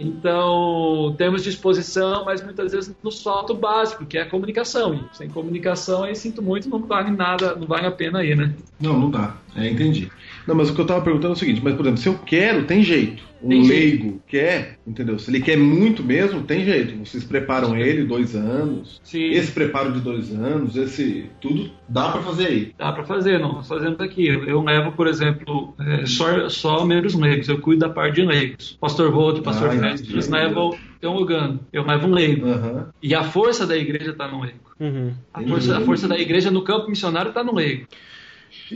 Então, 0.00 1.14
temos 1.18 1.42
disposição, 1.42 2.24
mas 2.24 2.42
muitas 2.42 2.70
vezes 2.70 2.94
nos 3.02 3.20
falta 3.20 3.52
o 3.52 3.56
básico, 3.56 4.06
que 4.06 4.16
é 4.16 4.22
a 4.22 4.26
comunicação. 4.26 4.94
E 4.94 5.16
sem 5.16 5.28
comunicação, 5.28 6.04
aí 6.04 6.14
sinto 6.14 6.40
muito, 6.40 6.68
não 6.68 6.78
vale 6.78 7.10
nada, 7.10 7.56
não 7.56 7.66
vale 7.66 7.86
a 7.86 7.90
pena 7.90 8.20
aí, 8.20 8.34
né? 8.34 8.54
Não, 8.80 8.96
não 8.96 9.10
dá. 9.10 9.36
É, 9.56 9.68
entendi. 9.68 10.08
Não, 10.48 10.54
mas 10.54 10.70
o 10.70 10.74
que 10.74 10.80
eu 10.80 10.86
tava 10.86 11.02
perguntando 11.02 11.34
é 11.34 11.36
o 11.36 11.38
seguinte, 11.38 11.60
mas 11.62 11.74
por 11.74 11.82
exemplo, 11.82 12.00
se 12.00 12.08
eu 12.08 12.18
quero, 12.24 12.64
tem 12.64 12.82
jeito. 12.82 13.22
Um 13.42 13.50
Tem 13.50 13.64
jeito. 13.64 14.02
leigo 14.02 14.22
quer, 14.26 14.78
entendeu? 14.86 15.18
Se 15.18 15.30
ele 15.30 15.42
quer 15.42 15.58
muito 15.58 16.02
mesmo, 16.02 16.42
tem 16.42 16.64
jeito. 16.64 16.96
Vocês 17.04 17.22
preparam 17.22 17.76
ele 17.76 18.02
dois 18.04 18.34
anos. 18.34 18.98
Sim. 19.04 19.30
Esse 19.30 19.52
preparo 19.52 19.92
de 19.92 20.00
dois 20.00 20.32
anos, 20.34 20.74
esse. 20.74 21.26
Tudo 21.38 21.70
dá 21.86 22.08
pra 22.08 22.22
fazer 22.22 22.46
aí. 22.46 22.74
Dá 22.78 22.90
para 22.90 23.04
fazer, 23.04 23.38
não. 23.38 23.52
Nós 23.52 23.68
fazemos 23.68 24.00
aqui. 24.00 24.26
Eu, 24.26 24.44
eu 24.44 24.62
levo, 24.62 24.92
por 24.92 25.06
exemplo, 25.06 25.74
é, 25.78 26.06
só, 26.06 26.48
só 26.48 26.84
membros 26.84 27.14
leigos. 27.14 27.46
Eu 27.48 27.60
cuido 27.60 27.80
da 27.80 27.90
parte 27.90 28.16
de 28.16 28.22
leigos. 28.22 28.76
Pastor 28.80 29.12
Volt, 29.12 29.42
Pastor 29.42 29.68
Ah, 29.68 29.74
eles 29.74 30.28
levam 30.28 30.74
teologando. 30.98 31.60
Eu 31.72 31.84
levo 31.84 32.08
um 32.08 32.12
leigo. 32.12 32.48
Aham. 32.48 32.88
E 33.02 33.14
a 33.14 33.22
força 33.22 33.66
da 33.66 33.76
igreja 33.76 34.12
está 34.12 34.26
no 34.26 34.40
leigo. 34.40 34.58
Uhum. 34.80 35.12
A 35.32 35.42
força, 35.42 35.76
a 35.76 35.80
força 35.82 36.08
da 36.08 36.18
igreja 36.18 36.50
no 36.50 36.62
campo 36.62 36.88
missionário 36.88 37.28
está 37.28 37.44
no 37.44 37.54
leigo. 37.54 37.86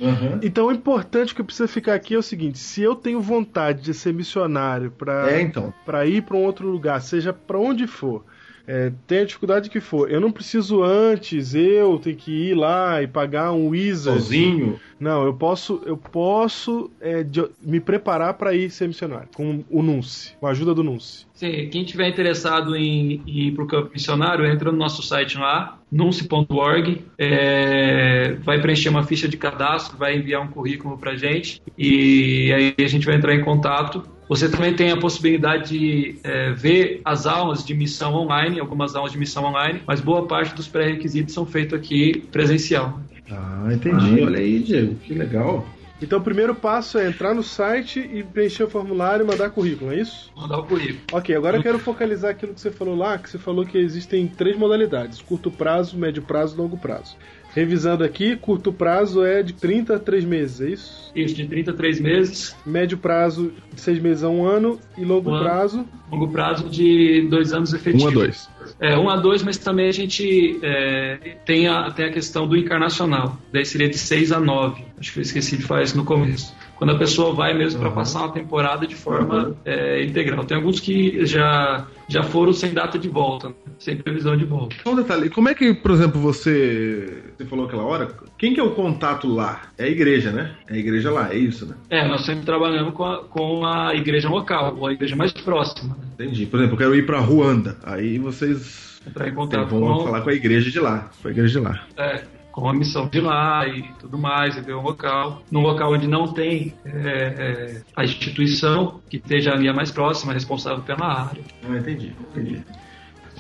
Aham. 0.00 0.40
Então 0.42 0.66
o 0.66 0.72
importante 0.72 1.34
que 1.34 1.42
precisa 1.42 1.68
ficar 1.68 1.94
aqui 1.94 2.14
é 2.14 2.18
o 2.18 2.22
seguinte: 2.22 2.58
se 2.58 2.82
eu 2.82 2.94
tenho 2.94 3.20
vontade 3.20 3.82
de 3.82 3.92
ser 3.92 4.12
missionário 4.14 4.90
para 4.90 5.30
É, 5.30 5.40
então. 5.40 5.72
para 5.84 6.06
ir 6.06 6.22
para 6.22 6.36
um 6.36 6.44
outro 6.44 6.68
lugar, 6.68 7.00
seja 7.00 7.32
para 7.32 7.58
onde 7.58 7.86
for, 7.86 8.24
é, 8.66 8.92
tenha 9.06 9.22
a 9.22 9.26
dificuldade 9.26 9.70
que 9.70 9.80
for, 9.80 10.10
eu 10.10 10.20
não 10.20 10.30
preciso 10.30 10.82
antes 10.82 11.54
eu 11.54 11.98
ter 11.98 12.14
que 12.14 12.30
ir 12.50 12.54
lá 12.54 13.02
e 13.02 13.06
pagar 13.06 13.52
um 13.52 13.68
Wizard. 13.68 14.20
Sozinho. 14.20 14.80
Não, 14.98 15.24
eu 15.24 15.34
posso 15.34 15.82
eu 15.84 15.96
posso 15.96 16.90
é, 17.00 17.22
de- 17.24 17.48
me 17.60 17.80
preparar 17.80 18.34
para 18.34 18.54
ir 18.54 18.70
ser 18.70 18.86
missionário 18.86 19.28
com 19.34 19.64
o 19.68 19.82
Nunce, 19.82 20.34
com 20.38 20.46
a 20.46 20.50
ajuda 20.50 20.74
do 20.74 20.84
Nunce. 20.84 21.26
Sim, 21.34 21.68
quem 21.70 21.84
tiver 21.84 22.08
interessado 22.08 22.76
em, 22.76 23.20
em 23.26 23.48
ir 23.48 23.52
para 23.52 23.64
o 23.64 23.66
campo 23.66 23.90
missionário, 23.92 24.46
entra 24.46 24.70
no 24.70 24.78
nosso 24.78 25.02
site 25.02 25.36
lá, 25.36 25.80
nunce.org, 25.90 27.04
é, 27.18 28.34
vai 28.44 28.60
preencher 28.60 28.90
uma 28.90 29.02
ficha 29.02 29.26
de 29.26 29.36
cadastro, 29.36 29.98
vai 29.98 30.16
enviar 30.16 30.40
um 30.40 30.46
currículo 30.48 30.96
para 30.96 31.16
gente 31.16 31.60
e 31.76 32.52
aí 32.52 32.84
a 32.84 32.88
gente 32.88 33.04
vai 33.06 33.16
entrar 33.16 33.34
em 33.34 33.42
contato. 33.42 34.04
Você 34.32 34.48
também 34.48 34.74
tem 34.74 34.90
a 34.90 34.96
possibilidade 34.96 35.68
de 35.68 36.14
é, 36.24 36.52
ver 36.52 37.02
as 37.04 37.26
aulas 37.26 37.62
de 37.62 37.74
missão 37.74 38.14
online, 38.14 38.58
algumas 38.58 38.96
aulas 38.96 39.12
de 39.12 39.18
missão 39.18 39.44
online, 39.44 39.82
mas 39.86 40.00
boa 40.00 40.26
parte 40.26 40.54
dos 40.54 40.66
pré-requisitos 40.66 41.34
são 41.34 41.44
feitos 41.44 41.78
aqui 41.78 42.26
presencial. 42.32 42.98
Ah, 43.30 43.68
entendi. 43.70 44.22
Olha 44.22 44.38
aí, 44.38 44.58
Diego, 44.60 44.94
que 44.94 45.12
legal. 45.12 45.66
Então 46.00 46.18
o 46.18 46.22
primeiro 46.22 46.54
passo 46.54 46.96
é 46.96 47.06
entrar 47.06 47.34
no 47.34 47.42
site 47.42 48.00
e 48.00 48.22
preencher 48.24 48.64
o 48.64 48.70
formulário 48.70 49.22
e 49.22 49.26
mandar 49.26 49.50
currículo, 49.50 49.92
é 49.92 50.00
isso? 50.00 50.32
Mandar 50.34 50.60
o 50.60 50.64
currículo. 50.64 50.98
Ok, 51.12 51.36
agora 51.36 51.58
eu 51.58 51.62
quero 51.62 51.78
focalizar 51.78 52.30
aquilo 52.30 52.54
que 52.54 52.60
você 52.60 52.70
falou 52.70 52.96
lá, 52.96 53.18
que 53.18 53.28
você 53.28 53.38
falou 53.38 53.66
que 53.66 53.76
existem 53.76 54.26
três 54.26 54.56
modalidades: 54.56 55.20
curto 55.20 55.50
prazo, 55.50 55.98
médio 55.98 56.22
prazo 56.22 56.56
e 56.56 56.58
longo 56.58 56.78
prazo. 56.78 57.18
Revisando 57.54 58.02
aqui, 58.02 58.34
curto 58.36 58.72
prazo 58.72 59.24
é 59.24 59.42
de 59.42 59.52
30 59.52 59.96
a 59.96 59.98
3 59.98 60.24
meses, 60.24 60.60
é 60.60 60.70
isso? 60.70 61.12
Isso, 61.14 61.34
de 61.34 61.46
33 61.46 62.00
meses, 62.00 62.56
Médio 62.64 62.96
prazo 62.96 63.52
de 63.74 63.80
6 63.80 63.98
meses 63.98 64.24
a 64.24 64.28
1 64.30 64.44
ano 64.46 64.80
e 64.96 65.04
longo 65.04 65.30
Um 65.30 65.34
ano. 65.34 65.44
prazo. 65.44 65.88
longo 66.10 66.28
prazo 66.28 66.68
de 66.70 67.26
dois 67.28 67.52
anos 67.52 67.74
efetivos. 67.74 68.04
Um 68.04 68.08
a 68.08 68.10
dois. 68.10 68.48
É, 68.80 68.96
um 68.98 69.10
a 69.10 69.16
dois, 69.16 69.42
mas 69.42 69.58
também 69.58 69.88
a 69.88 69.92
gente 69.92 70.58
é, 70.62 71.36
tem, 71.44 71.68
a, 71.68 71.90
tem 71.90 72.06
a 72.06 72.12
questão 72.12 72.46
do 72.48 72.56
encarnacional. 72.56 73.36
Daí 73.52 73.64
seria 73.66 73.88
de 73.88 73.98
seis 73.98 74.32
a 74.32 74.40
nove. 74.40 74.82
Acho 74.98 75.12
que 75.12 75.18
eu 75.18 75.22
esqueci 75.22 75.56
de 75.58 75.62
falar 75.64 75.82
isso 75.82 75.96
no 75.96 76.04
começo. 76.04 76.54
Quando 76.82 76.96
a 76.96 76.98
pessoa 76.98 77.32
vai 77.32 77.54
mesmo 77.54 77.78
para 77.78 77.92
passar 77.92 78.22
uma 78.22 78.32
temporada 78.32 78.88
de 78.88 78.96
forma 78.96 79.54
é, 79.64 80.02
integral. 80.02 80.44
Tem 80.44 80.56
alguns 80.56 80.80
que 80.80 81.24
já, 81.24 81.86
já 82.08 82.24
foram 82.24 82.52
sem 82.52 82.74
data 82.74 82.98
de 82.98 83.08
volta, 83.08 83.50
né? 83.50 83.54
sem 83.78 83.96
previsão 83.96 84.36
de 84.36 84.44
volta. 84.44 84.74
Só 84.82 84.90
um 84.90 84.96
detalhe, 84.96 85.30
como 85.30 85.48
é 85.48 85.54
que, 85.54 85.72
por 85.74 85.92
exemplo, 85.92 86.20
você, 86.20 87.22
você 87.38 87.44
falou 87.44 87.66
aquela 87.66 87.84
hora, 87.84 88.08
quem 88.36 88.52
que 88.52 88.58
é 88.58 88.64
o 88.64 88.72
contato 88.72 89.28
lá? 89.28 89.62
É 89.78 89.84
a 89.84 89.88
igreja, 89.88 90.32
né? 90.32 90.56
É 90.68 90.74
a 90.74 90.76
igreja 90.76 91.12
lá, 91.12 91.32
é 91.32 91.36
isso, 91.36 91.66
né? 91.66 91.76
É, 91.88 92.08
nós 92.08 92.26
sempre 92.26 92.44
trabalhamos 92.44 92.94
com 92.94 93.04
a, 93.04 93.22
com 93.26 93.64
a 93.64 93.94
igreja 93.94 94.28
local, 94.28 94.76
ou 94.76 94.88
a 94.88 94.92
igreja 94.92 95.14
mais 95.14 95.30
próxima. 95.30 95.96
Né? 95.96 96.04
Entendi. 96.14 96.46
Por 96.46 96.58
exemplo, 96.58 96.74
eu 96.74 96.78
quero 96.78 96.96
ir 96.96 97.06
pra 97.06 97.20
Ruanda. 97.20 97.76
Aí 97.84 98.18
vocês 98.18 99.00
Entrar 99.06 99.28
em 99.28 99.34
contato 99.34 99.68
vão 99.68 99.98
com, 99.98 100.04
falar 100.04 100.22
com 100.22 100.30
a 100.30 100.34
igreja 100.34 100.68
de 100.68 100.80
lá. 100.80 101.10
Com 101.22 101.28
a 101.28 101.30
igreja 101.30 101.60
de 101.60 101.64
lá. 101.64 101.86
é, 101.96 102.24
com 102.52 102.68
a 102.68 102.74
missão 102.74 103.06
de 103.06 103.20
lá 103.20 103.66
e 103.66 103.82
tudo 103.98 104.18
mais, 104.18 104.56
e 104.56 104.60
ver 104.60 104.76
um 104.76 104.82
local. 104.82 105.42
Num 105.50 105.62
local 105.62 105.92
onde 105.92 106.06
não 106.06 106.32
tem 106.32 106.74
é, 106.84 106.90
é, 106.90 107.82
a 107.96 108.04
instituição 108.04 109.00
que 109.08 109.16
esteja 109.16 109.52
ali 109.52 109.68
a 109.68 109.72
mais 109.72 109.90
próxima, 109.90 110.32
responsável 110.32 110.82
pela 110.82 111.06
área. 111.06 111.42
Entendi, 111.64 112.12
entendi. 112.30 112.62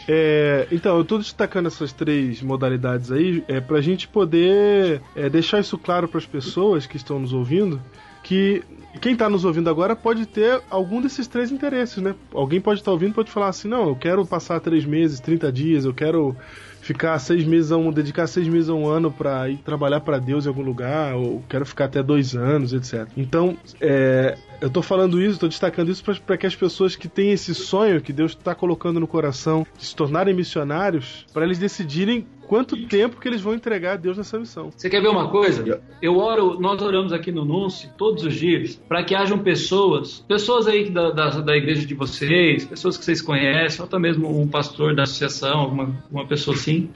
É, 0.08 0.66
então, 0.72 0.96
eu 0.96 1.02
estou 1.02 1.18
destacando 1.18 1.66
essas 1.66 1.92
três 1.92 2.42
modalidades 2.42 3.12
aí 3.12 3.44
é, 3.46 3.60
para 3.60 3.78
a 3.78 3.80
gente 3.80 4.08
poder 4.08 5.00
é, 5.14 5.28
deixar 5.28 5.60
isso 5.60 5.78
claro 5.78 6.08
para 6.08 6.18
as 6.18 6.26
pessoas 6.26 6.86
que 6.86 6.96
estão 6.96 7.20
nos 7.20 7.32
ouvindo 7.32 7.80
que 8.22 8.62
quem 9.00 9.14
está 9.14 9.28
nos 9.28 9.44
ouvindo 9.44 9.68
agora 9.68 9.96
pode 9.96 10.26
ter 10.26 10.60
algum 10.70 11.00
desses 11.00 11.26
três 11.26 11.50
interesses, 11.50 11.96
né? 11.98 12.14
Alguém 12.32 12.60
pode 12.60 12.80
estar 12.80 12.90
ouvindo 12.90 13.14
pode 13.14 13.30
falar 13.30 13.48
assim, 13.48 13.68
não, 13.68 13.88
eu 13.88 13.96
quero 13.96 14.24
passar 14.26 14.60
três 14.60 14.84
meses, 14.84 15.18
30 15.18 15.50
dias, 15.50 15.84
eu 15.84 15.94
quero 15.94 16.36
ficar 16.82 17.18
seis 17.20 17.44
meses 17.44 17.72
a 17.72 17.76
um, 17.76 17.90
dedicar 17.90 18.26
seis 18.26 18.46
meses 18.46 18.68
a 18.68 18.74
um 18.74 18.86
ano 18.86 19.10
para 19.10 19.48
ir 19.48 19.56
trabalhar 19.58 20.00
para 20.00 20.18
Deus 20.18 20.44
em 20.44 20.48
algum 20.48 20.62
lugar, 20.62 21.14
ou 21.14 21.42
quero 21.48 21.64
ficar 21.64 21.86
até 21.86 22.02
dois 22.02 22.34
anos, 22.34 22.72
etc. 22.72 23.08
Então, 23.16 23.56
é, 23.80 24.36
eu 24.62 24.70
tô 24.70 24.80
falando 24.80 25.20
isso, 25.20 25.40
tô 25.40 25.48
destacando 25.48 25.90
isso 25.90 26.04
para 26.24 26.36
que 26.36 26.46
as 26.46 26.54
pessoas 26.54 26.94
que 26.94 27.08
têm 27.08 27.32
esse 27.32 27.52
sonho 27.52 28.00
que 28.00 28.12
Deus 28.12 28.30
está 28.30 28.54
colocando 28.54 29.00
no 29.00 29.08
coração 29.08 29.66
de 29.76 29.84
se 29.84 29.96
tornarem 29.96 30.32
missionários, 30.32 31.26
para 31.32 31.44
eles 31.44 31.58
decidirem 31.58 32.24
quanto 32.46 32.76
tempo 32.86 33.20
que 33.20 33.26
eles 33.26 33.40
vão 33.40 33.54
entregar 33.54 33.94
a 33.94 33.96
Deus 33.96 34.18
nessa 34.18 34.38
missão. 34.38 34.70
Você 34.76 34.88
quer 34.88 35.00
ver 35.00 35.08
uma 35.08 35.28
coisa? 35.30 35.80
Eu 36.00 36.16
oro, 36.16 36.60
nós 36.60 36.80
oramos 36.80 37.12
aqui 37.12 37.32
no 37.32 37.44
Nunce 37.44 37.90
todos 37.96 38.24
os 38.24 38.34
dias 38.34 38.80
para 38.88 39.02
que 39.02 39.14
hajam 39.16 39.38
pessoas, 39.38 40.24
pessoas 40.28 40.68
aí 40.68 40.88
da, 40.88 41.10
da, 41.10 41.30
da, 41.40 41.56
igreja 41.56 41.84
de 41.84 41.94
vocês, 41.94 42.64
pessoas 42.64 42.96
que 42.96 43.04
vocês 43.04 43.20
conhecem, 43.20 43.80
ou 43.80 43.86
até 43.86 43.98
mesmo 43.98 44.40
um 44.40 44.46
pastor 44.46 44.94
da 44.94 45.02
associação, 45.02 45.58
alguma 45.58 46.02
uma 46.10 46.26
pessoa 46.26 46.54
assim, 46.54 46.88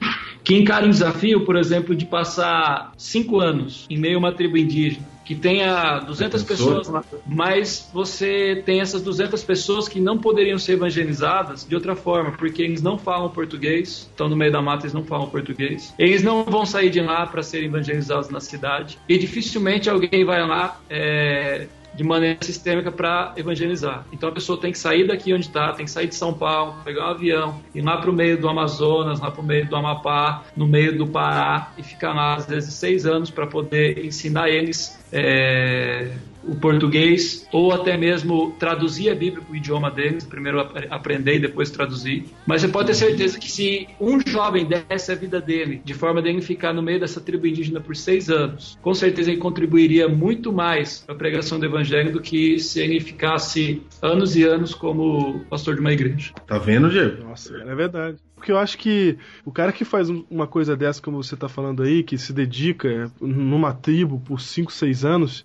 que 0.43 0.55
encarem 0.55 0.87
o 0.87 0.91
desafio, 0.91 1.43
por 1.43 1.57
exemplo, 1.57 1.93
de 1.93 2.05
passar 2.05 2.93
cinco 2.95 3.39
anos 3.39 3.85
em 3.89 3.97
meio 3.97 4.15
a 4.15 4.19
uma 4.19 4.31
tribo 4.31 4.57
indígena 4.57 5.16
que 5.27 5.35
tenha 5.35 5.99
200 5.99 6.41
pessoas 6.43 6.89
mas 7.25 7.89
você 7.93 8.63
tem 8.65 8.79
essas 8.79 9.01
200 9.01 9.43
pessoas 9.43 9.89
que 9.89 9.99
não 9.99 10.17
poderiam 10.17 10.57
ser 10.57 10.73
evangelizadas 10.73 11.67
de 11.67 11.75
outra 11.75 11.97
forma, 11.97 12.31
porque 12.31 12.61
eles 12.61 12.81
não 12.81 12.97
falam 12.97 13.29
português, 13.29 14.07
estão 14.09 14.29
no 14.29 14.37
meio 14.37 14.53
da 14.53 14.61
mata, 14.61 14.83
eles 14.83 14.93
não 14.93 15.03
falam 15.03 15.29
português. 15.29 15.93
Eles 15.99 16.23
não 16.23 16.45
vão 16.45 16.65
sair 16.65 16.89
de 16.89 17.01
lá 17.01 17.25
para 17.25 17.43
serem 17.43 17.67
evangelizados 17.67 18.29
na 18.29 18.39
cidade 18.39 18.97
e 19.09 19.17
dificilmente 19.17 19.89
alguém 19.89 20.23
vai 20.23 20.47
lá 20.47 20.79
é, 20.89 21.67
de 21.97 22.03
maneira 22.03 22.37
sistêmica 22.41 22.91
para 22.91 23.33
evangelizar. 23.35 24.05
Então 24.13 24.29
a 24.29 24.31
pessoa 24.31 24.59
tem 24.61 24.71
que 24.71 24.77
sair 24.77 25.07
daqui 25.07 25.33
onde 25.33 25.47
está, 25.47 25.73
tem 25.73 25.83
que 25.83 25.91
sair 25.91 26.07
de 26.07 26.13
São 26.13 26.31
Paulo, 26.31 26.75
pegar 26.85 27.07
um 27.07 27.09
avião, 27.09 27.59
ir 27.73 27.81
lá 27.81 27.97
para 27.97 28.11
o 28.11 28.13
meio 28.13 28.39
do 28.39 28.47
Amazonas, 28.47 29.19
lá 29.19 29.31
para 29.31 29.41
o 29.41 29.43
meio 29.43 29.67
do 29.67 29.75
Amapá, 29.75 30.43
no 30.55 30.67
meio 30.67 30.95
do 30.95 31.07
Pará 31.07 31.71
e 31.75 31.81
ficar 31.81 32.13
lá 32.13 32.35
às 32.35 32.45
vezes 32.45 32.75
seis 32.75 33.07
anos 33.07 33.31
para 33.31 33.47
poder 33.47 34.05
ensinar 34.05 34.47
eles 34.47 34.97
é, 35.11 36.11
o 36.47 36.55
português 36.55 37.47
ou 37.51 37.73
até 37.73 37.97
mesmo 37.97 38.51
traduzir 38.59 39.09
a 39.09 39.15
Bíblia 39.15 39.43
para 39.43 39.51
o 39.51 39.55
idioma 39.55 39.91
deles, 39.91 40.25
primeiro 40.25 40.59
aprender 40.89 41.35
e 41.35 41.39
depois 41.39 41.69
traduzir. 41.69 42.25
Mas 42.45 42.61
você 42.61 42.67
pode 42.67 42.87
ter 42.87 42.93
certeza 42.93 43.39
que 43.39 43.51
se 43.51 43.87
um 43.99 44.19
jovem 44.25 44.65
desse 44.65 45.11
a 45.11 45.15
vida 45.15 45.41
dele 45.41 45.81
de 45.83 45.93
forma 45.93 46.21
de 46.21 46.29
ele 46.29 46.41
ficar 46.41 46.73
no 46.73 46.81
meio 46.81 46.99
dessa 46.99 47.19
tribo 47.19 47.47
indígena 47.47 47.79
por 47.79 47.95
seis 47.95 48.29
anos, 48.29 48.77
com 48.81 48.93
certeza 48.93 49.31
ele 49.31 49.39
contribuiria 49.39 50.07
muito 50.07 50.51
mais 50.53 50.99
para 50.99 51.15
a 51.15 51.17
pregação 51.17 51.59
do 51.59 51.65
evangelho 51.65 52.11
do 52.11 52.21
que 52.21 52.59
se 52.59 52.79
ele 52.79 52.99
ficasse 52.99 53.81
anos 54.01 54.35
e 54.35 54.43
anos 54.43 54.73
como 54.73 55.41
pastor 55.49 55.75
de 55.75 55.81
uma 55.81 55.91
igreja. 55.91 56.33
Tá 56.45 56.57
vendo, 56.57 56.89
Diego? 56.89 57.23
Nossa, 57.23 57.55
é 57.55 57.75
verdade. 57.75 58.17
Porque 58.35 58.51
eu 58.51 58.57
acho 58.57 58.77
que 58.77 59.17
o 59.43 59.51
cara 59.51 59.71
que 59.71 59.83
faz 59.83 60.09
uma 60.09 60.45
coisa 60.45 60.77
dessa, 60.77 61.01
como 61.01 61.21
você 61.21 61.33
está 61.33 61.49
falando 61.49 61.81
aí, 61.81 62.03
que 62.03 62.17
se 62.19 62.31
dedica 62.31 63.11
numa 63.19 63.73
tribo 63.73 64.19
por 64.19 64.39
5, 64.39 64.71
6 64.71 65.03
anos, 65.03 65.43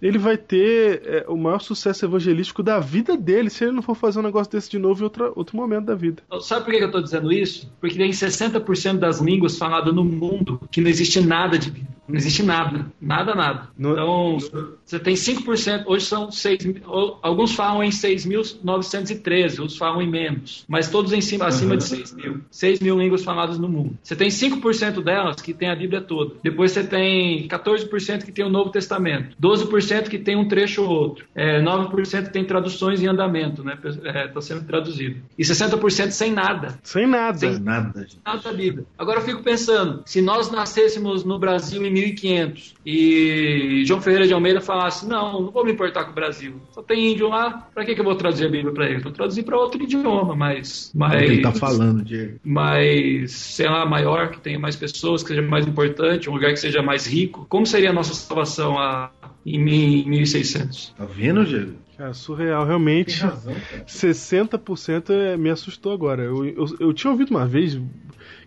ele 0.00 0.18
vai 0.18 0.36
ter 0.36 1.02
é, 1.04 1.24
o 1.28 1.36
maior 1.36 1.60
sucesso 1.60 2.04
evangelístico 2.04 2.62
da 2.62 2.78
vida 2.78 3.16
dele 3.16 3.50
se 3.50 3.64
ele 3.64 3.72
não 3.72 3.82
for 3.82 3.94
fazer 3.94 4.18
um 4.18 4.22
negócio 4.22 4.52
desse 4.52 4.70
de 4.70 4.78
novo 4.78 5.00
em 5.00 5.04
outra, 5.04 5.32
outro 5.34 5.56
momento 5.56 5.86
da 5.86 5.94
vida. 5.94 6.22
Sabe 6.40 6.64
por 6.64 6.74
que 6.74 6.82
eu 6.82 6.86
estou 6.86 7.02
dizendo 7.02 7.32
isso? 7.32 7.72
Porque 7.80 7.96
tem 7.96 8.10
60% 8.10 8.98
das 8.98 9.20
línguas 9.20 9.56
faladas 9.56 9.94
no 9.94 10.04
mundo 10.04 10.60
que 10.70 10.80
não 10.80 10.90
existe 10.90 11.20
nada 11.20 11.58
de. 11.58 11.72
Não 12.08 12.16
existe 12.16 12.42
nada. 12.42 12.86
Nada, 13.00 13.34
nada. 13.34 13.68
No, 13.76 13.92
então, 13.92 14.38
você 14.84 14.98
tem 14.98 15.14
5%, 15.14 15.84
hoje 15.86 16.06
são 16.06 16.30
6 16.30 16.58
alguns 17.22 17.54
falam 17.54 17.82
em 17.82 17.90
6.913, 17.90 19.60
outros 19.60 19.76
falam 19.76 20.02
em 20.02 20.10
menos, 20.10 20.64
mas 20.68 20.88
todos 20.88 21.12
em 21.12 21.20
cima, 21.20 21.46
acima 21.46 21.72
uhum. 21.72 21.78
de 21.78 21.84
6 21.84 22.14
mil. 22.14 22.40
6 22.50 22.80
mil 22.80 22.98
línguas 22.98 23.24
faladas 23.24 23.58
no 23.58 23.68
mundo. 23.68 23.98
Você 24.02 24.16
tem 24.16 24.28
5% 24.28 25.02
delas 25.02 25.36
que 25.40 25.52
tem 25.52 25.68
a 25.68 25.76
Bíblia 25.76 26.00
toda. 26.00 26.34
Depois 26.42 26.72
você 26.72 26.84
tem 26.84 27.48
14% 27.48 28.24
que 28.24 28.32
tem 28.32 28.44
o 28.44 28.50
Novo 28.50 28.70
Testamento. 28.70 29.36
12% 29.40 30.08
que 30.08 30.18
tem 30.18 30.36
um 30.36 30.48
trecho 30.48 30.82
ou 30.82 30.90
outro. 30.90 31.24
É, 31.34 31.60
9% 31.60 32.24
que 32.24 32.32
tem 32.32 32.44
traduções 32.44 33.02
em 33.02 33.06
andamento, 33.06 33.62
né? 33.64 33.78
Está 33.82 34.38
é, 34.38 34.42
sendo 34.42 34.64
traduzido. 34.64 35.20
E 35.38 35.42
60% 35.42 36.10
sem 36.10 36.32
nada. 36.32 36.78
Sem 36.82 37.06
nada. 37.06 37.38
Sem 37.38 37.58
nada. 37.58 38.06
Nada 38.24 38.42
da 38.42 38.52
Bíblia. 38.52 38.86
Agora 38.98 39.20
eu 39.20 39.24
fico 39.24 39.42
pensando, 39.42 40.02
se 40.06 40.20
nós 40.20 40.50
nascêssemos 40.50 41.24
no 41.24 41.38
Brasil 41.38 41.84
em 41.84 41.90
1500 42.00 42.74
e 42.84 43.82
João 43.86 44.00
Ferreira 44.00 44.26
de 44.26 44.32
Almeida 44.32 44.60
falasse: 44.60 45.06
Não, 45.06 45.42
não 45.42 45.50
vou 45.50 45.64
me 45.64 45.72
importar 45.72 46.04
com 46.04 46.12
o 46.12 46.14
Brasil, 46.14 46.60
só 46.70 46.82
tem 46.82 47.12
índio 47.12 47.28
lá, 47.28 47.68
para 47.74 47.84
que, 47.84 47.94
que 47.94 48.00
eu 48.00 48.04
vou 48.04 48.14
traduzir 48.14 48.46
a 48.46 48.50
Bíblia 48.50 48.72
para 48.72 48.88
ele? 48.88 49.00
Vou 49.00 49.12
traduzir 49.12 49.42
para 49.42 49.56
outro 49.56 49.82
idioma, 49.82 50.34
mas. 50.34 50.92
mas 50.94 51.22
ele 51.22 51.42
tá 51.42 51.52
falando, 51.52 52.02
Diego. 52.04 52.38
Mas, 52.44 53.32
sei 53.32 53.66
lá, 53.66 53.86
maior, 53.86 54.30
que 54.30 54.40
tenha 54.40 54.58
mais 54.58 54.76
pessoas, 54.76 55.22
que 55.22 55.28
seja 55.28 55.42
mais 55.42 55.66
importante, 55.66 56.28
um 56.28 56.34
lugar 56.34 56.52
que 56.52 56.60
seja 56.60 56.82
mais 56.82 57.06
rico. 57.06 57.46
Como 57.48 57.66
seria 57.66 57.90
a 57.90 57.92
nossa 57.92 58.14
salvação 58.14 58.78
a, 58.78 59.10
em 59.44 59.58
1600? 59.58 60.94
Tá 60.96 61.04
vendo, 61.04 61.44
Diego? 61.44 61.86
Cara, 61.96 62.12
surreal, 62.12 62.66
realmente. 62.66 63.22
Razão, 63.22 63.54
60% 63.86 65.10
é, 65.10 65.36
me 65.36 65.48
assustou 65.48 65.92
agora. 65.92 66.22
Eu, 66.22 66.44
eu, 66.44 66.66
eu, 66.78 66.92
tinha 66.92 67.10
ouvido 67.10 67.30
uma 67.30 67.46
vez 67.46 67.80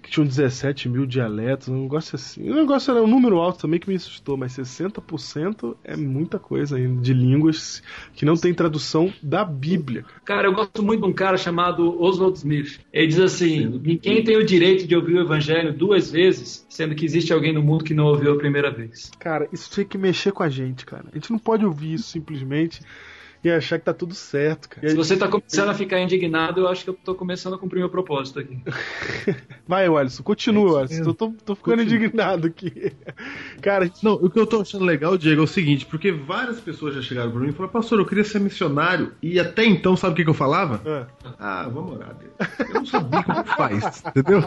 que 0.02 0.10
tinham 0.10 0.26
17 0.26 0.90
mil 0.90 1.06
dialetos, 1.06 1.68
um 1.70 1.84
negócio 1.84 2.16
assim. 2.16 2.50
O 2.50 2.56
negócio 2.56 2.92
era 2.92 3.04
um 3.04 3.08
número 3.08 3.38
alto 3.38 3.60
também 3.60 3.80
que 3.80 3.90
me 3.90 3.96
assustou, 3.96 4.38
mas 4.38 4.54
60% 4.54 5.76
é 5.84 5.96
muita 5.96 6.40
coisa 6.40 6.78
ainda 6.78 7.02
de 7.02 7.14
línguas 7.14 7.84
que 8.14 8.26
não 8.26 8.36
tem 8.36 8.54
tradução 8.54 9.14
da 9.22 9.44
Bíblia. 9.44 10.06
Cara, 10.26 10.48
eu 10.48 10.54
gosto 10.54 10.82
muito 10.82 11.02
de 11.02 11.08
um 11.08 11.14
cara 11.14 11.38
chamado 11.38 12.02
Oswald 12.02 12.38
Smith. 12.38 12.80
Ele 12.92 13.08
diz 13.08 13.20
assim: 13.20 13.66
ninguém 13.84 14.24
tem 14.24 14.38
o 14.38 14.46
direito 14.46 14.88
de 14.88 14.96
ouvir 14.96 15.16
o 15.16 15.22
evangelho 15.22 15.74
duas 15.74 16.12
vezes, 16.12 16.66
sendo 16.70 16.96
que 16.96 17.06
existe 17.06 17.34
alguém 17.34 17.54
no 17.54 17.62
mundo 17.62 17.84
que 17.84 17.94
não 17.94 18.06
ouviu 18.06 18.34
a 18.34 18.38
primeira 18.38 18.72
vez. 18.72 19.12
Cara, 19.20 19.48
isso 19.52 19.74
tem 19.74 19.86
que 19.86 19.98
mexer 19.98 20.32
com 20.32 20.44
a 20.44 20.50
gente, 20.50 20.86
cara. 20.86 21.06
A 21.12 21.16
gente 21.16 21.32
não 21.32 21.40
pode 21.40 21.66
ouvir 21.66 21.94
isso 21.94 22.10
simplesmente 22.10 22.82
e 23.44 23.50
achar 23.50 23.80
que 23.80 23.86
tá 23.86 23.94
tudo 23.94 24.14
certo, 24.14 24.70
cara. 24.70 24.90
Se 24.90 24.96
você 24.96 25.16
tá 25.16 25.28
começando 25.28 25.70
a 25.70 25.74
ficar 25.74 26.00
indignado, 26.00 26.62
eu 26.62 26.68
acho 26.68 26.84
que 26.84 26.90
eu 26.90 26.94
tô 26.94 27.16
começando 27.16 27.54
a 27.54 27.58
cumprir 27.58 27.80
meu 27.80 27.90
propósito 27.90 28.40
aqui. 28.40 28.60
Vai, 29.68 29.88
Alisson, 29.88 30.24
continua, 30.24 30.82
Alisson. 30.82 31.04
Tô, 31.04 31.14
tô, 31.14 31.34
tô 31.46 31.56
ficando 31.56 31.78
Continua. 31.78 31.96
indignado 31.96 32.48
aqui. 32.48 32.92
Cara, 33.62 33.90
não, 34.04 34.14
o 34.14 34.30
que 34.30 34.40
eu 34.40 34.46
tô 34.46 34.62
achando 34.62 34.84
legal, 34.84 35.18
Diego, 35.18 35.42
é 35.42 35.44
o 35.44 35.48
seguinte, 35.48 35.86
porque 35.86 36.12
várias 36.12 36.60
pessoas 36.60 36.96
já 36.96 37.02
chegaram 37.02 37.32
pra 37.32 37.40
mim 37.40 37.50
e 37.50 37.54
falaram, 37.54 37.72
pastor, 37.72 38.00
eu 38.00 38.06
queria 38.06 38.24
ser 38.24 38.40
missionário. 38.40 39.14
E 39.22 39.40
até 39.40 39.64
então, 39.64 39.96
sabe 39.96 40.14
o 40.14 40.16
que, 40.16 40.24
que 40.24 40.30
eu 40.30 40.34
falava? 40.34 40.82
É. 40.86 41.06
Ah, 41.40 41.70
vamos 41.72 41.94
orar, 41.94 42.16
Deus. 42.16 42.34
Eu 42.68 42.74
não 42.74 42.86
sabia 42.86 43.24
como 43.24 43.44
faz, 43.46 44.04
entendeu? 44.08 44.42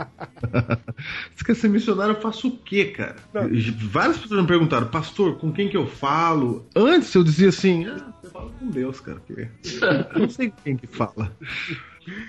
Você 1.34 1.44
quer 1.44 1.54
ser 1.56 1.68
missionário, 1.68 2.14
eu 2.14 2.20
faço 2.20 2.48
o 2.48 2.58
quê, 2.58 2.86
cara? 2.86 3.16
Não. 3.32 3.48
Várias 3.90 4.18
pessoas 4.18 4.40
me 4.40 4.46
perguntaram, 4.46 4.86
pastor, 4.88 5.38
com 5.38 5.52
quem 5.52 5.68
que 5.68 5.76
eu 5.76 5.86
falo? 5.86 6.66
Antes 6.74 7.14
eu 7.14 7.24
dizia 7.24 7.48
assim, 7.48 7.86
ah, 7.86 8.12
você 8.22 8.30
fala 8.30 8.50
com 8.58 8.66
Deus. 8.68 9.00
Cara. 9.00 9.20
Porque 9.26 9.48
eu 10.14 10.20
não 10.20 10.30
sei 10.30 10.52
quem 10.64 10.76
que 10.76 10.86
fala. 10.86 11.32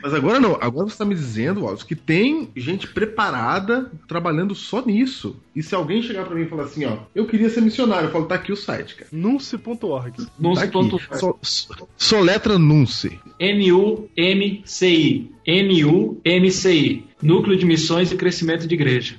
Mas 0.01 0.13
agora 0.13 0.39
não, 0.39 0.55
agora 0.61 0.87
você 0.87 0.93
está 0.93 1.05
me 1.05 1.15
dizendo, 1.15 1.63
Wallace, 1.63 1.85
que 1.85 1.95
tem 1.95 2.49
gente 2.55 2.87
preparada 2.87 3.91
trabalhando 4.07 4.53
só 4.53 4.85
nisso. 4.85 5.35
E 5.55 5.63
se 5.63 5.73
alguém 5.73 6.01
chegar 6.01 6.25
para 6.25 6.35
mim 6.35 6.43
e 6.43 6.47
falar 6.47 6.63
assim, 6.63 6.85
ó, 6.85 6.97
eu 7.15 7.25
queria 7.25 7.49
ser 7.49 7.61
missionário, 7.61 8.07
eu 8.07 8.11
falo, 8.11 8.25
tá 8.25 8.35
aqui 8.35 8.51
o 8.51 8.55
site, 8.55 8.95
cara. 8.95 9.09
Nunce.org. 9.11 10.27
Nunce.org. 10.39 11.07
Tá 11.07 11.17
so, 11.17 11.39
so, 11.97 12.19
letra 12.19 12.59
Nunce. 12.59 13.19
N-U-M-C-I. 13.39 15.31
N-U-M-C-I. 15.45 17.05
Núcleo 17.21 17.57
de 17.57 17.65
Missões 17.65 18.11
e 18.11 18.15
Crescimento 18.15 18.67
de 18.67 18.75
Igreja. 18.75 19.15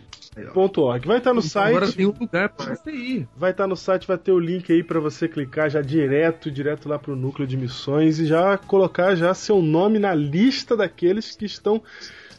.org. 0.55 1.07
Vai 1.07 1.19
estar 1.19 1.33
no 1.33 1.41
então, 1.41 1.51
site. 1.51 1.77
Agora 1.77 1.93
tem 1.93 2.07
um 2.07 2.15
lugar 2.19 2.49
para 2.49 2.75
você 2.75 2.91
ir. 2.91 3.29
Vai 3.37 3.51
estar 3.51 3.67
no 3.67 3.77
site, 3.77 4.07
vai 4.07 4.19
ter 4.19 4.33
o 4.33 4.39
link 4.39 4.73
aí 4.73 4.83
para 4.83 5.01
você 5.01 5.29
clicar 5.29 5.71
já 5.71 5.81
direto, 5.81 6.51
direto 6.51 6.89
lá 6.89 6.99
pro 6.99 7.17
núcleo 7.17 7.47
de 7.47 7.57
missões 7.57 8.19
e 8.19 8.27
já 8.27 8.59
colocar 8.59 9.15
já 9.15 9.33
seu 9.35 9.63
nome 9.63 9.99
na 9.99 10.15
lista 10.15 10.77
daqueles 10.77 11.37
que 11.37 11.45
estão 11.45 11.83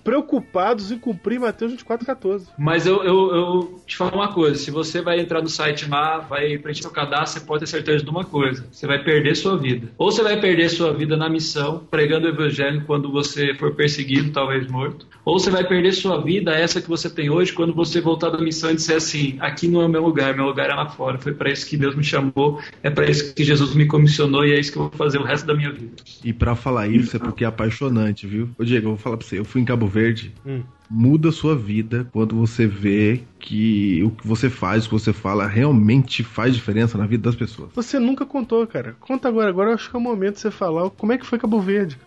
preocupados 0.06 0.92
em 0.92 1.00
cumprir 1.00 1.40
Mateus 1.40 1.74
24,14. 1.74 2.44
Mas 2.60 2.86
eu, 2.86 3.04
eu, 3.04 3.36
eu, 3.36 3.80
te 3.88 3.98
falo 3.98 4.16
uma 4.16 4.32
coisa: 4.32 4.56
se 4.56 4.70
você 4.70 5.02
vai 5.02 5.20
entrar 5.20 5.42
no 5.42 5.50
site 5.50 5.90
lá, 5.90 6.20
vai 6.20 6.60
preencher 6.60 6.88
o 6.88 6.92
cadastro, 6.92 7.40
você 7.40 7.46
pode 7.46 7.62
ter 7.62 7.68
certeza 7.68 8.04
de 8.04 8.10
uma 8.10 8.24
coisa: 8.24 8.68
você 8.72 8.86
vai 8.86 9.04
perder 9.04 9.36
sua 9.36 9.58
vida. 9.58 9.90
Ou 9.98 10.12
você 10.12 10.22
vai 10.22 10.40
perder 10.40 10.70
sua 10.70 10.94
vida 10.94 11.18
na 11.18 11.28
missão, 11.28 11.84
pregando 11.90 12.28
o 12.28 12.30
evangelho 12.30 12.84
quando 12.86 13.12
você 13.12 13.56
for 13.56 13.74
perseguido, 13.74 14.32
talvez 14.32 14.68
morto. 14.68 15.08
Ou 15.26 15.40
você 15.40 15.50
vai 15.50 15.68
perder 15.68 15.92
sua 15.94 16.22
vida, 16.22 16.52
essa 16.52 16.80
que 16.80 16.88
você 16.88 17.10
tem 17.10 17.32
hoje, 17.32 17.52
quando 17.52 17.74
você 17.74 18.00
voltar 18.00 18.30
da 18.30 18.38
missão 18.38 18.70
e 18.70 18.76
disser 18.76 18.98
assim: 18.98 19.38
aqui 19.40 19.68
não 19.68 19.82
é 19.82 19.86
o 19.88 19.90
meu 19.90 20.04
lugar, 20.04 20.36
meu 20.36 20.46
lugar 20.46 20.70
é 20.70 20.76
lá 20.76 20.88
fora. 20.88 21.18
Foi 21.18 21.34
para 21.34 21.52
isso 21.52 21.68
que 21.68 21.76
Deus 21.76 21.96
me 21.96 22.04
chamou, 22.04 22.62
é 22.84 22.92
para 22.92 23.10
isso 23.10 23.34
que 23.34 23.44
Jesus 23.44 23.74
me 23.74 23.88
comissionou 23.88 24.46
e 24.46 24.54
é 24.54 24.60
isso 24.60 24.72
que 24.72 24.78
eu 24.78 24.84
vou 24.84 24.92
fazer 24.92 25.18
o 25.18 25.24
resto 25.24 25.48
da 25.48 25.56
minha 25.56 25.72
vida. 25.72 25.96
E 26.24 26.32
para 26.32 26.56
falar 26.56 26.88
isso 26.88 27.16
é 27.16 27.20
porque 27.20 27.44
é 27.44 27.48
apaixonante, 27.48 28.28
viu? 28.28 28.50
Ô 28.60 28.64
Diego, 28.64 28.86
eu 28.86 28.92
vou 28.92 29.00
falar 29.00 29.18
pra 29.18 29.26
você: 29.26 29.40
eu 29.40 29.46
fui 29.46 29.62
em 29.62 29.66
Cabo 29.66 29.88
Verde. 29.96 30.34
Hum. 30.46 30.62
Muda 30.90 31.30
a 31.30 31.32
sua 31.32 31.56
vida 31.56 32.08
quando 32.14 32.36
você 32.36 32.68
vê 32.68 33.24
que 33.40 34.04
o 34.04 34.12
que 34.12 34.28
você 34.28 34.50
faz, 34.52 34.86
o 34.86 34.90
que 34.90 34.94
você 34.94 35.12
fala, 35.12 35.48
realmente 35.48 36.24
faz 36.24 36.54
diferença 36.54 36.96
na 36.98 37.08
vida 37.08 37.24
das 37.24 37.36
pessoas. 37.36 37.72
Você 37.74 37.98
nunca 37.98 38.24
contou, 38.26 38.68
cara. 38.68 38.96
Conta 39.00 39.28
agora. 39.28 39.50
Agora 39.50 39.72
eu 39.72 39.74
acho 39.76 39.90
que 39.90 39.96
é 39.96 40.00
o 40.00 40.02
momento 40.02 40.36
de 40.36 40.42
você 40.42 40.52
falar 40.52 40.90
como 40.92 41.12
é 41.12 41.18
que 41.18 41.26
foi 41.26 41.40
Cabo 41.40 41.60
Verde. 41.60 41.98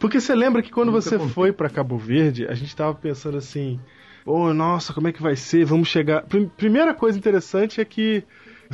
Porque 0.00 0.18
você 0.20 0.34
lembra 0.34 0.62
que 0.62 0.70
quando 0.70 0.90
você 0.90 1.18
foi 1.18 1.52
para 1.52 1.68
Cabo 1.68 1.98
Verde, 1.98 2.46
a 2.46 2.54
gente 2.54 2.74
tava 2.74 2.94
pensando 2.94 3.36
assim. 3.36 3.78
Pô, 4.24 4.54
nossa, 4.54 4.92
como 4.94 5.08
é 5.08 5.12
que 5.12 5.20
vai 5.20 5.34
ser? 5.36 5.64
Vamos 5.64 5.88
chegar. 5.88 6.22
Prim- 6.22 6.50
Primeira 6.56 6.94
coisa 6.94 7.18
interessante 7.18 7.80
é 7.80 7.84
que 7.84 8.22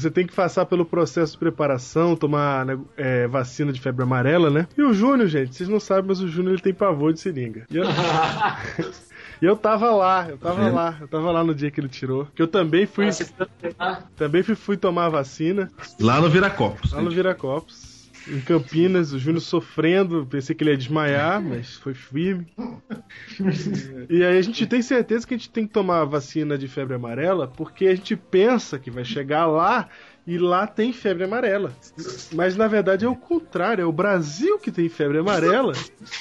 você 0.02 0.10
tem 0.10 0.26
que 0.26 0.34
passar 0.34 0.66
pelo 0.66 0.84
processo 0.84 1.32
de 1.32 1.38
preparação, 1.38 2.16
tomar 2.16 2.64
né, 2.66 2.78
é, 2.96 3.26
vacina 3.26 3.72
de 3.72 3.80
febre 3.80 4.02
amarela, 4.02 4.50
né? 4.50 4.66
E 4.76 4.82
o 4.82 4.92
Júnior, 4.92 5.28
gente, 5.28 5.54
vocês 5.54 5.68
não 5.68 5.80
sabem, 5.80 6.04
mas 6.08 6.20
o 6.20 6.28
Júnior 6.28 6.54
ele 6.54 6.62
tem 6.62 6.74
pavor 6.74 7.12
de 7.12 7.20
seringa. 7.20 7.66
E 7.70 7.76
eu, 7.76 7.84
e 9.42 9.44
eu 9.44 9.56
tava 9.56 9.90
lá, 9.90 10.28
eu 10.28 10.38
tava 10.38 10.68
lá, 10.68 10.96
eu 11.00 11.08
tava 11.08 11.30
lá 11.30 11.44
no 11.44 11.54
dia 11.54 11.70
que 11.70 11.80
ele 11.80 11.88
tirou. 11.88 12.26
Que 12.34 12.42
eu 12.42 12.48
também 12.48 12.86
fui, 12.86 13.08
também 14.16 14.42
fui, 14.42 14.54
fui 14.54 14.76
tomar 14.76 15.06
a 15.06 15.10
vacina 15.10 15.70
Lá 16.00 16.20
no 16.20 16.28
Viracopos. 16.28 16.92
lá 16.92 17.00
no 17.00 17.10
Viracopos. 17.10 17.87
Em 18.30 18.40
Campinas, 18.40 19.12
o 19.12 19.18
Júnior 19.18 19.40
sofrendo, 19.40 20.26
pensei 20.26 20.54
que 20.54 20.62
ele 20.62 20.70
ia 20.70 20.76
desmaiar, 20.76 21.42
mas 21.42 21.74
foi 21.76 21.94
firme. 21.94 22.46
E 24.10 24.24
aí 24.24 24.38
a 24.38 24.42
gente 24.42 24.66
tem 24.66 24.82
certeza 24.82 25.26
que 25.26 25.34
a 25.34 25.36
gente 25.36 25.50
tem 25.50 25.66
que 25.66 25.72
tomar 25.72 26.00
a 26.00 26.04
vacina 26.04 26.56
de 26.56 26.66
febre 26.66 26.94
amarela, 26.94 27.46
porque 27.46 27.86
a 27.86 27.94
gente 27.94 28.16
pensa 28.16 28.78
que 28.78 28.90
vai 28.90 29.04
chegar 29.04 29.46
lá 29.46 29.88
e 30.28 30.36
lá 30.36 30.66
tem 30.66 30.92
febre 30.92 31.24
amarela. 31.24 31.72
Mas 32.34 32.54
na 32.54 32.68
verdade 32.68 33.06
é 33.06 33.08
o 33.08 33.16
contrário, 33.16 33.80
é 33.80 33.86
o 33.86 33.90
Brasil 33.90 34.58
que 34.58 34.70
tem 34.70 34.86
febre 34.86 35.16
amarela 35.16 35.72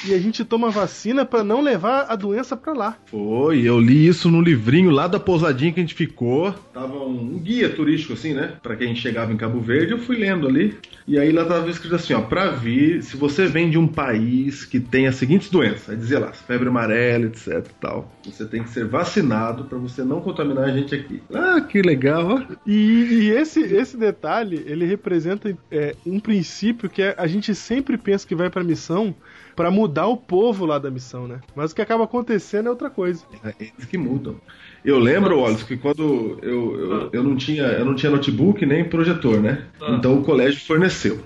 e 0.08 0.14
a 0.14 0.18
gente 0.18 0.46
toma 0.46 0.70
vacina 0.72 1.26
pra 1.26 1.44
não 1.44 1.60
levar 1.60 2.06
a 2.08 2.16
doença 2.16 2.56
pra 2.56 2.72
lá. 2.72 2.98
Foi, 3.08 3.62
eu 3.62 3.78
li 3.78 4.08
isso 4.08 4.32
no 4.32 4.40
livrinho 4.40 4.92
lá 4.92 5.08
da 5.08 5.20
pousadinha 5.20 5.74
que 5.74 5.82
a 5.82 5.84
gente 5.84 5.94
ficou. 5.94 6.54
Tava 6.74 7.04
um, 7.04 7.38
guia 7.38 7.70
turístico, 7.70 8.14
assim, 8.14 8.34
né? 8.34 8.54
Pra 8.64 8.78
quem 8.78 8.96
chegava 8.96 9.34
em 9.34 9.38
Cabo 9.38 9.60
Verde, 9.60 9.92
eu 9.92 10.00
fui 10.00 10.16
lendo 10.16 10.48
ali. 10.48 10.78
E 11.06 11.20
aí 11.20 11.34
lá 11.34 11.44
tava 11.44 11.70
escrito 11.70 11.96
assim, 11.96 12.14
ó, 12.14 12.22
pra 12.22 12.52
vir, 12.52 13.04
se 13.04 13.18
você 13.18 13.46
vem 13.46 13.70
de 13.70 13.78
um 13.78 13.88
país 13.88 14.64
que 14.64 14.80
tem 14.80 15.08
as 15.08 15.16
seguintes 15.16 15.50
doenças, 15.50 15.90
aí 15.90 15.98
dizia 15.98 16.20
lá, 16.20 16.32
febre 16.32 16.70
amarela, 16.70 17.26
etc 17.26 17.48
e 17.58 17.74
tal, 17.82 18.12
você 18.24 18.46
tem 18.46 18.64
que 18.64 18.70
ser 18.70 18.86
vacinado 18.86 19.66
pra 19.66 19.78
você 19.78 20.04
não 20.04 20.22
contaminar 20.22 20.66
a 20.66 20.72
gente 20.72 20.96
aqui. 20.96 21.22
Ah, 21.34 21.60
que 21.60 21.82
legal, 21.82 22.28
ó. 22.28 22.56
E, 22.66 22.74
e 22.74 23.30
esse, 23.32 23.62
esse 23.62 23.97
detalhe, 23.98 24.64
ele 24.66 24.86
representa 24.86 25.56
é, 25.72 25.96
um 26.06 26.20
princípio 26.20 26.90
que 26.90 27.02
é, 27.02 27.16
a 27.18 27.28
gente 27.28 27.54
sempre 27.56 27.98
pensa 27.98 28.28
que 28.28 28.36
vai 28.36 28.50
pra 28.50 28.64
missão 28.64 29.16
pra 29.56 29.72
mudar 29.72 30.06
o 30.06 30.16
povo 30.16 30.66
lá 30.66 30.78
da 30.78 30.92
missão, 30.92 31.28
né? 31.28 31.40
Mas 31.56 31.72
o 31.72 31.76
que 31.76 31.82
acaba 31.82 32.04
acontecendo 32.04 32.68
é 32.68 32.70
outra 32.70 32.92
coisa. 32.92 33.26
É 33.44 33.54
eles 33.60 33.86
que 33.86 33.98
mudam. 33.98 34.40
Eu 34.86 35.00
lembro, 35.00 35.40
Wallace, 35.40 35.66
que 35.66 35.76
quando 35.76 36.38
eu, 36.44 36.80
eu, 36.80 37.10
eu, 37.12 37.24
não 37.24 37.36
tinha, 37.36 37.64
eu 37.64 37.84
não 37.84 37.96
tinha 37.96 38.12
notebook 38.12 38.64
nem 38.66 38.88
projetor, 38.88 39.42
né? 39.42 39.66
Ah. 39.82 39.96
Então 39.98 40.20
o 40.20 40.24
colégio 40.24 40.64
forneceu. 40.66 41.20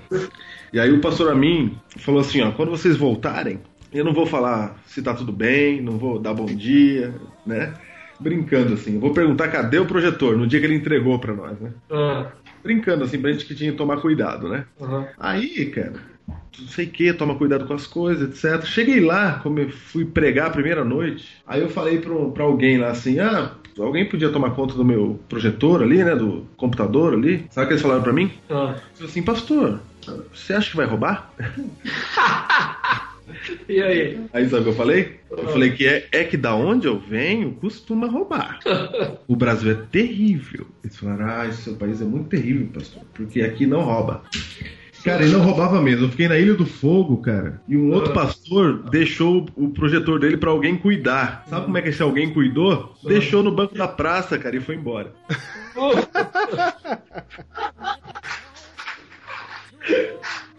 E 0.72 0.80
aí 0.80 0.92
o 0.92 1.02
pastor 1.02 1.30
Amin 1.30 1.78
falou 1.98 2.22
assim, 2.22 2.42
ó, 2.42 2.52
quando 2.52 2.70
vocês 2.70 2.96
voltarem, 2.96 3.60
eu 3.94 4.06
não 4.06 4.14
vou 4.14 4.26
falar 4.26 4.82
se 4.86 5.02
tá 5.02 5.14
tudo 5.14 5.34
bem, 5.34 5.82
não 5.82 5.98
vou 5.98 6.18
dar 6.18 6.34
bom 6.34 6.46
dia, 6.46 7.14
né? 7.46 7.74
Brincando 8.18 8.76
assim, 8.76 8.94
eu 8.94 9.02
vou 9.02 9.12
perguntar 9.12 9.50
cadê 9.50 9.80
o 9.80 9.86
projetor 9.86 10.38
no 10.38 10.48
dia 10.48 10.60
que 10.60 10.66
ele 10.66 10.76
entregou 10.76 11.20
pra 11.20 11.34
nós, 11.34 11.60
né? 11.60 11.72
Ah, 11.90 12.32
Brincando 12.64 13.04
assim, 13.04 13.20
pra 13.20 13.32
gente 13.32 13.46
que 13.46 13.56
tinha 13.56 13.72
que 13.72 13.78
tomar 13.78 13.98
cuidado, 13.98 14.48
né? 14.50 14.66
aham. 14.80 15.08
Aí, 15.20 15.66
cara, 15.68 15.94
não 16.60 16.68
sei 16.68 16.86
o 16.86 16.90
que, 16.90 17.14
toma 17.14 17.36
cuidado 17.36 17.66
com 17.66 17.74
as 17.74 17.88
coisas, 17.88 18.30
etc. 18.30 18.66
Cheguei 18.66 19.00
lá, 19.00 19.40
como 19.44 19.60
eu 19.60 19.70
fui 19.70 20.06
pregar 20.06 20.48
a 20.48 20.52
primeira 20.52 20.84
noite, 20.86 21.42
aí 21.48 21.62
eu 21.62 21.70
falei 21.70 22.00
pra, 22.00 22.14
um- 22.14 22.32
pra 22.32 22.44
alguém 22.44 22.78
lá 22.78 22.90
assim, 22.90 23.20
ah, 23.20 23.52
alguém 23.80 24.08
podia 24.08 24.30
tomar 24.30 24.52
conta 24.52 24.74
do 24.76 24.86
meu 24.86 25.20
projetor 25.30 25.82
ali, 25.82 26.04
né, 26.04 26.16
do 26.16 26.46
computador 26.58 27.14
ali? 27.14 27.46
Sabe 27.50 27.66
o 27.66 27.68
que 27.68 27.74
eles 27.74 27.82
falaram 27.82 28.04
pra 28.04 28.14
mim? 28.14 28.32
Ah. 28.50 28.76
Falei 28.94 29.10
assim, 29.10 29.24
pastor, 29.24 29.80
você 30.34 30.54
acha 30.54 30.70
que 30.72 30.78
vai 30.78 30.86
roubar? 30.86 31.34
E 33.68 33.82
aí? 33.82 34.20
Aí 34.34 34.50
sabe 34.50 34.62
o 34.62 34.64
que 34.64 34.70
eu 34.70 34.76
falei? 34.76 35.20
Eu 35.30 35.48
falei 35.50 35.72
que 35.72 35.88
é, 35.88 36.08
é 36.12 36.24
que 36.24 36.38
da 36.38 36.56
onde 36.56 36.88
eu 36.88 37.00
venho 37.00 37.52
costuma 37.54 38.08
roubar. 38.08 38.60
O 39.28 39.36
Brasil 39.36 39.72
é 39.72 39.76
terrível. 39.92 40.68
Eles 40.84 40.98
falaram, 40.98 41.26
ah, 41.26 41.48
esse 41.48 41.62
seu 41.64 41.76
país 41.76 42.02
é 42.02 42.06
muito 42.06 42.28
terrível, 42.30 42.68
pastor, 42.74 43.04
porque 43.14 43.42
aqui 43.42 43.66
não 43.66 43.82
rouba. 43.82 44.24
Cara, 45.04 45.24
ele 45.24 45.34
não 45.34 45.42
roubava 45.42 45.82
mesmo. 45.82 46.06
Eu 46.06 46.10
fiquei 46.10 46.28
na 46.28 46.38
Ilha 46.38 46.54
do 46.54 46.66
Fogo, 46.66 47.18
cara. 47.18 47.60
E 47.68 47.76
um 47.76 47.92
outro 47.92 48.14
pastor 48.14 48.84
deixou 48.90 49.48
o 49.56 49.70
projetor 49.70 50.20
dele 50.20 50.38
pra 50.38 50.52
alguém 50.52 50.78
cuidar. 50.78 51.44
Sabe 51.50 51.66
como 51.66 51.78
é 51.78 51.82
que 51.82 51.90
esse 51.90 52.04
alguém 52.04 52.32
cuidou? 52.32 52.96
Deixou 53.04 53.42
no 53.42 53.52
banco 53.52 53.74
da 53.76 53.88
praça, 53.88 54.38
cara, 54.38 54.56
e 54.56 54.60
foi 54.60 54.76
embora. 54.76 55.12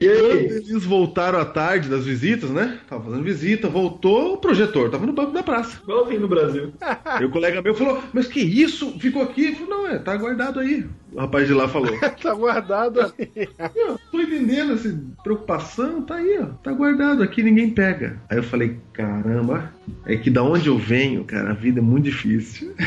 E 0.00 0.08
aí? 0.08 0.46
eles 0.46 0.84
voltaram 0.84 1.40
à 1.40 1.44
tarde 1.44 1.88
das 1.88 2.04
visitas, 2.04 2.50
né? 2.50 2.78
Tava 2.88 3.04
fazendo 3.04 3.22
visita, 3.22 3.68
voltou 3.68 4.34
o 4.34 4.36
projetor, 4.38 4.90
tava 4.90 5.06
no 5.06 5.12
banco 5.12 5.32
da 5.32 5.42
praça. 5.42 5.80
Igualzinho 5.82 6.20
no 6.20 6.28
Brasil. 6.28 6.72
Aí 7.04 7.24
o 7.24 7.30
colega 7.30 7.60
meu 7.60 7.74
falou, 7.74 8.02
mas 8.12 8.28
que 8.28 8.40
isso? 8.40 8.98
Ficou 8.98 9.22
aqui? 9.22 9.46
Eu 9.46 9.54
falei, 9.54 9.68
não, 9.68 9.86
é, 9.86 9.98
tá 9.98 10.16
guardado 10.16 10.60
aí. 10.60 10.86
O 11.12 11.20
rapaz 11.20 11.46
de 11.46 11.54
lá 11.54 11.66
falou. 11.66 11.98
tá 12.22 12.34
guardado 12.34 13.00
aí. 13.00 13.48
Eu 13.74 13.98
tô 14.10 14.20
entendendo 14.20 14.74
essa 14.74 14.96
preocupação, 15.24 16.02
tá 16.02 16.16
aí, 16.16 16.38
ó. 16.40 16.46
Tá 16.62 16.72
guardado 16.72 17.22
aqui, 17.22 17.42
ninguém 17.42 17.70
pega. 17.70 18.20
Aí 18.28 18.38
eu 18.38 18.42
falei, 18.42 18.78
caramba, 18.92 19.72
é 20.06 20.16
que 20.16 20.30
da 20.30 20.42
onde 20.42 20.68
eu 20.68 20.78
venho, 20.78 21.24
cara, 21.24 21.50
a 21.50 21.54
vida 21.54 21.80
é 21.80 21.82
muito 21.82 22.04
difícil. 22.04 22.74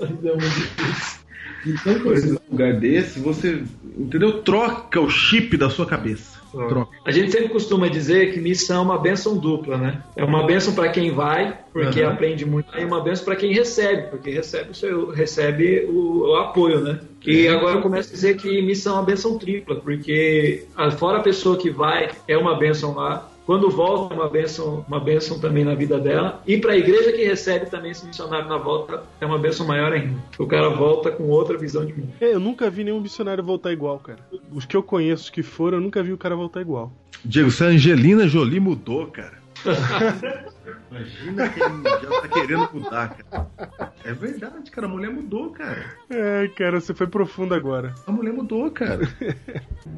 Ainda 0.00 0.28
é 0.28 0.32
muito 0.32 0.54
difícil. 0.54 1.17
Então, 1.66 2.00
por 2.00 2.14
esse 2.14 2.38
lugar 2.50 2.74
desse, 2.74 3.20
você, 3.20 3.62
entendeu? 3.96 4.42
Troca 4.42 5.00
o 5.00 5.10
chip 5.10 5.56
da 5.56 5.68
sua 5.68 5.86
cabeça. 5.86 6.38
Troca. 6.50 6.88
A 7.04 7.10
gente 7.10 7.30
sempre 7.30 7.48
costuma 7.50 7.88
dizer 7.88 8.32
que 8.32 8.40
missão 8.40 8.78
é 8.78 8.84
uma 8.84 8.98
benção 8.98 9.36
dupla, 9.36 9.76
né? 9.76 10.02
É 10.16 10.24
uma 10.24 10.46
benção 10.46 10.74
para 10.74 10.88
quem 10.88 11.10
vai, 11.10 11.58
porque 11.72 12.00
Uhum. 12.00 12.08
aprende 12.08 12.44
muito, 12.46 12.66
e 12.76 12.84
uma 12.84 13.02
benção 13.02 13.24
para 13.24 13.36
quem 13.36 13.52
recebe, 13.52 14.08
porque 14.08 14.30
recebe 14.30 14.70
o, 14.70 14.74
seu, 14.74 15.10
recebe 15.10 15.84
o, 15.88 16.30
o 16.30 16.36
apoio, 16.36 16.80
né? 16.80 17.00
E 17.24 17.46
agora 17.48 17.76
eu 17.76 17.82
começo 17.82 18.08
a 18.08 18.12
dizer 18.12 18.36
que 18.36 18.62
missão 18.62 18.94
é 18.96 18.98
uma 19.00 19.04
benção 19.04 19.38
tripla, 19.38 19.76
porque 19.76 20.64
fora 20.96 21.18
a 21.18 21.22
pessoa 21.22 21.58
que 21.58 21.68
vai, 21.68 22.10
é 22.26 22.38
uma 22.38 22.56
benção 22.56 22.94
lá. 22.94 23.30
Quando 23.48 23.70
volta, 23.70 24.12
é 24.12 24.18
uma 24.18 24.28
benção, 24.28 24.84
uma 24.86 25.00
benção 25.00 25.40
também 25.40 25.64
na 25.64 25.74
vida 25.74 25.98
dela. 25.98 26.42
E 26.46 26.58
para 26.58 26.74
a 26.74 26.76
igreja 26.76 27.10
que 27.14 27.24
recebe 27.24 27.64
também 27.64 27.92
esse 27.92 28.04
missionário 28.04 28.46
na 28.46 28.58
volta, 28.58 29.02
é 29.22 29.24
uma 29.24 29.38
benção 29.38 29.66
maior 29.66 29.90
ainda. 29.90 30.22
O 30.38 30.46
cara 30.46 30.68
volta 30.68 31.10
com 31.10 31.30
outra 31.30 31.56
visão 31.56 31.86
de 31.86 31.94
mundo. 31.94 32.12
É, 32.20 32.34
eu 32.34 32.38
nunca 32.38 32.68
vi 32.68 32.84
nenhum 32.84 33.00
missionário 33.00 33.42
voltar 33.42 33.72
igual, 33.72 33.98
cara. 34.00 34.18
Os 34.52 34.66
que 34.66 34.76
eu 34.76 34.82
conheço 34.82 35.32
que 35.32 35.42
foram, 35.42 35.78
eu 35.78 35.80
nunca 35.80 36.02
vi 36.02 36.12
o 36.12 36.18
cara 36.18 36.36
voltar 36.36 36.60
igual. 36.60 36.92
Diego, 37.24 37.50
se 37.50 37.64
a 37.64 37.68
Angelina 37.68 38.28
Jolie 38.28 38.60
mudou, 38.60 39.06
cara. 39.06 39.38
Imagina 40.90 41.48
quem 41.48 41.62
já 41.62 42.20
tá 42.20 42.28
querendo 42.28 42.68
mudar, 42.70 43.16
cara. 43.16 43.50
É 44.04 44.12
verdade, 44.12 44.70
cara. 44.70 44.86
A 44.86 44.90
mulher 44.90 45.10
mudou, 45.10 45.50
cara. 45.52 45.86
É, 46.10 46.48
cara, 46.48 46.80
você 46.80 46.92
foi 46.92 47.06
profundo 47.06 47.54
agora. 47.54 47.94
A 48.06 48.12
mulher 48.12 48.34
mudou, 48.34 48.70
cara. 48.70 49.08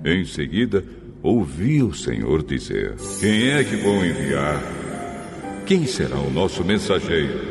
Em 0.05 0.25
seguida, 0.25 0.85
ouvi 1.23 1.83
o 1.83 1.93
Senhor 1.93 2.43
dizer: 2.43 2.97
Quem 3.21 3.51
é 3.51 3.65
que 3.65 3.77
vou 3.77 4.05
enviar? 4.05 4.61
Quem 5.67 5.87
será 5.87 6.19
o 6.19 6.31
nosso 6.31 6.65
mensageiro? 6.65 7.51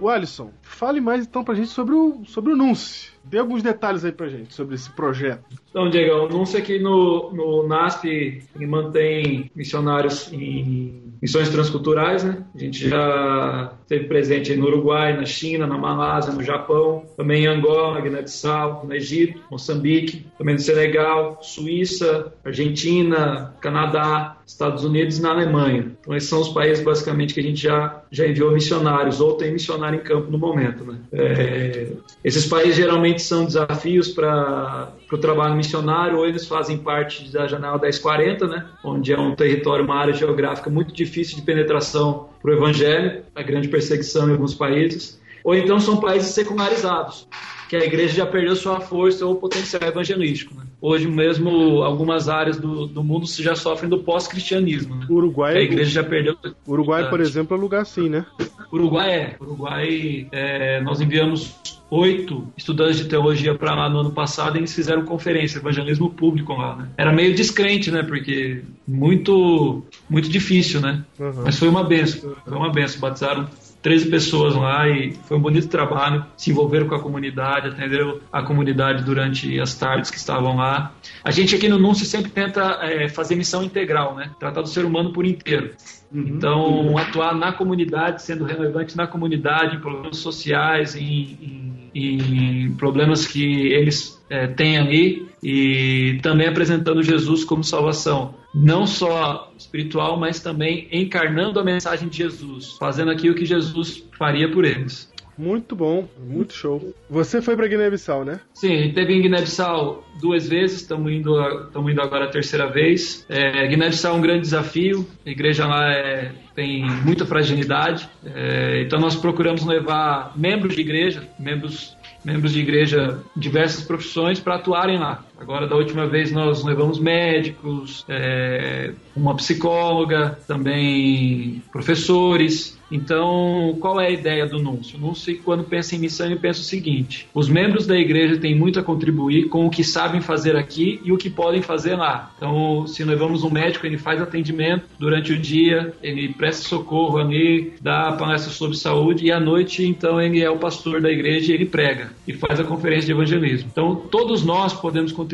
O 0.00 0.08
Alisson, 0.08 0.52
fale 0.62 1.00
mais 1.00 1.24
então 1.24 1.42
pra 1.42 1.54
gente 1.54 1.68
sobre 1.68 1.94
o, 1.94 2.22
sobre 2.26 2.52
o 2.52 2.56
Nunce. 2.56 3.15
Dê 3.28 3.38
alguns 3.38 3.62
detalhes 3.62 4.04
aí 4.04 4.12
pra 4.12 4.28
gente 4.28 4.54
sobre 4.54 4.76
esse 4.76 4.88
projeto. 4.90 5.44
Então, 5.68 5.90
Diego, 5.90 6.14
o 6.14 6.26
anúncio 6.26 6.58
aqui 6.58 6.78
no, 6.78 7.32
no 7.32 7.66
NASP 7.66 8.42
mantém 8.54 9.50
missionários 9.54 10.32
em 10.32 11.02
missões 11.20 11.48
transculturais, 11.48 12.22
né? 12.22 12.44
A 12.54 12.58
gente 12.58 12.88
já 12.88 13.72
esteve 13.82 14.04
presente 14.04 14.54
no 14.54 14.66
Uruguai, 14.66 15.16
na 15.16 15.24
China, 15.24 15.66
na 15.66 15.76
Malásia, 15.76 16.32
no 16.32 16.42
Japão, 16.42 17.04
também 17.16 17.44
em 17.44 17.46
Angola, 17.46 18.00
Guiné-Bissau, 18.00 18.84
no 18.86 18.94
Egito, 18.94 19.42
Moçambique, 19.50 20.26
também 20.38 20.54
no 20.54 20.60
Senegal, 20.60 21.38
Suíça, 21.42 22.32
Argentina, 22.44 23.54
Canadá, 23.60 24.35
Estados 24.46 24.84
Unidos 24.84 25.18
e 25.18 25.22
na 25.22 25.30
Alemanha. 25.30 25.92
Então, 26.00 26.14
esses 26.14 26.28
são 26.28 26.40
os 26.40 26.48
países 26.50 26.82
basicamente 26.82 27.34
que 27.34 27.40
a 27.40 27.42
gente 27.42 27.60
já, 27.60 28.00
já 28.12 28.26
enviou 28.26 28.52
missionários, 28.52 29.20
ou 29.20 29.34
tem 29.34 29.52
missionário 29.52 29.98
em 29.98 30.02
campo 30.02 30.30
no 30.30 30.38
momento, 30.38 30.84
né? 30.84 30.98
É, 31.12 31.88
esses 32.24 32.46
países 32.46 32.76
geralmente 32.76 33.20
são 33.22 33.44
desafios 33.44 34.08
para 34.08 34.92
o 35.12 35.18
trabalho 35.18 35.56
missionário, 35.56 36.18
ou 36.18 36.26
eles 36.26 36.46
fazem 36.46 36.78
parte 36.78 37.30
da 37.32 37.48
janela 37.48 37.76
1040, 37.78 38.46
né? 38.46 38.66
onde 38.84 39.12
é 39.12 39.18
um 39.18 39.34
território, 39.34 39.84
uma 39.84 39.96
área 39.96 40.14
geográfica 40.14 40.70
muito 40.70 40.94
difícil 40.94 41.36
de 41.36 41.42
penetração 41.42 42.28
para 42.40 42.50
o 42.52 42.54
evangelho, 42.54 43.24
a 43.34 43.42
grande 43.42 43.66
perseguição 43.66 44.28
em 44.28 44.32
alguns 44.32 44.54
países, 44.54 45.20
ou 45.42 45.54
então 45.54 45.80
são 45.80 45.96
países 45.96 46.30
secularizados, 46.30 47.26
que 47.68 47.76
a 47.76 47.84
igreja 47.84 48.14
já 48.14 48.26
perdeu 48.26 48.54
sua 48.54 48.80
força 48.80 49.26
ou 49.26 49.36
potencial 49.36 49.82
evangelístico. 49.82 50.54
Né? 50.54 50.62
Hoje 50.80 51.08
mesmo, 51.08 51.82
algumas 51.82 52.28
áreas 52.28 52.58
do, 52.58 52.86
do 52.86 53.02
mundo 53.02 53.26
já 53.26 53.54
sofrem 53.54 53.88
do 53.88 53.98
pós-cristianismo. 53.98 54.94
Né? 54.96 55.06
Uruguai, 55.08 55.56
A 55.56 55.60
igreja 55.60 55.90
já 55.90 56.04
perdeu. 56.04 56.36
o 56.66 56.72
Uruguai, 56.72 57.08
por 57.08 57.20
exemplo, 57.20 57.56
é 57.56 57.58
um 57.58 57.62
lugar 57.62 57.82
assim, 57.82 58.08
né? 58.08 58.24
Uruguai 58.72 59.10
é. 59.10 59.36
Uruguai, 59.40 60.28
é, 60.32 60.80
nós 60.80 61.00
enviamos 61.00 61.54
oito 61.90 62.46
estudantes 62.56 62.98
de 62.98 63.04
teologia 63.04 63.54
para 63.54 63.74
lá 63.74 63.88
no 63.88 64.00
ano 64.00 64.10
passado 64.10 64.56
e 64.56 64.60
eles 64.60 64.74
fizeram 64.74 65.04
conferência, 65.04 65.58
evangelismo 65.58 66.10
público 66.10 66.52
lá, 66.52 66.76
né? 66.76 66.88
Era 66.96 67.12
meio 67.12 67.34
descrente, 67.34 67.90
né? 67.90 68.02
Porque 68.02 68.62
muito, 68.86 69.82
muito 70.08 70.28
difícil, 70.28 70.80
né? 70.80 71.04
Uhum. 71.18 71.42
Mas 71.44 71.58
foi 71.58 71.68
uma 71.68 71.84
benção, 71.84 72.34
foi 72.44 72.56
uma 72.56 72.72
benção. 72.72 73.00
Batizaram 73.00 73.48
13 73.86 74.10
pessoas 74.10 74.56
lá 74.56 74.88
e 74.88 75.12
foi 75.12 75.36
um 75.36 75.40
bonito 75.40 75.68
trabalho. 75.68 76.26
Se 76.36 76.50
envolveram 76.50 76.88
com 76.88 76.96
a 76.96 77.00
comunidade, 77.00 77.68
atenderam 77.68 78.18
a 78.32 78.42
comunidade 78.42 79.04
durante 79.04 79.60
as 79.60 79.76
tardes 79.76 80.10
que 80.10 80.16
estavam 80.16 80.56
lá. 80.56 80.92
A 81.22 81.30
gente 81.30 81.54
aqui 81.54 81.68
no 81.68 81.78
NUNCE 81.78 82.04
sempre 82.04 82.32
tenta 82.32 82.80
é, 82.82 83.08
fazer 83.08 83.36
missão 83.36 83.62
integral, 83.62 84.16
né? 84.16 84.32
Tratar 84.40 84.62
do 84.62 84.68
ser 84.68 84.84
humano 84.84 85.12
por 85.12 85.24
inteiro. 85.24 85.70
Então, 86.12 86.98
atuar 86.98 87.32
na 87.36 87.52
comunidade, 87.52 88.22
sendo 88.22 88.44
relevante 88.44 88.96
na 88.96 89.06
comunidade, 89.06 89.76
em 89.76 89.80
problemas 89.80 90.16
sociais, 90.16 90.96
em, 90.96 91.86
em, 91.94 92.66
em 92.66 92.72
problemas 92.72 93.24
que 93.24 93.68
eles 93.72 94.15
é, 94.28 94.46
têm 94.46 94.78
ali, 94.78 95.28
e 95.42 96.18
também 96.22 96.48
apresentando 96.48 97.02
Jesus 97.02 97.44
como 97.44 97.62
salvação, 97.62 98.34
não 98.54 98.86
só 98.86 99.52
espiritual, 99.56 100.18
mas 100.18 100.40
também 100.40 100.88
encarnando 100.90 101.60
a 101.60 101.64
mensagem 101.64 102.08
de 102.08 102.18
Jesus, 102.18 102.76
fazendo 102.78 103.10
aquilo 103.10 103.34
que 103.34 103.44
Jesus 103.44 104.04
faria 104.18 104.50
por 104.50 104.64
eles. 104.64 105.12
Muito 105.38 105.76
bom, 105.76 106.08
muito 106.18 106.54
show. 106.54 106.94
Você 107.10 107.42
foi 107.42 107.54
pra 107.56 107.66
Guiné-Bissau, 107.66 108.24
né? 108.24 108.40
Sim, 108.54 108.72
a 108.72 108.82
gente 108.82 108.94
teve 108.94 109.12
em 109.12 109.20
Guiné-Bissau 109.20 110.02
duas 110.18 110.48
vezes, 110.48 110.80
estamos 110.80 111.12
indo, 111.12 111.38
estamos 111.66 111.92
indo 111.92 112.00
agora 112.00 112.24
a 112.24 112.30
terceira 112.30 112.66
vez. 112.66 113.26
É, 113.28 113.66
Guiné-Bissau 113.66 114.14
é 114.14 114.18
um 114.18 114.22
grande 114.22 114.40
desafio, 114.40 115.06
a 115.26 115.30
igreja 115.30 115.66
lá 115.66 115.92
é, 115.92 116.32
tem 116.54 116.86
muita 117.04 117.26
fragilidade, 117.26 118.08
é, 118.24 118.82
então 118.82 118.98
nós 118.98 119.14
procuramos 119.14 119.64
levar 119.66 120.32
membros 120.34 120.74
de 120.74 120.80
igreja, 120.80 121.28
membros 121.38 121.95
membros 122.26 122.52
de 122.52 122.58
igreja, 122.58 123.22
diversas 123.36 123.84
profissões, 123.84 124.40
para 124.40 124.56
atuarem 124.56 124.98
lá. 124.98 125.24
Agora, 125.38 125.66
da 125.66 125.76
última 125.76 126.06
vez, 126.06 126.32
nós 126.32 126.64
levamos 126.64 126.98
médicos, 126.98 128.04
é, 128.08 128.92
uma 129.14 129.34
psicóloga, 129.34 130.38
também 130.46 131.62
professores. 131.70 132.76
Então, 132.90 133.76
qual 133.80 134.00
é 134.00 134.06
a 134.06 134.10
ideia 134.10 134.46
do 134.46 134.62
NUNCIO? 134.62 134.98
O 134.98 135.00
NUNCIO, 135.00 135.40
quando 135.44 135.64
pensa 135.64 135.96
em 135.96 135.98
missão, 135.98 136.26
ele 136.26 136.36
pensa 136.36 136.60
o 136.60 136.64
seguinte: 136.64 137.28
os 137.34 137.48
membros 137.48 137.86
da 137.86 137.98
igreja 137.98 138.38
têm 138.38 138.54
muito 138.54 138.78
a 138.78 138.82
contribuir 138.82 139.48
com 139.48 139.66
o 139.66 139.70
que 139.70 139.82
sabem 139.82 140.20
fazer 140.20 140.54
aqui 140.56 141.00
e 141.04 141.12
o 141.12 141.16
que 141.16 141.28
podem 141.28 141.62
fazer 141.62 141.96
lá. 141.96 142.32
Então, 142.36 142.86
se 142.86 143.02
levamos 143.02 143.42
um 143.42 143.50
médico, 143.50 143.86
ele 143.86 143.98
faz 143.98 144.22
atendimento 144.22 144.84
durante 144.98 145.32
o 145.32 145.38
dia, 145.38 145.92
ele 146.00 146.28
presta 146.28 146.68
socorro 146.68 147.18
ali, 147.18 147.72
dá 147.80 148.12
palestra 148.12 148.52
sobre 148.52 148.76
saúde 148.76 149.26
e 149.26 149.32
à 149.32 149.40
noite, 149.40 149.84
então, 149.84 150.20
ele 150.20 150.40
é 150.40 150.48
o 150.48 150.58
pastor 150.58 151.00
da 151.00 151.10
igreja 151.10 151.50
e 151.50 151.54
ele 151.56 151.66
prega 151.66 152.12
e 152.26 152.32
faz 152.32 152.60
a 152.60 152.64
conferência 152.64 153.06
de 153.06 153.12
evangelismo. 153.12 153.68
Então, 153.70 153.96
todos 153.96 154.44
nós 154.44 154.72
podemos 154.72 155.10
contribuir 155.10 155.25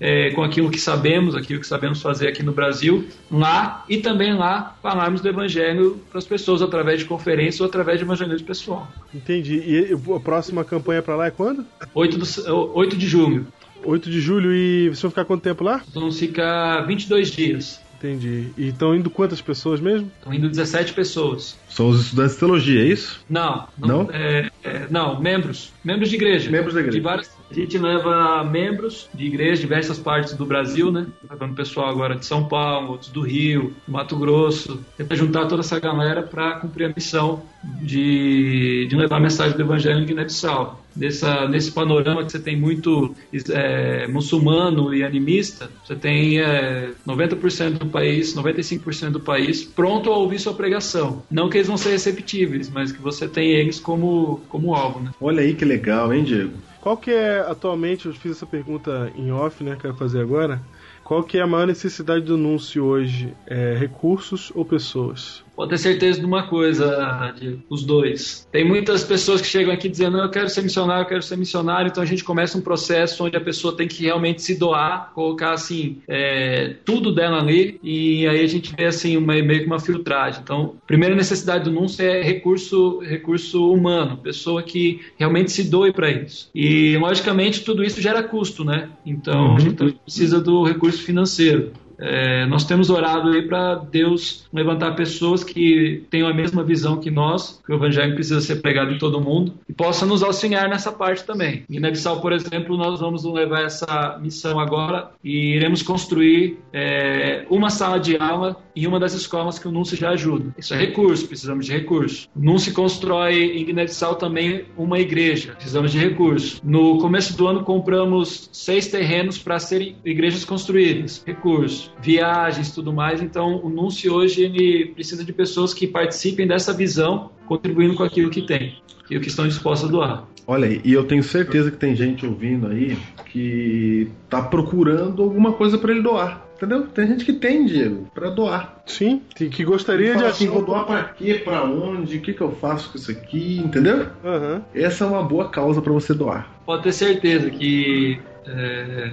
é, 0.00 0.30
com 0.30 0.42
aquilo 0.42 0.70
que 0.70 0.78
sabemos, 0.78 1.34
aquilo 1.34 1.60
que 1.60 1.66
sabemos 1.66 2.00
fazer 2.00 2.28
aqui 2.28 2.42
no 2.42 2.52
Brasil, 2.52 3.04
lá 3.30 3.84
e 3.88 3.98
também 3.98 4.34
lá 4.34 4.76
falarmos 4.82 5.20
do 5.20 5.28
evangelho 5.28 6.00
para 6.10 6.18
as 6.18 6.26
pessoas 6.26 6.62
através 6.62 7.00
de 7.00 7.06
conferência 7.06 7.62
ou 7.62 7.68
através 7.68 7.98
de 7.98 8.04
evangelismo 8.04 8.46
pessoal. 8.46 8.88
Entendi. 9.14 9.62
E 9.66 10.14
a 10.14 10.20
próxima 10.20 10.64
campanha 10.64 11.02
para 11.02 11.16
lá 11.16 11.26
é 11.26 11.30
quando? 11.30 11.64
8, 11.94 12.18
do, 12.18 12.72
8 12.74 12.96
de 12.96 13.06
julho. 13.06 13.46
8 13.84 14.10
de 14.10 14.20
julho 14.20 14.54
e 14.54 14.88
você 14.88 15.02
vai 15.02 15.10
ficar 15.10 15.24
quanto 15.24 15.42
tempo 15.42 15.64
lá? 15.64 15.82
Vamos 15.92 16.18
ficar 16.18 16.86
22 16.86 17.30
dias. 17.30 17.80
Entendi. 18.02 18.48
E 18.58 18.68
estão 18.68 18.96
indo 18.96 19.08
quantas 19.08 19.40
pessoas 19.40 19.80
mesmo? 19.80 20.10
Estão 20.18 20.34
indo 20.34 20.48
17 20.48 20.92
pessoas. 20.92 21.56
São 21.68 21.88
os 21.88 22.00
estudantes 22.00 22.34
de 22.34 22.40
teologia, 22.40 22.82
é 22.82 22.86
isso? 22.86 23.20
Não. 23.30 23.68
Não? 23.78 24.04
Não? 24.04 24.10
É, 24.12 24.50
é, 24.64 24.86
não, 24.90 25.20
membros. 25.20 25.72
Membros 25.84 26.10
de 26.10 26.16
igreja. 26.16 26.50
Membros 26.50 26.74
da 26.74 26.80
igreja. 26.80 26.98
De 26.98 27.02
várias, 27.02 27.30
a 27.60 27.64
gente 27.64 27.78
leva 27.78 28.44
membros 28.44 29.08
de 29.14 29.26
igreja 29.26 29.56
de 29.56 29.60
diversas 29.62 29.98
partes 29.98 30.34
do 30.34 30.46
Brasil, 30.46 30.90
né? 30.90 31.06
Levando 31.28 31.54
pessoal 31.54 31.88
agora 31.88 32.16
de 32.16 32.24
São 32.26 32.48
Paulo, 32.48 32.92
outros 32.92 33.10
do 33.10 33.20
Rio, 33.20 33.74
Mato 33.86 34.16
Grosso. 34.16 34.84
Tenta 34.96 35.14
juntar 35.14 35.46
toda 35.46 35.60
essa 35.60 35.78
galera 35.78 36.22
para 36.22 36.52
cumprir 36.56 36.86
a 36.86 36.92
missão 36.94 37.42
de, 37.80 38.86
de 38.88 38.96
levar 38.96 39.16
a 39.16 39.20
mensagem 39.20 39.56
do 39.56 39.62
Evangelho 39.62 40.00
em 40.00 40.06
Guiné-Bissau. 40.06 40.82
Nessa, 40.94 41.48
nesse 41.48 41.72
panorama 41.72 42.24
que 42.24 42.32
você 42.32 42.38
tem 42.38 42.56
muito 42.56 43.14
é, 43.50 44.06
muçulmano 44.08 44.94
e 44.94 45.02
animista, 45.02 45.70
você 45.84 45.96
tem 45.96 46.40
é, 46.40 46.90
90% 47.06 47.78
do 47.78 47.86
país, 47.86 48.34
95% 48.34 49.10
do 49.10 49.20
país 49.20 49.64
pronto 49.64 50.10
a 50.10 50.16
ouvir 50.16 50.38
sua 50.38 50.54
pregação. 50.54 51.22
Não 51.30 51.48
que 51.48 51.58
eles 51.58 51.68
vão 51.68 51.76
ser 51.76 51.90
receptíveis, 51.90 52.68
mas 52.68 52.92
que 52.92 53.00
você 53.00 53.28
tem 53.28 53.52
eles 53.52 53.80
como, 53.80 54.40
como 54.48 54.74
alvo. 54.74 55.00
Né? 55.00 55.10
Olha 55.20 55.42
aí 55.42 55.54
que 55.54 55.64
legal, 55.64 56.12
hein, 56.12 56.24
Diego? 56.24 56.52
Qual 56.80 56.96
que 56.96 57.12
é, 57.12 57.38
atualmente, 57.38 58.06
eu 58.06 58.12
fiz 58.12 58.32
essa 58.32 58.46
pergunta 58.46 59.12
em 59.16 59.30
off, 59.30 59.62
né, 59.62 59.76
que 59.80 59.86
eu 59.86 59.94
fazer 59.94 60.20
agora. 60.20 60.60
Qual 61.04 61.22
que 61.22 61.38
é 61.38 61.42
a 61.42 61.46
maior 61.46 61.66
necessidade 61.66 62.24
do 62.24 62.34
anúncio 62.34 62.84
hoje? 62.84 63.34
É 63.46 63.76
recursos 63.76 64.50
ou 64.54 64.64
pessoas? 64.64 65.44
Pode 65.62 65.70
ter 65.70 65.78
certeza 65.78 66.18
de 66.18 66.26
uma 66.26 66.42
coisa, 66.48 67.32
Diego, 67.38 67.62
os 67.70 67.84
dois. 67.84 68.48
Tem 68.50 68.64
muitas 68.66 69.04
pessoas 69.04 69.40
que 69.40 69.46
chegam 69.46 69.72
aqui 69.72 69.88
dizendo, 69.88 70.18
eu 70.18 70.28
quero 70.28 70.48
ser 70.48 70.60
missionário, 70.62 71.04
eu 71.04 71.08
quero 71.08 71.22
ser 71.22 71.36
missionário, 71.36 71.88
então 71.88 72.02
a 72.02 72.06
gente 72.06 72.24
começa 72.24 72.58
um 72.58 72.60
processo 72.60 73.24
onde 73.24 73.36
a 73.36 73.40
pessoa 73.40 73.76
tem 73.76 73.86
que 73.86 74.02
realmente 74.02 74.42
se 74.42 74.56
doar, 74.58 75.12
colocar 75.14 75.52
assim, 75.52 75.98
é, 76.08 76.74
tudo 76.84 77.14
dela 77.14 77.38
ali, 77.38 77.78
e 77.80 78.26
aí 78.26 78.42
a 78.42 78.46
gente 78.48 78.74
vê 78.76 78.86
assim, 78.86 79.16
uma, 79.16 79.34
meio 79.34 79.60
que 79.60 79.66
uma 79.66 79.78
filtragem. 79.78 80.40
Então, 80.42 80.74
a 80.82 80.86
primeira 80.86 81.14
necessidade 81.14 81.62
do 81.62 81.70
anúncio 81.70 82.04
é 82.04 82.22
recurso, 82.22 82.98
recurso 82.98 83.72
humano, 83.72 84.16
pessoa 84.16 84.64
que 84.64 85.00
realmente 85.16 85.52
se 85.52 85.62
doe 85.62 85.92
para 85.92 86.10
isso. 86.10 86.50
E, 86.52 86.96
logicamente, 86.98 87.60
tudo 87.62 87.84
isso 87.84 88.00
gera 88.02 88.20
custo, 88.20 88.64
né? 88.64 88.88
Então, 89.06 89.50
Uhum. 89.50 89.56
a 89.56 89.60
gente 89.60 89.92
precisa 90.04 90.40
do 90.40 90.64
recurso 90.64 91.00
financeiro. 91.04 91.70
É, 92.02 92.44
nós 92.46 92.64
temos 92.64 92.90
orado 92.90 93.30
aí 93.30 93.42
para 93.42 93.76
Deus 93.76 94.44
levantar 94.52 94.96
pessoas 94.96 95.44
que 95.44 96.04
tenham 96.10 96.28
a 96.28 96.34
mesma 96.34 96.64
visão 96.64 96.98
que 96.98 97.10
nós, 97.10 97.62
que 97.64 97.72
o 97.72 97.76
evangelho 97.76 98.14
precisa 98.14 98.40
ser 98.40 98.56
pregado 98.56 98.92
em 98.92 98.98
todo 98.98 99.20
mundo, 99.20 99.54
e 99.68 99.72
possa 99.72 100.04
nos 100.04 100.22
auxiliar 100.22 100.68
nessa 100.68 100.90
parte 100.90 101.24
também. 101.24 101.64
Em 101.70 101.74
Guiné-Bissau, 101.74 102.20
por 102.20 102.32
exemplo, 102.32 102.76
nós 102.76 102.98
vamos 102.98 103.24
levar 103.24 103.62
essa 103.62 104.18
missão 104.20 104.58
agora 104.58 105.10
e 105.22 105.54
iremos 105.54 105.82
construir 105.82 106.58
é, 106.72 107.46
uma 107.48 107.70
sala 107.70 108.00
de 108.00 108.16
aula 108.16 108.56
em 108.74 108.86
uma 108.86 108.98
das 108.98 109.14
escolas 109.14 109.58
que 109.58 109.68
o 109.68 109.70
NUNCE 109.70 109.94
já 109.94 110.10
ajuda. 110.10 110.52
Isso 110.58 110.74
é 110.74 110.78
recurso, 110.78 111.28
precisamos 111.28 111.66
de 111.66 111.72
recurso. 111.72 112.28
O 112.34 112.40
NUNCE 112.40 112.72
constrói 112.72 113.58
em 113.58 113.64
Guiné-Bissau 113.64 114.16
também 114.16 114.64
uma 114.76 114.98
igreja, 114.98 115.52
precisamos 115.52 115.92
de 115.92 115.98
recurso. 115.98 116.60
No 116.64 116.98
começo 116.98 117.36
do 117.36 117.46
ano 117.46 117.62
compramos 117.62 118.50
seis 118.52 118.88
terrenos 118.88 119.38
para 119.38 119.58
serem 119.60 119.96
igrejas 120.04 120.44
construídas, 120.44 121.22
recurso 121.24 121.91
viagens 122.00 122.72
tudo 122.72 122.92
mais. 122.92 123.22
Então, 123.22 123.60
o 123.62 123.68
NUNCE 123.68 124.08
hoje 124.08 124.42
ele 124.44 124.86
precisa 124.94 125.24
de 125.24 125.32
pessoas 125.32 125.74
que 125.74 125.86
participem 125.86 126.46
dessa 126.46 126.72
visão, 126.72 127.30
contribuindo 127.46 127.94
com 127.94 128.02
aquilo 128.02 128.30
que 128.30 128.42
tem, 128.42 128.80
aquilo 129.04 129.20
que 129.20 129.28
estão 129.28 129.46
dispostas 129.46 129.88
a 129.88 129.92
doar. 129.92 130.28
Olha 130.46 130.66
aí, 130.66 130.80
e 130.84 130.92
eu 130.92 131.04
tenho 131.04 131.22
certeza 131.22 131.70
que 131.70 131.76
tem 131.76 131.94
gente 131.94 132.26
ouvindo 132.26 132.66
aí 132.66 132.98
que 133.26 134.10
tá 134.28 134.42
procurando 134.42 135.22
alguma 135.22 135.52
coisa 135.52 135.78
para 135.78 135.92
ele 135.92 136.02
doar. 136.02 136.46
Entendeu? 136.56 136.86
Tem 136.86 137.08
gente 137.08 137.24
que 137.24 137.32
tem, 137.32 137.66
Diego, 137.66 138.08
para 138.14 138.30
doar. 138.30 138.82
Sim, 138.86 139.20
que 139.34 139.48
que 139.48 139.64
gostaria 139.64 140.14
de 140.14 140.24
assim, 140.24 140.46
vou 140.46 140.64
doar 140.64 140.86
para 140.86 141.02
quê? 141.04 141.34
Para 141.34 141.64
onde? 141.64 142.18
O 142.18 142.20
que, 142.20 142.32
que 142.32 142.40
eu 142.40 142.52
faço 142.52 142.90
com 142.90 142.98
isso 142.98 143.10
aqui? 143.10 143.58
Entendeu? 143.58 144.06
Aham. 144.24 144.62
Essa 144.72 145.04
é 145.04 145.08
uma 145.08 145.24
boa 145.24 145.48
causa 145.48 145.82
para 145.82 145.92
você 145.92 146.14
doar. 146.14 146.48
Pode 146.64 146.84
ter 146.84 146.92
certeza 146.92 147.50
que 147.50 148.20
é, 148.46 149.10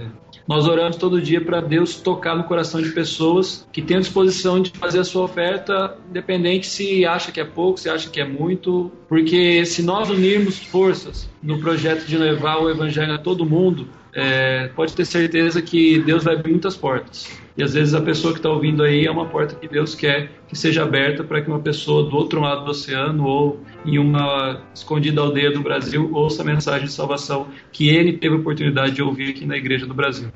nós 0.50 0.68
oramos 0.68 0.97
todo 0.97 1.22
dia 1.22 1.39
para 1.39 1.62
Deus 1.62 1.97
tocar 1.97 2.36
no 2.36 2.43
coração 2.43 2.82
de 2.82 2.89
pessoas 2.89 3.68
que 3.72 3.84
têm 3.84 4.00
disposição 4.00 4.60
de 4.60 4.72
fazer 4.72 4.97
a 4.97 5.04
sua 5.04 5.26
oferta, 5.26 5.95
independente 6.10 6.66
se 6.66 7.06
acha 7.06 7.32
que 7.32 7.39
é 7.39 7.45
pouco, 7.45 7.80
se 7.80 7.88
acha 7.88 8.10
que 8.10 8.20
é 8.20 8.28
muito, 8.28 8.91
porque 9.08 9.64
se 9.64 9.84
nós 9.84 10.10
unirmos 10.10 10.58
forças 10.58 11.30
no 11.43 11.60
projeto 11.60 12.04
de 12.08 12.18
levar 12.18 12.58
o 12.58 12.68
evangelho 12.68 13.14
a 13.14 13.20
todo 13.20 13.45
mundo, 13.45 13.89
é, 14.12 14.70
pode 14.70 14.95
ter 14.95 15.06
certeza 15.06 15.62
que 15.62 16.00
Deus 16.00 16.24
vai 16.24 16.34
abrir 16.34 16.50
muitas 16.50 16.76
portas. 16.76 17.30
E 17.60 17.64
às 17.64 17.74
vezes 17.74 17.93
a 17.93 17.99
pessoa 17.99 18.32
que 18.32 18.39
está 18.39 18.49
ouvindo 18.49 18.82
aí 18.82 19.05
é 19.05 19.12
uma 19.12 19.26
porta 19.26 19.53
que 19.53 19.68
Deus 19.68 19.93
quer 19.93 20.32
que 20.47 20.57
seja 20.57 20.84
aberta 20.84 21.26
para 21.26 21.41
que 21.41 21.49
uma 21.49 21.60
pessoa 21.60 22.10
do 22.10 22.16
outro 22.16 22.39
lado 22.39 22.64
do 22.64 22.72
oceano 22.72 23.26
ou 23.26 23.60
em 23.86 23.99
uma 23.99 24.62
escondida 24.74 25.20
aldeia 25.20 25.51
do 25.51 25.60
Brasil 25.60 26.10
ouça 26.14 26.41
a 26.41 26.45
mensagem 26.45 26.88
de 26.88 26.93
salvação 26.93 27.49
que 27.74 27.89
ele 27.89 28.14
teve 28.14 28.36
a 28.36 28.38
oportunidade 28.38 28.93
de 28.93 29.03
ouvir 29.03 29.32
aqui 29.32 29.45
na 29.45 29.57
igreja 29.57 29.86
do 29.86 29.93
Brasil. 29.93 30.30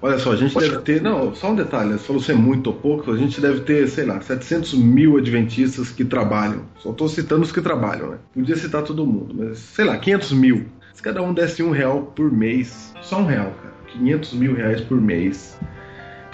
Olha 0.00 0.18
só, 0.18 0.32
a 0.32 0.36
gente 0.36 0.58
deve 0.58 0.78
ter. 0.78 1.02
Não, 1.02 1.34
só 1.34 1.50
um 1.50 1.54
detalhe, 1.54 1.92
você 1.92 1.98
falou 1.98 2.22
se 2.22 2.32
é 2.32 2.34
muito 2.34 2.68
ou 2.68 2.72
pouco, 2.72 3.12
a 3.12 3.16
gente 3.18 3.42
deve 3.42 3.60
ter, 3.60 3.86
sei 3.86 4.06
lá, 4.06 4.18
700 4.22 4.72
mil 4.72 5.18
adventistas 5.18 5.90
que 5.90 6.02
trabalham. 6.02 6.64
Só 6.78 6.92
estou 6.92 7.10
citando 7.10 7.42
os 7.42 7.52
que 7.52 7.60
trabalham, 7.60 8.12
né? 8.12 8.18
Podia 8.32 8.56
citar 8.56 8.82
todo 8.82 9.06
mundo, 9.06 9.34
mas 9.38 9.58
sei 9.58 9.84
lá, 9.84 9.98
500 9.98 10.32
mil. 10.32 10.64
Se 10.94 11.02
cada 11.02 11.20
um 11.20 11.34
desse 11.34 11.62
um 11.62 11.72
real 11.72 12.10
por 12.16 12.32
mês, 12.32 12.94
só 13.02 13.18
um 13.18 13.26
real, 13.26 13.52
cara. 13.62 13.74
500 13.98 14.32
mil 14.32 14.54
reais 14.54 14.80
por 14.80 14.98
mês. 14.98 15.58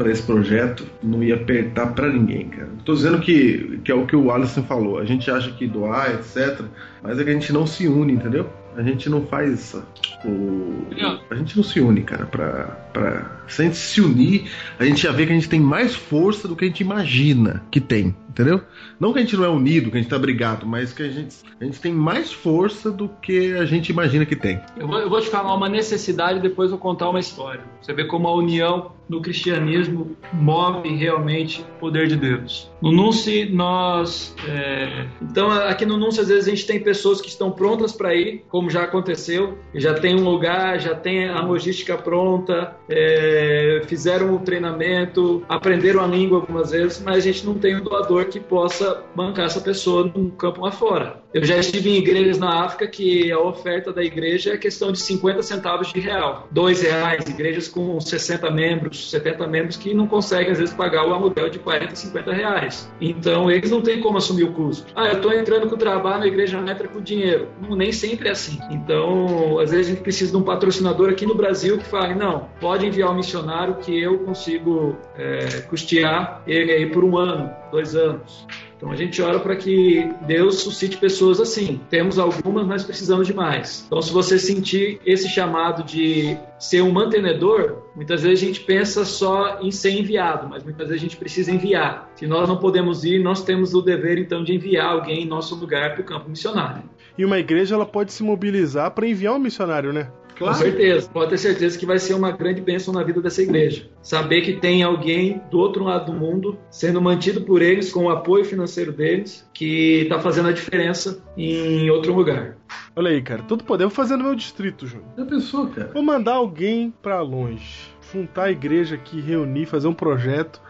Para 0.01 0.11
esse 0.11 0.23
projeto, 0.23 0.87
não 1.03 1.23
ia 1.23 1.35
apertar 1.35 1.89
para 1.89 2.09
ninguém, 2.09 2.49
cara. 2.49 2.71
Tô 2.87 2.95
dizendo 2.95 3.21
que, 3.21 3.79
que 3.85 3.93
é 3.93 3.95
o 3.95 4.07
que 4.07 4.17
o 4.17 4.33
Alisson 4.33 4.63
falou. 4.63 4.99
A 4.99 5.05
gente 5.05 5.31
acha 5.31 5.51
que 5.51 5.67
doar, 5.67 6.15
etc. 6.15 6.65
Mas 7.03 7.19
é 7.19 7.25
que 7.25 7.29
a 7.29 7.33
gente 7.35 7.53
não 7.53 7.67
se 7.67 7.87
une, 7.87 8.15
entendeu? 8.15 8.49
A 8.75 8.83
gente 8.83 9.11
não 9.11 9.27
faz 9.27 9.77
o. 10.25 10.87
A 11.31 11.35
gente 11.35 11.55
não 11.55 11.63
se 11.63 11.81
une, 11.81 12.01
cara, 12.01 12.25
pra, 12.25 12.65
pra. 12.95 13.43
Se 13.47 13.61
a 13.61 13.65
gente 13.67 13.77
se 13.77 14.01
unir, 14.01 14.51
a 14.79 14.87
gente 14.87 15.03
já 15.03 15.13
vê 15.13 15.27
que 15.27 15.33
a 15.33 15.35
gente 15.35 15.51
tem 15.51 15.61
mais 15.61 15.95
força 15.95 16.49
do 16.49 16.57
que 16.57 16.65
a 16.65 16.69
gente 16.69 16.81
imagina 16.81 17.63
que 17.71 17.79
tem, 17.79 18.17
entendeu? 18.31 18.63
Não 18.99 19.13
que 19.13 19.19
a 19.19 19.23
gente 19.23 19.37
não 19.37 19.45
é 19.45 19.49
unido, 19.51 19.91
que 19.91 19.99
a 19.99 20.01
gente 20.01 20.09
tá 20.09 20.19
brigado, 20.19 20.65
mas 20.65 20.95
que 20.95 21.03
a 21.03 21.11
gente, 21.11 21.37
a 21.61 21.65
gente 21.65 21.79
tem 21.79 21.93
mais 21.93 22.33
força 22.33 22.91
do 22.91 23.07
que 23.07 23.53
a 23.55 23.67
gente 23.67 23.91
imagina 23.91 24.25
que 24.25 24.37
tem. 24.37 24.61
Eu 24.79 24.87
vou, 24.87 24.99
eu 24.99 25.11
vou 25.11 25.21
te 25.21 25.29
falar 25.29 25.53
uma 25.55 25.69
necessidade 25.69 26.39
e 26.39 26.43
depois 26.43 26.71
vou 26.71 26.79
contar 26.79 27.11
uma 27.11 27.21
história. 27.21 27.63
Você 27.83 27.93
vê 27.93 28.05
como 28.05 28.29
a 28.29 28.35
união 28.35 28.93
no 29.11 29.21
cristianismo 29.21 30.17
move 30.33 30.89
realmente 30.95 31.63
o 31.63 31.81
poder 31.81 32.07
de 32.07 32.17
Deus. 32.17 32.71
No 32.81 32.93
Nunce, 32.93 33.45
nós. 33.47 34.35
É... 34.49 35.07
Então, 35.21 35.51
aqui 35.51 35.85
no 35.85 35.97
Nunce, 35.97 36.21
às 36.21 36.29
vezes 36.29 36.47
a 36.47 36.51
gente 36.51 36.65
tem 36.65 36.79
pessoas 36.79 37.21
que 37.21 37.29
estão 37.29 37.51
prontas 37.51 37.93
para 37.93 38.15
ir, 38.15 38.45
como 38.49 38.71
já 38.71 38.85
aconteceu, 38.85 39.59
já 39.75 39.95
tem 39.95 40.15
um 40.15 40.23
lugar, 40.23 40.81
já 40.81 40.95
tem 40.95 41.29
a 41.29 41.43
logística 41.43 41.99
pronta, 41.99 42.77
é... 42.89 43.83
fizeram 43.89 44.33
o 44.33 44.39
treinamento, 44.39 45.43
aprenderam 45.49 46.05
a 46.05 46.07
língua 46.07 46.39
algumas 46.39 46.71
vezes, 46.71 47.03
mas 47.05 47.17
a 47.17 47.21
gente 47.21 47.45
não 47.45 47.55
tem 47.55 47.77
um 47.77 47.83
doador 47.83 48.27
que 48.27 48.39
possa 48.39 49.03
bancar 49.17 49.47
essa 49.47 49.61
pessoa 49.61 50.05
no 50.05 50.31
campo 50.31 50.61
lá 50.61 50.71
fora. 50.71 51.21
Eu 51.35 51.45
já 51.45 51.57
estive 51.57 51.91
em 51.91 51.99
igrejas 51.99 52.39
na 52.39 52.65
África 52.65 52.87
que 52.87 53.31
a 53.31 53.39
oferta 53.41 53.93
da 53.93 54.03
igreja 54.03 54.55
é 54.55 54.57
questão 54.57 54.93
de 54.93 55.01
50 55.01 55.43
centavos 55.43 55.93
de 55.93 56.01
real, 56.01 56.49
dois 56.51 56.83
reais, 56.83 57.25
igrejas 57.29 57.69
com 57.69 58.01
60 58.01 58.51
membros, 58.51 59.00
70 59.09 59.47
membros 59.47 59.77
que 59.77 59.95
não 59.95 60.07
conseguem 60.07 60.53
às 60.53 60.59
vezes 60.59 60.75
pagar 60.75 61.07
o 61.07 61.15
aluguel 61.15 61.49
de 61.49 61.59
40, 61.59 61.95
50 61.95 62.33
reais. 62.33 62.91
Então 63.01 63.51
eles 63.51 63.71
não 63.71 63.81
têm 63.81 64.01
como 64.01 64.19
assumir 64.19 64.45
o 64.45 64.53
custo. 64.53 64.93
Ah, 64.95 65.09
eu 65.09 65.17
estou 65.17 65.33
entrando 65.33 65.69
com 65.69 65.75
o 65.75 65.79
trabalho, 65.79 66.25
a 66.25 66.27
igreja 66.27 66.61
não 66.61 66.71
entra 66.71 66.89
com 66.89 67.01
dinheiro. 67.01 67.49
Não, 67.61 67.77
nem 67.77 67.93
sempre 67.93 68.29
é 68.29 68.33
assim. 68.33 68.59
Então, 68.71 69.59
às 69.59 69.71
vezes 69.71 69.87
a 69.87 69.91
gente 69.91 70.03
precisa 70.03 70.31
de 70.31 70.37
um 70.37 70.43
patrocinador 70.43 71.11
aqui 71.11 71.25
no 71.27 71.35
Brasil 71.35 71.79
que 71.79 71.85
fale, 71.85 72.15
não, 72.15 72.49
pode 72.61 72.87
enviar 72.87 73.11
um 73.11 73.15
missionário 73.15 73.77
que 73.77 74.01
eu 74.01 74.19
consigo 74.21 74.97
é, 75.17 75.61
custear 75.69 76.43
ele 76.47 76.73
aí 76.73 76.87
por 76.87 77.05
um 77.05 77.17
ano, 77.17 77.51
dois 77.71 77.95
anos. 77.95 78.47
Então 78.81 78.91
a 78.91 78.97
gente 78.97 79.21
ora 79.21 79.39
para 79.39 79.55
que 79.57 80.11
Deus 80.23 80.61
suscite 80.61 80.97
pessoas 80.97 81.39
assim. 81.39 81.79
Temos 81.91 82.19
algumas, 82.19 82.67
mas 82.67 82.83
precisamos 82.83 83.27
de 83.27 83.35
mais. 83.35 83.85
Então, 83.87 84.01
se 84.01 84.11
você 84.11 84.39
sentir 84.39 84.99
esse 85.05 85.29
chamado 85.29 85.85
de 85.85 86.35
ser 86.59 86.81
um 86.81 86.91
mantenedor, 86.91 87.83
muitas 87.95 88.23
vezes 88.23 88.43
a 88.43 88.47
gente 88.47 88.61
pensa 88.61 89.05
só 89.05 89.61
em 89.61 89.71
ser 89.71 89.91
enviado, 89.91 90.49
mas 90.49 90.65
muitas 90.65 90.89
vezes 90.89 91.03
a 91.03 91.05
gente 91.05 91.17
precisa 91.19 91.53
enviar. 91.53 92.11
Se 92.15 92.27
nós 92.27 92.49
não 92.49 92.57
podemos 92.57 93.05
ir, 93.05 93.23
nós 93.23 93.45
temos 93.45 93.75
o 93.75 93.83
dever 93.83 94.17
então 94.17 94.43
de 94.43 94.55
enviar 94.55 94.93
alguém 94.93 95.25
em 95.25 95.27
nosso 95.27 95.55
lugar 95.55 95.93
para 95.93 96.01
o 96.01 96.05
campo 96.05 96.31
missionário. 96.31 96.83
E 97.19 97.25
uma 97.25 97.39
igreja 97.39 97.75
ela 97.75 97.85
pode 97.85 98.15
se 98.15 98.23
mobilizar 98.23 98.93
para 98.93 99.07
enviar 99.07 99.35
um 99.35 99.39
missionário, 99.39 99.93
né? 99.93 100.11
Claro. 100.41 100.57
Com 100.57 100.63
certeza. 100.65 101.11
Pode 101.13 101.29
ter 101.29 101.39
certeza 101.39 101.79
que 101.79 101.85
vai 101.85 101.99
ser 101.99 102.15
uma 102.15 102.33
grande 102.33 102.63
bênção 102.63 102.95
na 102.95 103.03
vida 103.03 103.21
dessa 103.21 103.43
igreja. 103.43 103.91
Saber 104.01 104.41
que 104.41 104.55
tem 104.55 104.83
alguém 104.83 105.43
do 105.51 105.59
outro 105.59 105.85
lado 105.85 106.11
do 106.11 106.19
mundo 106.19 106.59
sendo 106.71 106.99
mantido 106.99 107.43
por 107.43 107.61
eles 107.61 107.93
com 107.93 108.05
o 108.05 108.11
apoio 108.11 108.43
financeiro 108.43 108.91
deles, 108.91 109.47
que 109.53 110.01
está 110.05 110.19
fazendo 110.19 110.49
a 110.49 110.53
diferença 110.53 111.23
em 111.37 111.91
outro 111.91 112.15
lugar. 112.15 112.57
Olha 112.97 113.11
aí, 113.11 113.21
cara, 113.21 113.43
todo 113.43 113.65
poder. 113.65 113.85
Eu 113.85 113.91
vou 113.91 113.95
fazer 113.95 114.17
no 114.17 114.25
meu 114.25 114.35
distrito, 114.35 114.87
Júnior. 114.87 115.11
Já 115.15 115.27
pensou, 115.27 115.67
cara? 115.67 115.91
Vou 115.93 116.03
mandar 116.03 116.37
alguém 116.37 116.91
para 117.03 117.21
longe. 117.21 117.91
Juntar 118.11 118.45
a 118.45 118.51
igreja 118.51 118.95
aqui, 118.95 119.21
reunir, 119.21 119.67
fazer 119.67 119.89
um 119.89 119.95
projeto 119.95 120.63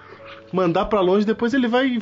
mandar 0.53 0.87
para 0.87 1.01
longe, 1.01 1.25
depois 1.27 1.55
ele 1.55 1.69
vai 1.69 1.99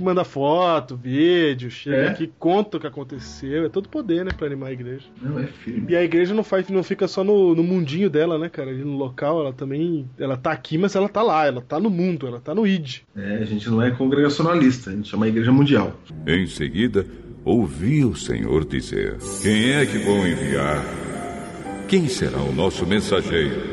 mandar 0.00 0.24
foto, 0.24 0.96
vídeo, 0.96 1.70
chega 1.70 1.96
É. 1.96 2.08
aqui, 2.08 2.32
conta 2.38 2.76
o 2.76 2.80
que 2.80 2.86
aconteceu. 2.86 3.64
É 3.66 3.68
todo 3.68 3.88
poder, 3.88 4.24
né, 4.24 4.30
pra 4.36 4.46
animar 4.46 4.68
a 4.68 4.72
igreja. 4.72 5.04
Não, 5.20 5.38
é 5.38 5.46
firme. 5.46 5.86
E 5.92 5.96
a 5.96 6.02
igreja 6.02 6.32
não 6.34 6.42
faz, 6.42 6.68
não 6.68 6.82
fica 6.82 7.06
só 7.06 7.22
no, 7.22 7.54
no 7.54 7.62
mundinho 7.62 8.08
dela, 8.08 8.38
né, 8.38 8.48
cara? 8.48 8.70
Ali 8.70 8.84
no 8.84 8.96
local, 8.96 9.40
ela 9.40 9.52
também. 9.52 10.08
Ela 10.18 10.36
tá 10.36 10.50
aqui, 10.52 10.78
mas 10.78 10.94
ela 10.96 11.08
tá 11.08 11.22
lá, 11.22 11.46
ela 11.46 11.60
tá 11.60 11.78
no 11.78 11.90
mundo, 11.90 12.26
ela 12.26 12.40
tá 12.40 12.54
no 12.54 12.66
ID. 12.66 13.00
É, 13.16 13.36
a 13.36 13.44
gente 13.44 13.68
não 13.68 13.82
é 13.82 13.90
congregacionalista, 13.90 14.90
a 14.90 14.92
gente 14.94 15.08
chama 15.08 15.26
a 15.26 15.28
igreja 15.28 15.52
mundial. 15.52 15.94
Em 16.26 16.46
seguida, 16.46 17.06
ouvi 17.44 18.04
o 18.04 18.14
Senhor 18.16 18.64
dizer: 18.64 19.18
Quem 19.42 19.72
é 19.72 19.84
que 19.86 19.98
vou 19.98 20.26
enviar? 20.26 20.82
Quem 21.88 22.08
será 22.08 22.38
o 22.38 22.52
nosso 22.54 22.86
mensageiro? 22.86 23.71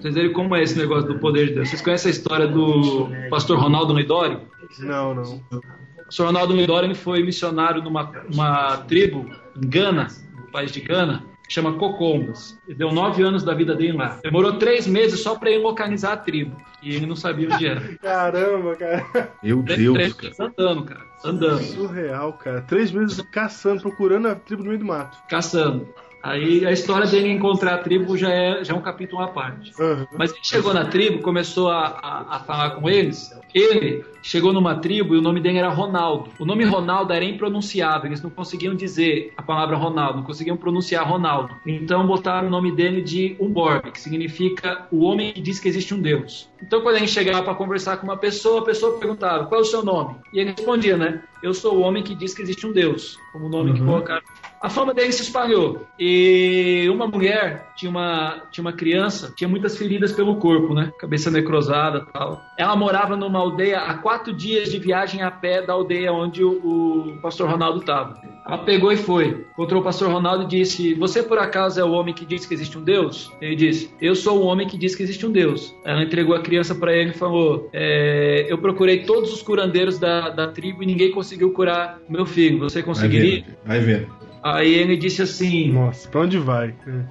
Vocês 0.00 0.14
verem 0.14 0.32
como 0.32 0.54
é 0.56 0.62
esse 0.62 0.78
negócio 0.78 1.06
do 1.06 1.18
poder 1.18 1.48
de 1.48 1.54
Deus. 1.54 1.68
Vocês 1.68 1.82
conhecem 1.82 2.10
a 2.10 2.14
história 2.14 2.46
do 2.46 3.08
pastor 3.28 3.58
Ronaldo 3.58 3.92
Lidori? 3.94 4.38
Não, 4.78 5.14
não. 5.14 5.42
O 5.50 6.04
pastor 6.06 6.26
Ronaldo 6.26 6.54
Lidori 6.54 6.86
ele 6.86 6.94
foi 6.94 7.22
missionário 7.22 7.82
numa 7.82 8.10
uma 8.32 8.78
tribo 8.78 9.26
em 9.56 9.68
Gana, 9.68 10.08
no 10.36 10.50
país 10.50 10.72
de 10.72 10.80
Gana, 10.80 11.24
que 11.46 11.52
chama 11.52 11.72
Cocombas. 11.74 12.58
Ele 12.66 12.78
deu 12.78 12.92
nove 12.92 13.22
anos 13.22 13.42
da 13.42 13.52
vida 13.54 13.74
dele 13.74 13.92
lá. 13.92 14.18
Demorou 14.22 14.54
três 14.54 14.86
meses 14.86 15.20
só 15.20 15.34
para 15.36 15.50
ele 15.50 15.62
localizar 15.62 16.12
a 16.12 16.16
tribo. 16.16 16.56
E 16.82 16.94
ele 16.94 17.04
não 17.04 17.16
sabia 17.16 17.48
onde 17.52 17.66
era. 17.66 17.80
Caramba, 18.00 18.74
cara. 18.76 19.32
Meu 19.42 19.62
Três, 19.64 19.78
Deus, 19.80 19.94
três 19.94 20.14
cara. 20.14 20.50
andando, 20.50 20.84
cara. 20.84 21.00
Andando. 21.24 21.62
Surreal, 21.62 22.32
cara. 22.34 22.62
Três 22.62 22.90
meses 22.90 23.20
caçando, 23.30 23.82
procurando 23.82 24.28
a 24.28 24.34
tribo 24.34 24.62
no 24.62 24.68
meio 24.68 24.78
do 24.80 24.86
mato. 24.86 25.18
caçando. 25.28 25.86
Aí 26.22 26.66
a 26.66 26.72
história 26.72 27.06
dele 27.06 27.30
encontrar 27.30 27.74
a 27.74 27.78
tribo 27.78 28.16
já 28.16 28.30
é, 28.30 28.62
já 28.62 28.74
é 28.74 28.76
um 28.76 28.82
capítulo 28.82 29.22
à 29.22 29.28
parte. 29.28 29.72
Aham. 29.80 30.06
Mas 30.12 30.30
ele 30.32 30.40
chegou 30.42 30.74
na 30.74 30.84
tribo, 30.84 31.22
começou 31.22 31.70
a, 31.70 31.86
a, 31.86 32.36
a 32.36 32.40
falar 32.40 32.70
com 32.70 32.88
eles. 32.88 33.34
Ele 33.54 34.04
chegou 34.22 34.52
numa 34.52 34.76
tribo 34.76 35.14
e 35.14 35.18
o 35.18 35.22
nome 35.22 35.40
dele 35.40 35.58
era 35.58 35.68
Ronaldo. 35.68 36.30
O 36.38 36.44
nome 36.44 36.64
Ronaldo 36.64 37.12
era 37.12 37.24
impronunciável, 37.24 38.06
eles 38.06 38.22
não 38.22 38.30
conseguiam 38.30 38.74
dizer 38.74 39.32
a 39.36 39.42
palavra 39.42 39.76
Ronaldo, 39.76 40.18
não 40.18 40.24
conseguiam 40.24 40.56
pronunciar 40.56 41.08
Ronaldo. 41.08 41.54
Então 41.66 42.06
botaram 42.06 42.48
o 42.48 42.50
nome 42.50 42.72
dele 42.72 43.00
de 43.00 43.36
Umborg, 43.40 43.90
que 43.90 44.00
significa 44.00 44.86
o 44.90 45.00
homem 45.04 45.32
que 45.32 45.40
diz 45.40 45.58
que 45.58 45.68
existe 45.68 45.94
um 45.94 46.00
Deus. 46.00 46.48
Então 46.62 46.82
quando 46.82 46.96
a 46.96 46.98
gente 46.98 47.12
chegava 47.12 47.42
para 47.42 47.54
conversar 47.54 47.96
com 47.96 48.04
uma 48.04 48.16
pessoa, 48.16 48.60
a 48.60 48.64
pessoa 48.64 48.98
perguntava 48.98 49.46
qual 49.46 49.60
é 49.60 49.62
o 49.62 49.66
seu 49.66 49.82
nome? 49.82 50.16
E 50.32 50.38
ele 50.38 50.50
respondia, 50.50 50.96
né? 50.96 51.22
Eu 51.42 51.54
sou 51.54 51.76
o 51.76 51.80
homem 51.80 52.02
que 52.02 52.14
diz 52.14 52.34
que 52.34 52.42
existe 52.42 52.66
um 52.66 52.72
Deus, 52.72 53.16
como 53.32 53.46
o 53.46 53.48
nome 53.48 53.72
que 53.72 53.80
colocaram. 53.80 54.22
A 54.60 54.68
fama 54.68 54.92
dele 54.92 55.10
se 55.12 55.22
espalhou. 55.22 55.86
E 55.98 56.86
uma 56.90 57.06
mulher 57.06 57.68
tinha 57.76 57.90
uma, 57.90 58.42
tinha 58.50 58.62
uma 58.62 58.74
criança, 58.74 59.32
tinha 59.34 59.48
muitas 59.48 59.78
feridas 59.78 60.12
pelo 60.12 60.36
corpo, 60.36 60.74
né? 60.74 60.92
Cabeça 60.98 61.30
necrosada 61.30 62.04
tal. 62.12 62.42
Ela 62.58 62.76
morava 62.76 63.16
numa 63.16 63.38
aldeia 63.38 63.78
a 63.78 63.94
quatro 63.94 64.34
dias 64.34 64.70
de 64.70 64.78
viagem 64.78 65.22
a 65.22 65.30
pé 65.30 65.62
da 65.62 65.72
aldeia 65.72 66.12
onde 66.12 66.44
o, 66.44 66.50
o 66.50 67.18
pastor 67.22 67.48
Ronaldo 67.48 67.80
estava. 67.80 68.20
Ela 68.46 68.58
pegou 68.58 68.92
e 68.92 68.96
foi. 68.98 69.46
Encontrou 69.52 69.80
o 69.80 69.84
pastor 69.84 70.10
Ronaldo 70.10 70.44
e 70.44 70.48
disse: 70.48 70.92
Você 70.94 71.22
por 71.22 71.38
acaso 71.38 71.80
é 71.80 71.84
o 71.84 71.92
homem 71.92 72.12
que 72.12 72.26
diz 72.26 72.44
que 72.44 72.52
existe 72.52 72.76
um 72.76 72.82
Deus? 72.82 73.32
Ele 73.40 73.56
disse: 73.56 73.94
Eu 73.98 74.14
sou 74.14 74.40
o 74.42 74.44
homem 74.44 74.66
que 74.68 74.76
diz 74.76 74.94
que 74.94 75.02
existe 75.02 75.24
um 75.26 75.32
Deus. 75.32 75.74
Ela 75.86 76.02
entregou 76.02 76.34
a 76.34 76.42
criança 76.42 76.74
para 76.74 76.94
ele 76.94 77.10
e 77.10 77.14
falou: 77.14 77.70
"É, 77.72 78.46
Eu 78.48 78.58
procurei 78.58 79.04
todos 79.04 79.32
os 79.32 79.40
curandeiros 79.40 79.98
da, 79.98 80.28
da 80.28 80.48
tribo 80.48 80.82
e 80.82 80.86
ninguém 80.86 81.10
conseguiu 81.12 81.50
curar 81.52 81.98
meu 82.08 82.26
filho. 82.26 82.58
Você 82.58 82.80
Vai 82.80 82.86
conseguiria? 82.86 83.42
vendo. 83.42 83.56
Vai 83.64 83.80
vendo. 83.80 84.19
Aí 84.42 84.72
ele 84.74 84.96
disse 84.96 85.22
assim: 85.22 85.72
Nossa, 85.72 86.08
pra 86.08 86.22
onde 86.22 86.38
vai? 86.38 86.74
É. 86.86 87.04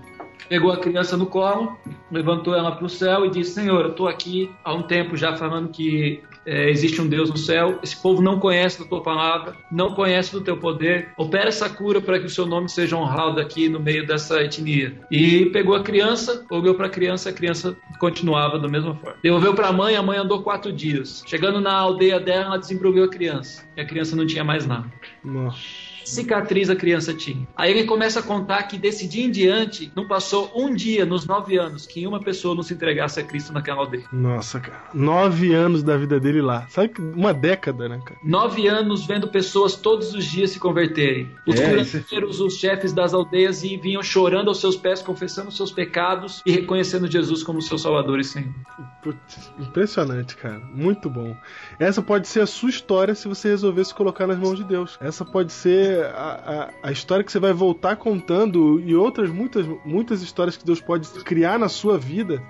pegou 0.47 0.71
a 0.71 0.77
criança 0.77 1.15
no 1.15 1.25
colo, 1.25 1.77
levantou 2.11 2.55
ela 2.55 2.71
para 2.71 2.85
o 2.85 2.89
céu 2.89 3.25
e 3.25 3.29
disse: 3.29 3.51
Senhor, 3.51 3.81
eu 3.85 3.91
estou 3.91 4.07
aqui 4.07 4.49
há 4.63 4.73
um 4.73 4.83
tempo 4.83 5.15
já 5.15 5.35
falando 5.35 5.69
que 5.69 6.21
é, 6.45 6.69
existe 6.69 6.99
um 6.99 7.07
Deus 7.07 7.29
no 7.29 7.37
céu. 7.37 7.79
Esse 7.83 8.01
povo 8.01 8.21
não 8.21 8.39
conhece 8.39 8.79
da 8.79 8.87
tua 8.87 9.03
palavra, 9.03 9.55
não 9.71 9.93
conhece 9.93 10.31
do 10.31 10.41
teu 10.41 10.57
poder. 10.57 11.09
Opera 11.17 11.49
essa 11.49 11.69
cura 11.69 12.01
para 12.01 12.19
que 12.19 12.25
o 12.25 12.29
seu 12.29 12.45
nome 12.45 12.69
seja 12.69 12.95
honrado 12.95 13.39
aqui 13.39 13.69
no 13.69 13.79
meio 13.79 14.05
dessa 14.05 14.41
etnia. 14.41 14.99
E 15.11 15.45
pegou 15.47 15.75
a 15.75 15.83
criança, 15.83 16.45
olhou 16.49 16.73
para 16.73 16.87
a 16.87 16.89
criança, 16.89 17.29
a 17.29 17.33
criança 17.33 17.77
continuava 17.99 18.57
da 18.57 18.67
mesma 18.67 18.95
forma. 18.95 19.17
Devolveu 19.21 19.53
para 19.53 19.67
a 19.67 19.73
mãe, 19.73 19.95
a 19.95 20.01
mãe 20.01 20.17
andou 20.17 20.41
quatro 20.41 20.71
dias. 20.71 21.23
Chegando 21.27 21.61
na 21.61 21.73
aldeia 21.73 22.19
dela, 22.19 22.45
ela 22.45 22.57
desembrulhou 22.57 23.05
a 23.05 23.09
criança. 23.09 23.63
E 23.77 23.81
a 23.81 23.85
criança 23.85 24.15
não 24.15 24.25
tinha 24.25 24.43
mais 24.43 24.65
nada 24.65 24.89
Nossa. 25.23 25.88
Cicatriz 26.09 26.69
a 26.69 26.75
criança 26.75 27.13
tinha. 27.13 27.47
Aí 27.55 27.71
ele 27.71 27.85
começa 27.85 28.19
a 28.19 28.23
contar 28.23 28.63
que 28.63 28.77
desse 28.77 29.07
dia 29.07 29.25
em 29.25 29.31
diante, 29.31 29.91
não 29.95 30.07
passou 30.07 30.51
um 30.55 30.73
dia 30.73 31.05
nos 31.05 31.25
nove 31.25 31.57
anos 31.57 31.85
que 31.85 32.05
uma 32.05 32.19
pessoa 32.19 32.55
não 32.55 32.63
se 32.63 32.73
entregasse 32.73 33.19
a 33.19 33.23
Cristo 33.23 33.53
naquela 33.53 33.79
aldeia. 33.79 34.05
Nossa, 34.11 34.59
cara. 34.59 34.83
Nove 34.93 35.53
anos 35.53 35.83
da 35.83 35.97
vida 35.97 36.19
dele 36.19 36.41
lá. 36.41 36.67
Sabe 36.69 36.89
que 36.89 37.01
uma 37.01 37.33
década, 37.33 37.87
né, 37.89 37.99
cara? 38.05 38.19
Nove 38.23 38.67
anos 38.67 39.05
vendo 39.05 39.27
pessoas 39.27 39.75
todos 39.75 40.13
os 40.13 40.25
dias 40.25 40.51
se 40.51 40.59
converterem. 40.59 41.29
Os 41.47 41.59
É, 41.59 41.81
isso 41.81 41.99
curandeiros, 42.03 42.39
os 42.39 42.55
chefes 42.55 42.93
das 42.93 43.13
aldeias 43.13 43.63
e 43.63 43.77
vinham 43.77 44.03
chorando 44.03 44.49
aos 44.49 44.59
seus 44.59 44.75
pés, 44.75 45.01
confessando 45.01 45.49
os 45.49 45.57
seus 45.57 45.71
pecados 45.71 46.41
e 46.45 46.51
reconhecendo 46.51 47.09
Jesus 47.09 47.43
como 47.43 47.61
seu 47.61 47.77
Salvador 47.77 48.19
e 48.19 48.23
Senhor. 48.23 48.53
Putz, 49.01 49.51
impressionante, 49.59 50.35
cara. 50.35 50.59
Muito 50.73 51.09
bom. 51.09 51.35
Essa 51.79 52.01
pode 52.01 52.27
ser 52.27 52.41
a 52.41 52.47
sua 52.47 52.69
história 52.69 53.15
se 53.15 53.27
você 53.27 53.49
resolver 53.49 53.83
se 53.85 53.93
colocar 53.93 54.27
nas 54.27 54.37
mãos 54.37 54.57
de 54.57 54.63
Deus. 54.63 54.97
Essa 55.01 55.23
pode 55.23 55.51
ser 55.51 55.98
a, 56.01 56.69
a, 56.83 56.91
história 56.91 57.23
que 57.23 57.31
você 57.31 57.39
vai 57.39 57.53
voltar 57.53 57.95
contando 57.95 58.79
e 58.79 58.95
outras 58.95 59.29
muitas, 59.29 59.65
muitas 59.85 60.21
histórias 60.21 60.57
que 60.57 60.65
Deus 60.65 60.81
pode 60.81 61.07
criar 61.23 61.57
na 61.57 61.69
sua 61.69 61.97
vida 61.97 62.41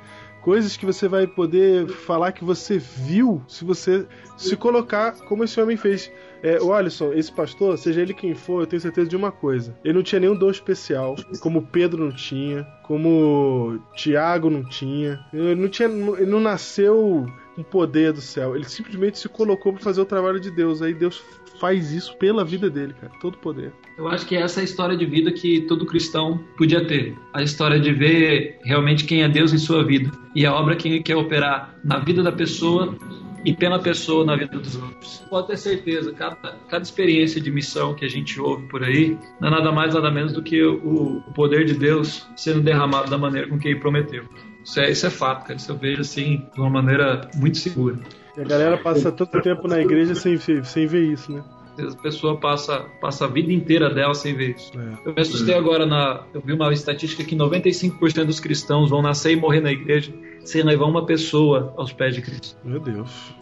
coisas 0.42 0.78
que 0.78 0.86
você 0.86 1.08
vai 1.08 1.28
poder 1.28 1.88
falar 1.88 2.32
que 2.32 2.44
você 2.44 2.78
viu 2.78 3.42
se 3.48 3.64
você 3.66 4.08
se 4.38 4.56
colocar 4.56 5.14
como 5.28 5.44
esse 5.44 5.60
homem 5.60 5.78
fez. 5.78 6.12
É, 6.42 6.62
o 6.62 6.74
Alisson, 6.74 7.12
esse 7.12 7.32
pastor, 7.32 7.78
seja 7.78 8.02
ele 8.02 8.14
quem 8.14 8.34
for, 8.34 8.62
eu 8.62 8.68
tenho 8.68 8.82
certeza 8.82 9.10
de 9.10 9.16
uma 9.16 9.32
coisa. 9.32 9.78
Ele 9.84 9.96
não 9.96 10.04
tinha 10.04 10.22
nenhum 10.22 10.38
dom 10.38 10.50
especial, 10.50 11.16
como 11.42 11.68
Pedro 11.68 12.06
não 12.06 12.16
tinha, 12.16 12.64
como 12.84 13.80
Tiago 13.94 14.50
não 14.50 14.64
tinha. 14.64 15.20
Ele 15.34 15.56
não 15.56 15.68
tinha. 15.68 15.90
Ele 15.90 16.32
não 16.32 16.40
nasceu 16.40 17.26
com 17.60 17.64
poder 17.64 18.14
do 18.14 18.22
céu. 18.22 18.56
Ele 18.56 18.66
simplesmente 18.66 19.20
se 19.20 19.28
colocou 19.28 19.74
para 19.74 19.82
fazer 19.82 20.02
o 20.02 20.06
trabalho 20.06 20.40
de 20.40 20.50
Deus. 20.50 20.82
Aí 20.82 20.94
Deus 20.94 21.22
faz 21.60 21.92
isso 21.92 22.16
pela 22.18 22.46
vida 22.46 22.70
dele, 22.70 22.94
cara. 22.94 23.12
Todo 23.22 23.38
poder. 23.38 23.74
Eu 23.98 24.08
acho 24.08 24.26
que 24.26 24.36
essa 24.36 24.60
é 24.60 24.62
a 24.62 24.64
história 24.64 24.96
de 24.96 25.06
vida 25.06 25.32
que 25.32 25.62
todo 25.62 25.86
cristão 25.86 26.44
podia 26.58 26.86
ter. 26.86 27.16
A 27.34 27.44
história 27.44 27.80
de 27.80 27.92
ver 27.92 28.60
realmente 28.64 29.04
quem 29.04 29.24
é 29.24 29.30
Deus 29.30 29.54
em 29.54 29.58
sua 29.58 29.84
vida. 29.84 30.12
E 30.34 30.46
a 30.46 30.54
obra 30.54 30.76
que 30.76 30.88
ele 30.88 31.04
quer 31.04 31.16
operar 31.16 31.76
na 31.84 32.00
vida 32.00 32.24
da 32.24 32.32
pessoa 32.32 32.96
e 33.44 33.54
pela 33.54 33.80
pessoa 33.80 34.26
na 34.26 34.36
vida 34.36 34.58
dos 34.58 34.76
outros. 34.76 35.24
Pode 35.30 35.48
ter 35.48 35.58
certeza, 35.58 36.12
cada, 36.12 36.36
cada 36.70 36.84
experiência 36.84 37.40
de 37.40 37.50
missão 37.50 37.94
que 37.94 38.04
a 38.04 38.10
gente 38.10 38.40
ouve 38.40 38.68
por 38.68 38.84
aí 38.84 39.18
não 39.40 39.48
é 39.48 39.52
nada 39.52 39.72
mais, 39.72 39.94
nada 39.94 40.12
menos 40.12 40.34
do 40.34 40.44
que 40.44 40.62
o, 40.62 41.24
o 41.26 41.34
poder 41.34 41.66
de 41.66 41.74
Deus 41.74 42.28
sendo 42.36 42.62
derramado 42.62 43.10
da 43.10 43.18
maneira 43.18 43.48
com 43.48 43.58
que 43.58 43.70
ele 43.70 43.80
prometeu. 43.80 44.26
Isso 44.64 44.80
é, 44.80 44.92
isso 44.92 45.06
é 45.06 45.10
fato, 45.10 45.46
cara. 45.46 45.56
Isso 45.56 45.72
eu 45.72 45.78
vejo 45.78 46.02
assim 46.02 46.46
de 46.54 46.60
uma 46.60 46.70
maneira 46.70 47.30
muito 47.36 47.58
segura. 47.58 47.98
E 48.38 48.42
a 48.42 48.44
galera 48.44 48.78
passa 48.78 49.12
tanto 49.12 49.42
tempo 49.42 49.68
na 49.68 49.82
igreja 49.82 50.16
sem, 50.16 50.38
sem 50.38 50.88
ver 50.88 51.12
isso, 51.12 51.32
né? 51.32 51.44
A 51.78 51.96
pessoa 52.02 52.38
passa, 52.38 52.86
passa 53.00 53.26
a 53.26 53.28
vida 53.28 53.54
inteira 53.54 53.90
dela 53.90 54.14
sem 54.14 54.36
ver 54.36 54.56
isso. 54.56 54.72
É. 54.78 55.08
Eu 55.08 55.14
me 55.14 55.22
assustei 55.22 55.56
agora 55.56 55.86
na. 55.86 56.24
Eu 56.34 56.42
vi 56.42 56.52
uma 56.52 56.74
estatística 56.74 57.24
que 57.24 57.36
95% 57.36 58.26
dos 58.26 58.40
cristãos 58.40 58.90
vão 58.90 59.02
nascer 59.02 59.32
e 59.32 59.36
morrer 59.38 59.62
na 59.62 59.72
igreja 59.72 60.14
sem 60.44 60.62
levar 60.62 60.86
uma 60.86 61.06
pessoa 61.06 61.74
aos 61.78 61.94
pés 61.94 62.16
de 62.16 62.22
Cristo. 62.22 62.58
Meu 62.64 62.80
Deus. 62.80 63.34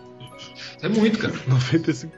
Isso 0.77 0.85
é 0.85 0.89
muito, 0.89 1.19
cara. 1.19 1.33
95%. 1.33 2.11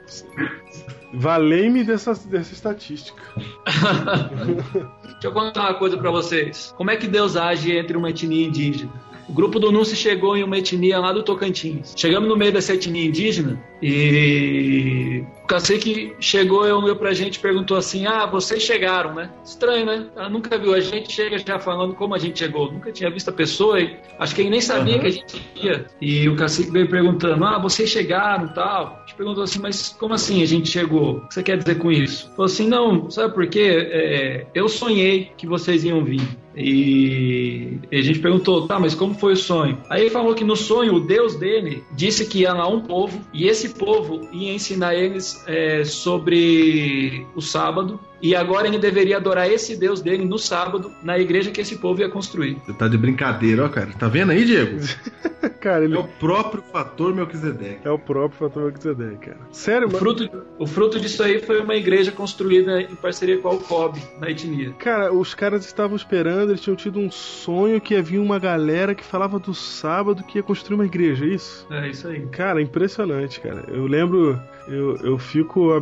Valei-me 1.12 1.82
dessa, 1.82 2.14
dessa 2.14 2.52
estatística. 2.52 3.20
Deixa 5.02 5.26
eu 5.26 5.32
contar 5.32 5.62
uma 5.62 5.74
coisa 5.74 5.98
pra 5.98 6.10
vocês. 6.10 6.72
Como 6.76 6.90
é 6.90 6.96
que 6.96 7.08
Deus 7.08 7.36
age 7.36 7.76
entre 7.76 7.96
uma 7.96 8.10
etnia 8.10 8.46
indígena? 8.46 8.92
O 9.30 9.32
grupo 9.32 9.60
do 9.60 9.70
Núncio 9.70 9.94
chegou 9.94 10.36
em 10.36 10.42
uma 10.42 10.58
etnia 10.58 10.98
lá 10.98 11.12
do 11.12 11.22
Tocantins. 11.22 11.94
Chegamos 11.96 12.28
no 12.28 12.36
meio 12.36 12.52
dessa 12.52 12.74
etnia 12.74 13.04
indígena 13.06 13.62
e 13.80 15.24
o 15.44 15.46
cacique 15.46 16.14
chegou 16.18 16.66
e 16.66 16.72
olhou 16.72 16.96
pra 16.96 17.12
gente 17.12 17.36
e 17.36 17.38
perguntou 17.38 17.76
assim: 17.76 18.06
Ah, 18.06 18.26
vocês 18.26 18.60
chegaram, 18.60 19.14
né? 19.14 19.30
Estranho, 19.44 19.86
né? 19.86 20.06
Ela 20.16 20.28
nunca 20.28 20.58
viu 20.58 20.74
a 20.74 20.80
gente, 20.80 21.12
chega 21.12 21.38
já 21.38 21.60
falando 21.60 21.94
como 21.94 22.12
a 22.14 22.18
gente 22.18 22.40
chegou. 22.40 22.72
Nunca 22.72 22.90
tinha 22.90 23.08
visto 23.08 23.28
a 23.30 23.32
pessoa 23.32 23.80
e 23.80 23.96
acho 24.18 24.34
que 24.34 24.40
ele 24.42 24.50
nem 24.50 24.60
sabia 24.60 24.94
Uhum. 24.94 25.00
que 25.00 25.06
a 25.06 25.10
gente 25.10 25.42
ia. 25.54 25.86
E 26.00 26.28
o 26.28 26.34
cacique 26.34 26.70
veio 26.72 26.88
perguntando: 26.88 27.44
Ah, 27.44 27.58
vocês 27.60 27.88
chegaram 27.88 28.46
e 28.46 28.54
tal. 28.54 28.96
A 28.96 29.06
gente 29.06 29.14
perguntou 29.16 29.44
assim: 29.44 29.60
Mas 29.60 29.90
como 29.90 30.12
assim 30.12 30.42
a 30.42 30.46
gente 30.46 30.68
chegou? 30.68 31.18
O 31.18 31.28
que 31.28 31.34
você 31.34 31.42
quer 31.44 31.56
dizer 31.56 31.78
com 31.78 31.92
isso? 31.92 32.28
Falou 32.30 32.46
assim: 32.46 32.66
Não, 32.68 33.08
sabe 33.08 33.32
por 33.32 33.46
quê? 33.46 33.60
É, 33.92 34.46
eu 34.54 34.68
sonhei 34.68 35.30
que 35.36 35.46
vocês 35.46 35.84
iam 35.84 36.02
vir. 36.04 36.20
E 36.56 37.78
e 37.90 37.96
a 37.96 38.02
gente 38.02 38.20
perguntou, 38.20 38.66
tá, 38.66 38.78
mas 38.78 38.94
como 38.94 39.14
foi 39.14 39.32
o 39.32 39.36
sonho? 39.36 39.78
Aí 39.88 40.02
ele 40.02 40.10
falou 40.10 40.34
que 40.34 40.44
no 40.44 40.56
sonho 40.56 40.94
o 40.94 41.00
Deus 41.00 41.34
dele 41.34 41.84
disse 41.92 42.26
que 42.26 42.40
ia 42.40 42.52
lá 42.52 42.68
um 42.68 42.80
povo 42.80 43.20
e 43.32 43.46
esse 43.46 43.70
povo 43.70 44.28
ia 44.32 44.52
ensinar 44.52 44.94
eles 44.94 45.42
é, 45.46 45.84
sobre 45.84 47.26
o 47.34 47.40
sábado 47.40 47.98
e 48.22 48.34
agora 48.36 48.66
ele 48.68 48.78
deveria 48.78 49.16
adorar 49.16 49.50
esse 49.50 49.76
Deus 49.76 50.00
dele 50.00 50.24
no 50.24 50.38
sábado 50.38 50.92
na 51.02 51.18
igreja 51.18 51.50
que 51.50 51.60
esse 51.60 51.76
povo 51.76 52.00
ia 52.00 52.08
construir. 52.08 52.56
Você 52.66 52.72
tá 52.72 52.88
de 52.88 52.98
brincadeira, 52.98 53.64
ó, 53.64 53.68
cara. 53.68 53.88
Tá 53.98 54.08
vendo 54.08 54.30
aí, 54.32 54.44
Diego? 54.44 54.78
Cara, 55.60 55.84
ele 55.84 55.94
É 55.94 55.98
o 55.98 56.04
próprio 56.04 56.62
fator 56.72 57.14
Melquisedeque. 57.14 57.80
é 57.84 57.90
o 57.90 57.98
próprio 57.98 58.38
fator 58.38 58.64
Melquisedeque, 58.64 59.26
cara. 59.26 59.38
Sério, 59.52 59.88
O 59.88 59.92
mano? 59.92 59.98
fruto, 59.98 60.30
o 60.58 60.66
fruto 60.66 60.98
disso 61.00 61.22
aí 61.22 61.38
foi 61.40 61.60
uma 61.60 61.74
igreja 61.74 62.10
construída 62.12 62.80
em 62.80 62.94
parceria 62.94 63.38
com 63.38 63.48
a 63.48 63.52
Alcob, 63.52 63.98
na 64.18 64.30
etnia. 64.30 64.72
Cara, 64.78 65.12
os 65.12 65.34
caras 65.34 65.64
estavam 65.64 65.96
esperando, 65.96 66.50
eles 66.50 66.60
tinham 66.60 66.76
tido 66.76 66.98
um 66.98 67.10
sonho 67.10 67.80
que 67.80 67.94
havia 67.94 68.20
uma 68.20 68.38
galera 68.38 68.94
que 68.94 69.04
falava 69.04 69.38
do 69.38 69.52
sábado 69.54 70.22
que 70.24 70.38
ia 70.38 70.42
construir 70.42 70.74
uma 70.76 70.86
igreja, 70.86 71.24
é 71.24 71.28
isso? 71.28 71.66
É 71.70 71.88
isso 71.88 72.08
aí. 72.08 72.20
Cara, 72.28 72.60
impressionante, 72.62 73.40
cara. 73.40 73.64
Eu 73.68 73.86
lembro, 73.86 74.40
eu, 74.70 74.96
eu 74.98 75.18
fico. 75.18 75.72
A, 75.72 75.78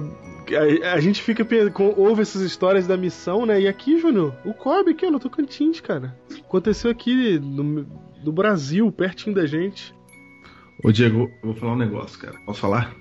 a- 0.89 0.95
a 0.95 1.01
gente 1.01 1.23
fica. 1.23 1.47
ouve 1.97 2.23
essas 2.23 2.43
histórias 2.43 2.87
da 2.87 2.97
missão, 2.97 3.45
né? 3.47 3.61
E 3.61 3.69
aqui, 3.69 3.99
Júnior, 3.99 4.35
o 4.45 4.53
Cobb 4.55 4.91
aqui, 4.91 5.07
ó, 5.07 5.11
no 5.11 5.19
Tocantins, 5.21 5.81
cara. 5.81 6.17
Aconteceu 6.41 6.91
aqui 6.91 7.39
no, 7.39 7.87
no 8.25 8.33
Brasil, 8.33 8.91
pertinho 8.91 9.35
da 9.37 9.47
gente. 9.47 9.95
Ô, 10.83 10.91
Diego, 10.93 11.31
eu 11.43 11.51
vou 11.53 11.55
falar 11.55 11.73
um 11.73 11.79
negócio, 11.79 12.19
cara. 12.19 12.39
Posso 12.47 12.61
falar? 12.61 12.95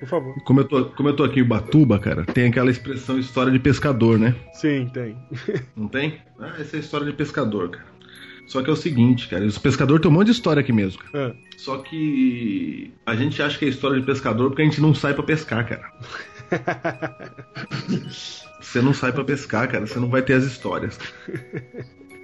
Por 0.00 0.08
favor. 0.08 0.34
Como 0.44 0.60
eu, 0.60 0.64
tô, 0.64 0.84
como 0.86 1.08
eu 1.08 1.16
tô 1.16 1.22
aqui 1.24 1.38
em 1.38 1.42
Ubatuba, 1.42 1.98
cara, 1.98 2.24
tem 2.24 2.48
aquela 2.48 2.70
expressão 2.70 3.18
história 3.18 3.50
de 3.52 3.58
pescador, 3.60 4.18
né? 4.18 4.34
Sim, 4.52 4.90
tem. 4.92 5.16
Não 5.76 5.86
tem? 5.88 6.18
Ah, 6.38 6.54
essa 6.58 6.76
é 6.76 6.78
a 6.78 6.80
história 6.80 7.06
de 7.06 7.12
pescador, 7.12 7.70
cara. 7.70 7.93
Só 8.46 8.62
que 8.62 8.70
é 8.70 8.72
o 8.72 8.76
seguinte, 8.76 9.28
cara, 9.28 9.44
os 9.44 9.58
pescadores 9.58 10.02
têm 10.02 10.10
um 10.10 10.14
monte 10.14 10.26
de 10.26 10.32
história 10.32 10.60
aqui 10.60 10.72
mesmo, 10.72 11.02
cara. 11.02 11.28
É. 11.28 11.34
Só 11.56 11.78
que 11.78 12.92
a 13.06 13.16
gente 13.16 13.42
acha 13.42 13.58
que 13.58 13.64
é 13.64 13.68
história 13.68 13.98
de 13.98 14.06
pescador 14.06 14.50
porque 14.50 14.62
a 14.62 14.64
gente 14.64 14.80
não 14.80 14.94
sai 14.94 15.14
pra 15.14 15.22
pescar, 15.22 15.66
cara. 15.66 15.92
Você 18.60 18.80
não 18.80 18.92
sai 18.92 19.12
pra 19.12 19.22
pescar, 19.22 19.70
cara, 19.70 19.86
você 19.86 20.00
não 20.00 20.08
vai 20.08 20.22
ter 20.22 20.32
as 20.32 20.42
histórias. 20.42 20.98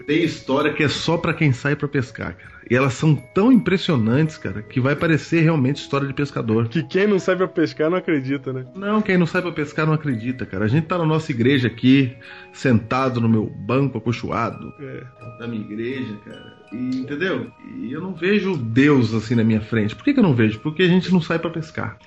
Tem 0.06 0.22
história 0.24 0.72
que 0.72 0.82
é 0.82 0.88
só 0.88 1.16
pra 1.16 1.32
quem 1.34 1.52
sai 1.52 1.76
pra 1.76 1.86
pescar, 1.88 2.34
cara. 2.34 2.50
E 2.70 2.74
elas 2.76 2.94
são 2.94 3.16
tão 3.16 3.50
impressionantes, 3.50 4.38
cara, 4.38 4.62
que 4.62 4.80
vai 4.80 4.94
parecer 4.94 5.40
realmente 5.40 5.76
história 5.82 6.06
de 6.06 6.14
pescador. 6.14 6.68
Que 6.68 6.82
quem 6.84 7.06
não 7.06 7.18
sabe 7.18 7.42
a 7.42 7.48
pescar 7.48 7.90
não 7.90 7.98
acredita, 7.98 8.52
né? 8.52 8.64
Não, 8.76 9.02
quem 9.02 9.18
não 9.18 9.26
sai 9.26 9.42
pra 9.42 9.50
pescar 9.50 9.86
não 9.86 9.92
acredita, 9.92 10.46
cara. 10.46 10.64
A 10.64 10.68
gente 10.68 10.86
tá 10.86 10.96
na 10.96 11.04
nossa 11.04 11.32
igreja 11.32 11.66
aqui, 11.66 12.16
sentado 12.52 13.20
no 13.20 13.28
meu 13.28 13.46
banco 13.46 13.98
acolchoado, 13.98 14.72
É. 14.80 15.02
da 15.40 15.48
minha 15.48 15.62
igreja, 15.62 16.16
cara. 16.24 16.58
E, 16.72 17.00
entendeu? 17.00 17.50
E 17.76 17.92
eu 17.92 18.00
não 18.00 18.14
vejo 18.14 18.56
Deus 18.56 19.12
assim 19.12 19.34
na 19.34 19.42
minha 19.42 19.60
frente. 19.60 19.96
Por 19.96 20.04
que, 20.04 20.14
que 20.14 20.20
eu 20.20 20.24
não 20.24 20.34
vejo? 20.34 20.60
Porque 20.60 20.82
a 20.84 20.88
gente 20.88 21.12
não 21.12 21.20
sai 21.20 21.38
pra 21.40 21.50
pescar. 21.50 21.98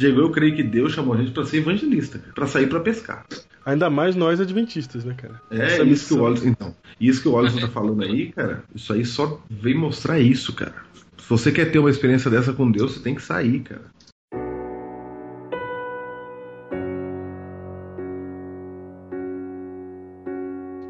Diego, 0.00 0.18
eu 0.18 0.30
creio 0.30 0.56
que 0.56 0.62
Deus 0.62 0.94
chamou 0.94 1.12
a 1.12 1.18
gente 1.18 1.30
pra 1.30 1.44
ser 1.44 1.58
evangelista, 1.58 2.18
pra 2.34 2.46
sair 2.46 2.66
pra 2.66 2.80
pescar. 2.80 3.26
Ainda 3.66 3.90
mais 3.90 4.16
nós 4.16 4.40
adventistas, 4.40 5.04
né, 5.04 5.12
cara? 5.14 5.42
É 5.50 5.56
Essa 5.56 5.66
isso 5.66 5.76
que 5.76 5.82
o 5.82 5.86
missão. 5.90 6.22
Wallace, 6.22 6.48
então. 6.48 6.74
Isso 6.98 7.20
que 7.20 7.28
o 7.28 7.32
Wallace 7.32 7.60
tá 7.60 7.68
falando 7.68 8.02
aí, 8.02 8.32
cara. 8.32 8.64
Isso 8.74 8.94
aí 8.94 9.04
só 9.04 9.38
vem 9.50 9.74
mostrar 9.74 10.18
isso, 10.18 10.54
cara. 10.54 10.74
Se 11.18 11.28
você 11.28 11.52
quer 11.52 11.66
ter 11.70 11.78
uma 11.78 11.90
experiência 11.90 12.30
dessa 12.30 12.54
com 12.54 12.70
Deus, 12.70 12.94
você 12.94 13.00
tem 13.00 13.14
que 13.14 13.20
sair, 13.20 13.60
cara. 13.60 13.82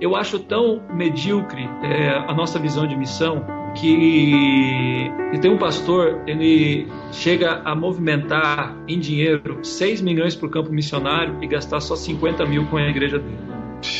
Eu 0.01 0.15
acho 0.15 0.39
tão 0.39 0.81
medíocre 0.95 1.69
é, 1.83 2.11
a 2.11 2.33
nossa 2.33 2.61
visão 2.61 2.87
de 2.87 2.97
missão 2.97 3.45
que, 3.75 4.89
que 5.33 5.39
tem 5.39 5.51
um 5.51 5.59
pastor, 5.59 6.21
ele 6.27 6.89
chega 7.13 7.61
a 7.65 7.75
movimentar 7.75 8.75
em 8.89 8.99
dinheiro 8.99 9.59
6 9.63 10.01
milhões 10.01 10.35
para 10.35 10.47
o 10.47 10.51
campo 10.51 10.73
missionário 10.73 11.37
e 11.43 11.47
gastar 11.47 11.81
só 11.81 11.95
50 11.97 12.45
mil 12.47 12.65
com 12.67 12.77
a 12.77 12.89
igreja 12.89 13.19
dele. 13.19 13.39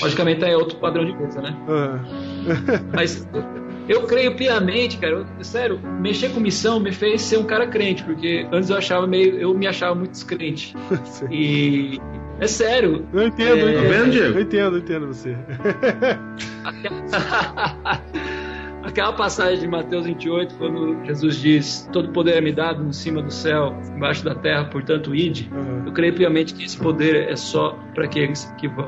Logicamente 0.03 0.45
é 0.45 0.57
outro 0.57 0.77
padrão 0.79 1.05
de 1.05 1.13
coisa, 1.15 1.41
né? 1.41 1.57
Ah. 1.69 1.99
Mas 2.95 3.27
eu 3.89 4.03
creio 4.03 4.35
piamente, 4.37 4.99
cara. 4.99 5.25
eu- 5.39 5.45
sério, 5.45 5.81
mexer 6.01 6.31
com 6.31 6.41
missão 6.41 6.81
me 6.81 6.93
fez 6.93 7.23
ser 7.23 7.39
um 7.39 7.45
cara 7.45 7.67
crente, 7.67 8.03
porque 8.05 8.47
antes 8.53 8.71
eu 8.71 8.77
achava 8.77 9.07
meio, 9.07 9.37
eu 9.39 9.55
me 9.55 9.67
achava 9.67 9.95
muito 9.95 10.13
descrente. 10.13 10.75
Sim. 11.05 11.27
E 11.31 12.01
é 12.41 12.47
sério. 12.47 13.07
Eu 13.13 13.27
entendo, 13.27 13.59
eu 13.61 13.69
É, 13.69 13.73
entendo. 13.73 13.83
tá 13.83 13.89
vendo, 13.89 14.11
Diego? 14.11 14.39
Eu 14.39 14.43
entendo, 14.43 14.77
eu 14.77 14.81
entendo 14.81 15.07
você. 15.07 15.37
Aquela... 18.91 19.20
Passagem 19.20 19.61
de 19.61 19.68
Mateus 19.68 20.07
28, 20.07 20.55
quando 20.55 21.05
Jesus 21.05 21.36
diz: 21.36 21.88
Todo 21.93 22.11
poder 22.11 22.36
é 22.36 22.41
me 22.41 22.53
dado 22.53 22.82
em 22.86 22.93
cima 22.93 23.20
do 23.22 23.30
céu, 23.30 23.76
embaixo 23.95 24.24
da 24.24 24.34
terra, 24.34 24.64
portanto, 24.64 25.14
ide. 25.14 25.51
Aham. 25.53 25.82
Eu 25.86 25.93
creio 25.93 26.14
piamente 26.14 26.55
que 26.55 26.64
esse 26.64 26.78
poder 26.78 27.28
é 27.28 27.36
só 27.36 27.78
para 28.01 28.07
aqueles 28.07 28.51
que 28.57 28.67
vão. 28.67 28.87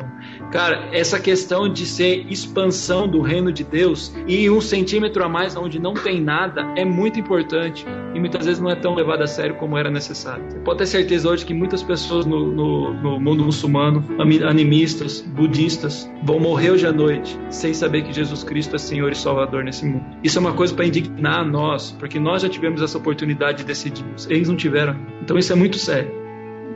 Cara, 0.50 0.88
essa 0.90 1.20
questão 1.20 1.68
de 1.68 1.84
ser 1.84 2.24
expansão 2.30 3.06
do 3.06 3.20
reino 3.20 3.52
de 3.52 3.62
Deus 3.62 4.14
e 4.26 4.48
um 4.48 4.60
centímetro 4.60 5.22
a 5.22 5.28
mais 5.28 5.54
onde 5.54 5.78
não 5.78 5.92
tem 5.92 6.18
nada 6.20 6.62
é 6.76 6.84
muito 6.84 7.20
importante 7.20 7.84
e 8.14 8.18
muitas 8.20 8.46
vezes 8.46 8.60
não 8.60 8.70
é 8.70 8.74
tão 8.74 8.94
levado 8.94 9.22
a 9.22 9.26
sério 9.26 9.56
como 9.56 9.76
era 9.76 9.90
necessário. 9.90 10.44
Você 10.50 10.58
pode 10.60 10.78
ter 10.78 10.86
certeza 10.86 11.28
hoje 11.28 11.44
que 11.44 11.52
muitas 11.52 11.82
pessoas 11.82 12.24
no, 12.24 12.50
no- 12.50 12.94
no 12.94 13.20
mundo 13.20 13.44
muçulmano, 13.44 14.02
animistas, 14.48 15.20
budistas, 15.20 16.10
vão 16.22 16.40
morrer 16.40 16.70
hoje 16.70 16.86
à 16.86 16.92
noite 16.92 17.38
sem 17.50 17.74
saber 17.74 18.02
que 18.02 18.12
Jesus 18.12 18.42
Cristo 18.42 18.76
é 18.76 18.78
Senhor 18.78 19.12
e 19.12 19.14
Salvador 19.14 19.62
nesse 19.64 19.84
mundo. 19.84 20.04
Isso 20.22 20.38
é 20.38 20.40
uma 20.40 20.52
coisa 20.54 20.72
para 20.74 20.86
indignar 20.86 21.40
a 21.40 21.44
nós, 21.44 21.94
porque 21.98 22.18
nós 22.18 22.40
já 22.42 22.48
tivemos 22.48 22.80
essa 22.80 22.96
oportunidade 22.96 23.58
de 23.58 23.64
decidirmos. 23.64 24.26
Eles 24.30 24.48
não 24.48 24.56
tiveram. 24.56 24.96
Então 25.22 25.36
isso 25.36 25.52
é 25.52 25.56
muito 25.56 25.76
sério. 25.76 26.21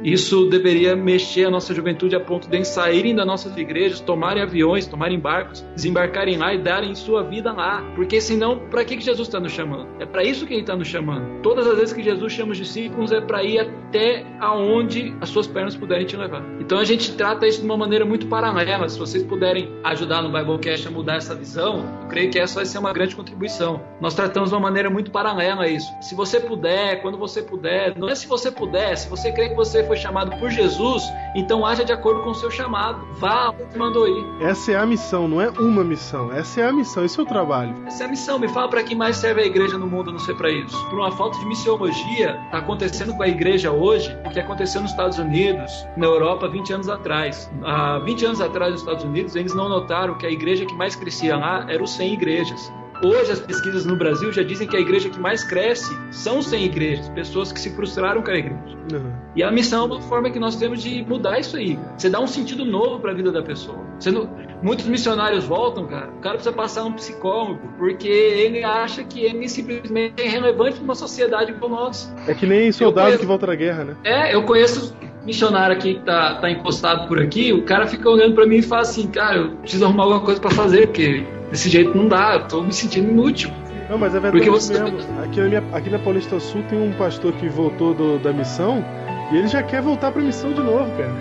Isso 0.07 0.47
deveria 0.47 0.95
mexer 0.95 1.47
a 1.47 1.51
nossa 1.51 1.75
juventude 1.75 2.15
a 2.15 2.21
ponto 2.21 2.49
de 2.49 2.65
saírem 2.65 3.13
das 3.13 3.27
nossas 3.27 3.57
igrejas, 3.57 3.99
tomarem 3.99 4.41
aviões, 4.41 4.87
tomarem 4.87 5.19
barcos, 5.19 5.67
desembarcarem 5.75 6.39
lá 6.39 6.55
e 6.55 6.59
darem 6.59 6.95
sua 6.95 7.25
vida 7.25 7.53
lá. 7.53 7.83
Porque 7.97 8.21
senão, 8.21 8.57
para 8.71 8.85
que 8.85 9.01
Jesus 9.01 9.27
está 9.27 9.41
nos 9.41 9.51
chamando? 9.51 9.89
É 9.99 10.07
para 10.07 10.23
isso 10.23 10.47
que 10.47 10.53
ele 10.55 10.61
está 10.61 10.77
nos 10.77 10.87
chamando. 10.87 11.43
Todas 11.43 11.67
as 11.67 11.77
vezes 11.77 11.93
que 11.93 12.05
Jesus 12.05 12.33
chama 12.33 12.53
os 12.53 12.59
discípulos 12.59 13.11
é 13.11 13.21
para 13.21 13.43
ir 13.43 13.59
até 13.59 14.25
aonde 14.39 15.13
as 15.21 15.29
suas 15.29 15.49
pernas 15.49 15.75
puderem 15.75 16.07
te 16.07 16.17
levar. 16.17 16.45
Então 16.61 16.79
a 16.79 16.85
gente 16.85 17.17
trata 17.17 17.45
isso 17.45 17.59
de 17.59 17.67
uma 17.67 17.77
maneira 17.77 18.05
muito 18.05 18.29
paralela. 18.29 18.89
Se 18.89 19.01
vocês 19.01 19.25
puderem 19.25 19.69
ajudar 19.83 20.23
no 20.23 20.31
Biblecast 20.31 20.87
a 20.87 20.91
mudar 20.93 21.17
essa 21.17 21.35
visão, 21.35 21.85
eu 22.03 22.09
creio 22.09 22.31
que 22.31 22.39
essa 22.39 22.55
vai 22.55 22.65
ser 22.65 22.79
uma 22.79 22.93
grande 22.93 23.17
contribuição. 23.17 23.83
Nós 24.01 24.15
tratamos 24.15 24.51
de 24.51 24.55
uma 24.55 24.63
maneira 24.63 24.89
muito 24.89 25.11
paralela 25.11 25.65
a 25.65 25.69
isso. 25.69 25.93
Se 26.01 26.15
você 26.15 26.39
puder, 26.39 27.03
quando 27.03 27.19
você 27.19 27.43
puder, 27.43 27.99
não 27.99 28.09
é 28.09 28.15
se 28.15 28.29
você 28.29 28.53
puder, 28.53 28.97
se 28.97 29.09
você 29.09 29.33
crê 29.33 29.49
que 29.49 29.57
você 29.57 29.83
foi 29.83 29.96
chamado 29.97 30.37
por 30.39 30.51
Jesus, 30.51 31.03
então 31.35 31.65
haja 31.65 31.85
de 31.85 31.93
acordo 31.93 32.23
com 32.23 32.31
o 32.31 32.35
seu 32.35 32.51
chamado. 32.51 33.07
Vá 33.19 33.51
onde 33.51 33.79
mandou 33.79 34.09
ir. 34.09 34.25
Essa 34.41 34.73
é 34.73 34.77
a 34.77 34.87
missão, 34.87 35.29
não 35.29 35.41
é 35.41 35.51
uma 35.51 35.85
missão. 35.85 36.33
Essa 36.33 36.63
é 36.63 36.69
a 36.69 36.73
missão, 36.73 37.05
esse 37.05 37.19
é 37.19 37.23
o 37.23 37.27
trabalho. 37.27 37.75
Essa 37.87 38.05
é 38.05 38.07
a 38.07 38.11
missão. 38.11 38.39
Me 38.39 38.49
fala 38.49 38.69
para 38.69 38.83
que 38.83 38.95
mais 38.95 39.17
serve 39.17 39.43
a 39.43 39.47
igreja 39.47 39.79
no 39.79 39.87
mundo, 39.87 40.13
não 40.13 40.19
sei 40.19 40.35
para 40.35 40.51
isso. 40.51 40.77
Por 40.89 40.99
uma 40.99 41.13
falta 41.13 41.39
de 41.39 41.47
missiologia, 41.47 42.41
está 42.47 42.59
acontecendo 42.59 43.15
com 43.15 43.23
a 43.23 43.29
igreja 43.29 43.71
hoje 43.71 44.17
o 44.25 44.31
que 44.31 44.41
aconteceu 44.41 44.81
nos 44.81 44.91
Estados 44.91 45.19
Unidos, 45.19 45.87
na 45.97 46.07
Europa, 46.07 46.49
20 46.49 46.73
anos 46.73 46.89
atrás. 46.89 47.51
Há 47.63 47.99
20 47.99 48.27
anos 48.27 48.41
atrás, 48.41 48.73
nos 48.73 48.81
Estados 48.81 49.05
Unidos, 49.05 49.37
eles 49.37 49.55
não 49.55 49.69
notaram 49.69 50.17
que 50.17 50.27
a 50.27 50.31
igreja 50.31 50.65
que 50.65 50.75
mais 50.75 50.95
crescia 50.95 51.37
lá 51.37 51.67
era 51.69 51.83
os 51.83 51.91
100 51.93 52.13
igrejas. 52.13 52.73
Hoje 53.03 53.33
as 53.33 53.41
pesquisas 53.41 53.85
no 53.85 53.97
Brasil 53.97 54.33
já 54.33 54.43
dizem 54.43 54.67
que 54.67 54.77
a 54.77 54.81
igreja 54.81 55.09
que 55.09 55.19
mais 55.19 55.45
cresce 55.45 55.97
são 56.11 56.41
sem 56.41 56.65
igrejas, 56.65 57.09
pessoas 57.11 57.53
que 57.53 57.61
se 57.61 57.71
frustraram 57.75 58.23
com 58.23 58.31
a 58.31 58.37
igreja. 58.37 58.77
Uhum. 58.93 59.13
E 59.35 59.43
a 59.43 59.51
missão 59.51 59.85
é 59.85 59.87
uma 59.87 60.01
forma 60.03 60.31
que 60.31 60.39
nós 60.39 60.57
temos 60.57 60.83
de 60.83 61.05
mudar 61.05 61.39
isso 61.39 61.57
aí. 61.57 61.79
Você 61.97 62.09
dá 62.09 62.21
um 62.21 62.27
sentido 62.27 62.65
novo 62.65 62.99
para 63.01 63.11
a 63.11 63.15
vida 63.15 63.31
da 63.31 63.43
pessoa. 63.43 63.79
Não... 64.07 64.29
Muitos 64.63 64.87
missionários 64.87 65.45
voltam, 65.45 65.87
cara. 65.87 66.09
O 66.09 66.21
cara 66.21 66.37
precisa 66.37 66.55
passar 66.55 66.85
um 66.85 66.93
psicólogo, 66.93 67.61
porque 67.77 68.09
ele 68.09 68.65
acha 68.65 69.05
que 69.05 69.21
ele 69.21 69.47
simplesmente 69.49 70.15
é 70.19 70.27
irrelevante 70.27 70.81
numa 70.81 70.95
sociedade 70.95 71.53
como 71.55 71.77
a 71.77 71.81
nossa. 71.85 72.15
É 72.27 72.33
que 72.33 72.47
nem 72.47 72.73
soldado 72.73 73.07
conheço- 73.09 73.21
que 73.21 73.27
volta 73.27 73.47
da 73.47 73.55
guerra, 73.55 73.85
né? 73.85 73.97
É, 74.03 74.35
eu 74.35 74.45
conheço 74.45 74.97
missionário 75.27 75.77
aqui 75.77 75.95
que 75.97 76.05
tá, 76.05 76.37
tá 76.37 76.51
encostado 76.51 77.07
por 77.07 77.21
aqui, 77.21 77.53
o 77.53 77.65
cara 77.65 77.87
fica 77.87 78.09
olhando 78.09 78.35
pra 78.35 78.47
mim 78.47 78.57
e 78.57 78.63
fala 78.63 78.83
assim, 78.83 79.09
cara, 79.09 79.37
eu 79.37 79.51
preciso 79.57 79.85
arrumar 79.85 80.05
alguma 80.05 80.21
coisa 80.21 80.41
pra 80.41 80.51
fazer, 80.51 80.87
porque 80.87 81.27
desse 81.51 81.69
jeito 81.69 81.97
não 81.97 82.09
dá, 82.09 82.35
eu 82.35 82.49
tô 82.49 82.63
me 82.63 82.73
sentindo 82.73 83.11
inútil. 83.11 83.51
Não, 83.89 83.97
mas 83.99 84.15
é 84.15 84.21
verdade 84.21 84.45
Porque 84.45 84.51
você- 84.51 84.73
mesmo. 84.83 84.99
Aqui 85.23 85.41
na, 85.41 85.47
minha- 85.49 85.65
aqui 85.73 85.91
na 85.91 85.99
Paulista 85.99 86.41
Sul 86.41 86.63
tem 86.69 86.77
um 86.81 86.93
pastor 86.95 87.33
que 87.35 87.49
voltou 87.49 87.95
do- 87.95 88.19
da 88.19 88.33
missão 88.33 88.85
e 89.33 89.37
ele 89.37 89.47
já 89.47 89.63
quer 89.63 89.81
voltar 89.81 90.11
pra 90.11 90.21
missão 90.21 90.53
de 90.53 90.61
novo, 90.61 90.91
cara. 90.97 91.13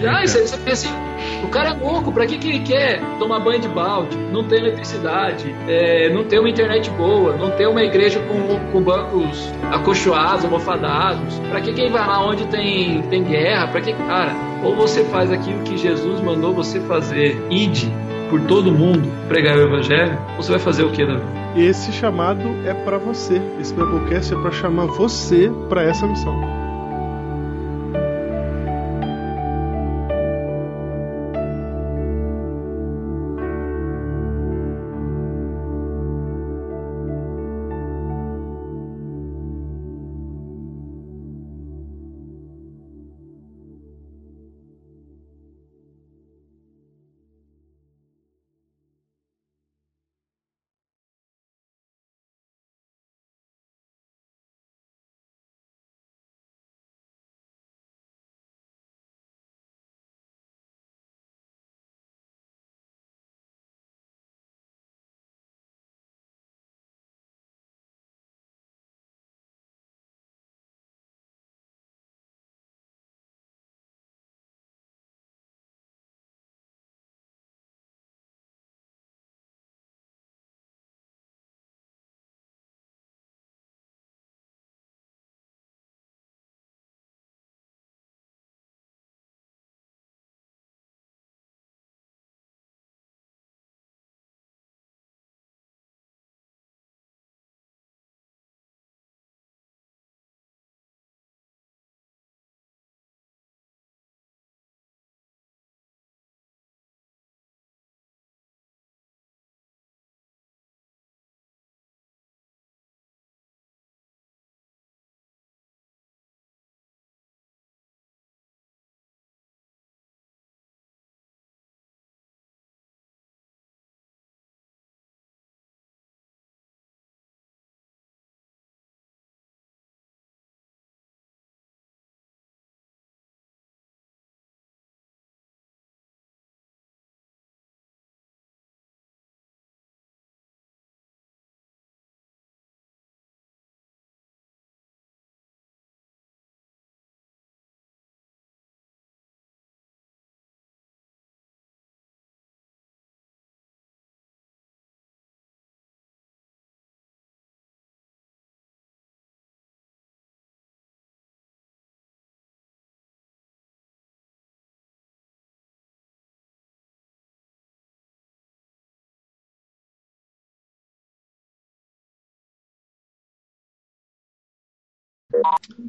Já, 0.00 0.24
e 0.24 0.26
você, 0.26 0.40
você 0.44 0.56
pensa 0.56 0.88
assim, 0.88 1.44
o 1.44 1.48
cara 1.48 1.70
é 1.70 1.72
louco, 1.74 2.10
pra 2.10 2.26
que, 2.26 2.36
que 2.38 2.48
ele 2.48 2.58
quer 2.60 3.00
tomar 3.20 3.38
banho 3.38 3.60
de 3.60 3.68
balde, 3.68 4.16
não 4.32 4.42
ter 4.42 4.56
eletricidade, 4.56 5.54
é, 5.68 6.08
não 6.12 6.24
ter 6.24 6.40
uma 6.40 6.48
internet 6.48 6.90
boa, 6.90 7.36
não 7.36 7.52
ter 7.52 7.68
uma 7.68 7.84
igreja 7.84 8.18
com, 8.20 8.58
com 8.72 8.82
bancos 8.82 9.52
acolchoados, 9.70 10.44
almofadados, 10.44 11.38
pra 11.50 11.60
que, 11.60 11.72
que 11.72 11.80
ele 11.82 11.90
vai 11.90 12.04
lá 12.04 12.24
onde 12.26 12.46
tem, 12.46 13.00
tem 13.02 13.22
guerra, 13.22 13.68
pra 13.68 13.80
que, 13.80 13.92
cara, 13.92 14.32
ou 14.64 14.74
você 14.74 15.04
faz 15.04 15.30
aquilo 15.30 15.60
que 15.62 15.76
Jesus 15.78 16.20
mandou 16.20 16.52
você 16.52 16.80
fazer, 16.80 17.40
ide 17.48 17.88
por 18.32 18.40
todo 18.46 18.72
mundo, 18.72 19.06
pregar 19.28 19.58
o 19.58 19.60
evangelho, 19.60 20.18
você 20.38 20.52
vai 20.52 20.58
fazer 20.58 20.84
o 20.84 20.90
que, 20.90 21.04
Davi? 21.04 21.22
Esse 21.54 21.92
chamado 21.92 22.48
é 22.64 22.72
pra 22.72 22.96
você. 22.96 23.38
Esse 23.60 23.74
Biblecast 23.74 24.32
é 24.32 24.36
pra 24.38 24.50
chamar 24.50 24.86
você 24.86 25.52
pra 25.68 25.82
essa 25.82 26.06
missão. 26.06 26.61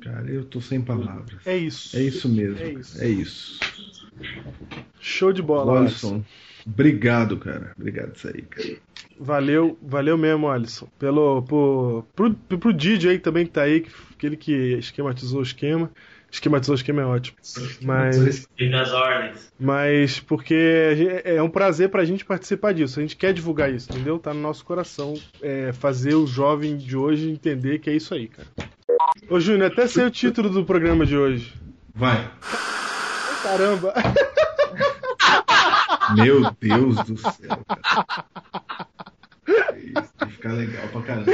Cara, 0.01 0.29
eu 0.29 0.43
tô 0.45 0.59
sem 0.61 0.81
palavras. 0.81 1.45
É 1.45 1.57
isso. 1.57 1.95
É 1.97 2.01
isso 2.01 2.27
mesmo. 2.29 2.57
É 2.59 2.71
isso. 2.73 3.01
É 3.03 3.07
isso. 3.07 3.59
Show 4.99 5.33
de 5.33 5.41
bola, 5.41 5.79
Alisson. 5.79 6.23
Obrigado, 6.65 7.37
cara. 7.37 7.73
Obrigado 7.77 8.15
isso 8.15 8.27
aí, 8.27 8.41
cara. 8.43 8.77
Valeu, 9.19 9.77
valeu 9.81 10.17
mesmo, 10.17 10.49
Alisson. 10.49 10.87
Pelo, 10.97 11.41
por, 11.43 12.05
pro, 12.15 12.33
pro 12.33 12.73
Didi 12.73 13.09
aí 13.09 13.19
também 13.19 13.45
que 13.45 13.51
tá 13.51 13.63
aí, 13.63 13.81
que, 13.81 13.91
aquele 14.15 14.37
que 14.37 14.51
esquematizou 14.77 15.39
o 15.39 15.43
esquema. 15.43 15.91
Esquematizou 16.31 16.73
o 16.73 16.77
esquema 16.77 17.01
é 17.01 17.05
ótimo. 17.05 17.37
Mas, 17.81 18.47
E 18.57 18.67
nas 18.67 18.91
ordens. 18.91 19.53
mas 19.59 20.19
porque 20.19 20.95
gen- 20.95 21.21
é 21.23 21.43
um 21.43 21.49
prazer 21.49 21.89
pra 21.89 22.03
gente 22.05 22.25
participar 22.25 22.73
disso. 22.73 22.97
A 22.99 23.03
gente 23.03 23.15
quer 23.15 23.33
divulgar 23.33 23.71
isso, 23.71 23.91
entendeu? 23.91 24.17
Tá 24.17 24.33
no 24.33 24.41
nosso 24.41 24.65
coração 24.65 25.13
é, 25.43 25.71
fazer 25.73 26.15
o 26.15 26.25
jovem 26.25 26.75
de 26.75 26.97
hoje 26.97 27.29
entender 27.29 27.77
que 27.79 27.89
é 27.89 27.95
isso 27.95 28.15
aí, 28.15 28.27
cara. 28.27 28.47
Ô 29.30 29.39
Júnior, 29.39 29.72
até 29.72 29.88
sei 29.88 30.06
o 30.06 30.11
título 30.11 30.49
do 30.49 30.65
programa 30.65 31.06
de 31.06 31.18
hoje. 31.18 31.53
Vai. 31.94 32.30
Caramba! 33.44 33.94
Meu 36.15 36.52
Deus 36.60 36.95
do 36.98 37.18
céu, 37.18 37.64
cara. 37.68 38.23
Isso 39.77 40.14
vai 40.19 40.30
ficar 40.30 40.53
legal 40.53 40.88
pra 40.90 41.02
caramba. 41.02 41.31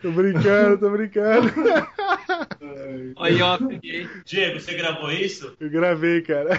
tô 0.00 0.10
brincando, 0.12 0.78
tô 0.78 0.90
brincando. 0.90 1.52
Aí, 3.18 3.40
ó, 3.42 3.58
peguei. 3.58 4.08
Diego, 4.24 4.60
você 4.60 4.74
gravou 4.74 5.10
isso? 5.10 5.54
Eu 5.60 5.70
gravei, 5.70 6.22
cara. 6.22 6.58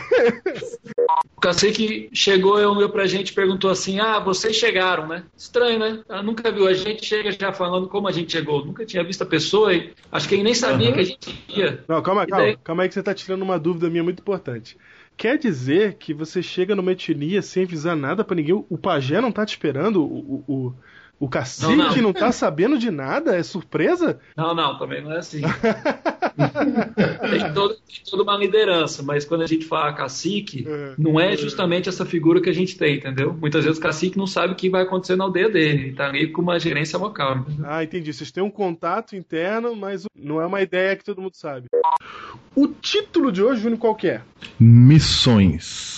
O 1.38 1.42
cacique 1.42 2.10
chegou 2.14 2.60
e 2.60 2.66
olhou 2.66 2.90
pra 2.90 3.06
gente 3.06 3.30
e 3.30 3.34
perguntou 3.34 3.70
assim: 3.70 4.00
Ah, 4.00 4.20
vocês 4.20 4.56
chegaram, 4.56 5.08
né? 5.08 5.24
Estranho, 5.38 5.80
né? 5.80 6.04
Ela 6.10 6.24
nunca 6.24 6.52
viu 6.52 6.68
a 6.68 6.74
gente, 6.74 7.06
chega 7.06 7.32
já 7.32 7.54
falando 7.54 7.88
como 7.88 8.08
a 8.08 8.12
gente 8.12 8.32
chegou. 8.32 8.66
Nunca 8.66 8.86
tinha 8.86 9.04
visto 9.04 9.22
a 9.22 9.26
pessoa 9.26 9.74
e 9.74 9.94
acho 10.12 10.28
que 10.28 10.36
ele 10.36 10.44
nem 10.44 10.54
sabia 10.54 10.88
Aham. 10.88 10.96
que 10.96 11.00
a 11.00 11.04
gente 11.04 11.46
ia. 11.50 11.84
Não, 11.88 12.02
calma, 12.02 12.26
calma. 12.26 12.46
daí? 12.46 12.58
Calma 12.64 12.84
aí 12.84 12.90
que 12.90 12.96
você 12.96 13.04
tá 13.04 13.14
tirando 13.14 13.42
uma 13.42 13.60
dúvida 13.60 13.90
minha 13.90 14.04
muito 14.04 14.20
importante. 14.20 14.78
Quer 15.18 15.38
dizer 15.38 15.96
que 15.96 16.14
você 16.14 16.42
chega 16.44 16.76
numa 16.76 16.92
etnia 16.92 17.42
sem 17.42 17.64
avisar 17.64 17.96
nada 17.96 18.24
pra 18.24 18.36
ninguém? 18.36 18.66
O 18.70 18.78
pajé 18.78 19.22
não 19.22 19.32
tá 19.32 19.46
te 19.46 19.52
esperando? 19.52 20.04
O, 20.04 20.44
o, 20.48 20.54
o, 20.54 20.74
o 21.20 21.30
cacique 21.30 21.76
Não, 21.76 21.76
não, 21.90 22.02
não. 22.02 22.14
tá 22.14 22.32
sabendo 22.32 22.78
de 22.78 22.92
nada? 22.92 23.36
É 23.38 23.44
surpresa? 23.44 24.20
Não, 24.36 24.54
não, 24.54 24.78
também 24.78 25.02
não 25.04 25.12
é 25.14 25.20
assim. 25.20 25.42
tem, 27.30 27.54
todo- 27.54 27.76
tem 27.76 28.02
toda 28.10 28.24
uma 28.24 28.38
liderança, 28.38 29.02
mas 29.04 29.24
quando 29.26 29.42
a 29.42 29.48
gente 29.48 29.66
fala 29.66 29.94
cacique, 29.94 30.66
É. 30.68 30.94
não 30.98 31.20
é 31.20 31.36
justamente 31.38 31.88
essa 31.90 32.06
figura 32.06 32.42
que 32.42 32.50
a 32.50 32.54
gente 32.54 32.78
tem, 32.78 32.98
entendeu? 32.98 33.34
Muitas 33.34 33.64
vezes 33.64 33.80
o 33.80 33.82
cacique 33.82 34.18
não 34.18 34.28
sabe 34.28 34.54
o 34.54 34.56
que 34.56 34.70
vai 34.70 34.84
acontecer 34.84 35.16
na 35.16 35.24
aldeia 35.24 35.50
dele, 35.50 35.84
ele 35.86 35.94
tá 35.94 36.08
ali 36.08 36.28
com 36.32 36.42
uma 36.42 36.60
gerência 36.60 37.00
local. 37.00 37.38
entendeu? 37.38 37.66
Ah, 37.68 37.84
entendi. 37.84 38.12
Vocês 38.14 38.32
têm 38.32 38.44
um 38.44 38.52
contato 38.52 39.16
interno, 39.16 39.76
mas 39.76 40.06
não 40.18 40.42
é 40.42 40.46
uma 40.46 40.62
ideia 40.62 40.96
que 40.96 41.04
todo 41.04 41.22
mundo 41.22 41.36
sabe. 41.36 41.68
O 42.56 42.68
título 42.68 43.32
de 43.32 43.42
hoje, 43.44 43.62
Júnior, 43.62 43.80
qual 43.80 43.96
que 43.96 44.08
é? 44.08 44.22
Missões. 44.60 45.95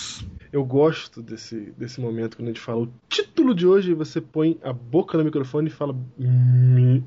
Eu 0.52 0.64
gosto 0.64 1.22
desse, 1.22 1.72
desse 1.76 2.00
momento 2.00 2.36
quando 2.36 2.48
a 2.48 2.52
gente 2.52 2.60
fala 2.60 2.82
o 2.84 2.92
título 3.08 3.54
de 3.54 3.66
hoje 3.66 3.90
e 3.90 3.94
você 3.94 4.20
põe 4.20 4.58
a 4.62 4.72
boca 4.72 5.18
no 5.18 5.24
microfone 5.24 5.68
e 5.68 5.70
fala 5.72 5.94
"Mi- 6.18 7.04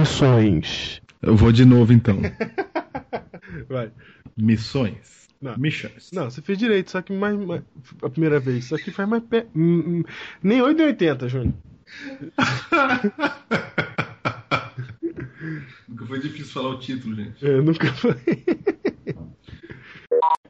missões. 0.00 1.00
Eu 1.22 1.34
vou 1.36 1.50
de 1.50 1.64
novo 1.64 1.92
então. 1.92 2.20
Vai. 3.68 3.90
Missões. 4.36 5.26
Não. 5.40 5.56
Missions. 5.56 6.10
Não, 6.12 6.28
você 6.30 6.42
fez 6.42 6.58
direito, 6.58 6.90
só 6.90 7.00
que 7.00 7.12
mais, 7.12 7.38
mais- 7.38 7.62
a 8.02 8.10
primeira 8.10 8.38
vez. 8.40 8.66
Só 8.66 8.76
que 8.76 8.90
faz 8.90 9.08
mais 9.08 9.22
pé. 9.22 9.46
hum, 9.54 9.78
hum. 10.00 10.02
Nem 10.42 10.60
8 10.60 10.76
nem 10.76 10.86
80, 10.88 11.28
Júnior. 11.28 11.54
Nunca 15.88 16.06
foi 16.06 16.20
difícil 16.20 16.52
falar 16.52 16.70
o 16.70 16.78
título, 16.78 17.14
gente. 17.14 17.44
Eu 17.44 17.62
nunca 17.62 17.92
falei. 17.94 18.44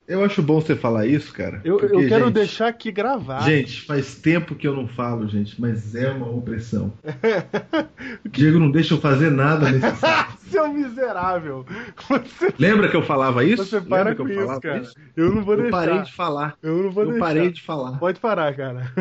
Eu 0.09 0.24
acho 0.24 0.43
bom 0.43 0.59
você 0.60 0.74
falar 0.74 1.06
isso, 1.06 1.32
cara. 1.35 1.60
Eu, 1.62 1.78
eu 1.78 1.89
porque, 1.90 2.09
quero 2.09 2.24
gente, 2.26 2.35
deixar 2.35 2.68
aqui 2.68 2.90
gravado. 2.90 3.44
Gente, 3.44 3.82
faz 3.82 4.14
tempo 4.14 4.55
que 4.55 4.66
eu 4.66 4.74
não 4.74 4.89
falo, 4.89 5.28
gente, 5.28 5.60
mas 5.60 5.94
é 5.94 6.10
uma 6.10 6.28
opressão. 6.30 6.93
O 8.24 8.28
Diego 8.28 8.59
não 8.59 8.70
deixa 8.70 8.94
eu 8.94 9.01
fazer 9.01 9.30
nada 9.30 9.70
nesse 9.70 9.97
site. 9.97 10.39
Seu 10.48 10.72
miserável. 10.72 11.66
Você, 12.09 12.55
Lembra 12.59 12.89
que 12.89 12.97
eu 12.97 13.02
falava 13.02 13.44
isso? 13.44 13.64
você 13.64 13.80
para 13.82 13.98
Lembra 13.98 14.14
com 14.16 14.22
eu 14.22 14.28
isso, 14.30 14.40
falava 14.40 14.60
cara. 14.60 14.82
Eu 15.14 15.35
não 15.35 15.44
vou 15.44 15.55
Eu 15.55 15.62
deixar. 15.62 15.76
parei 15.76 16.02
de 16.02 16.12
falar. 16.14 16.55
Eu 16.62 16.82
não 16.85 16.90
vou 16.90 17.02
Eu 17.05 17.10
deixar. 17.10 17.26
parei 17.26 17.51
de 17.51 17.62
falar. 17.62 17.98
Pode 17.98 18.18
parar, 18.18 18.56
cara. 18.56 18.93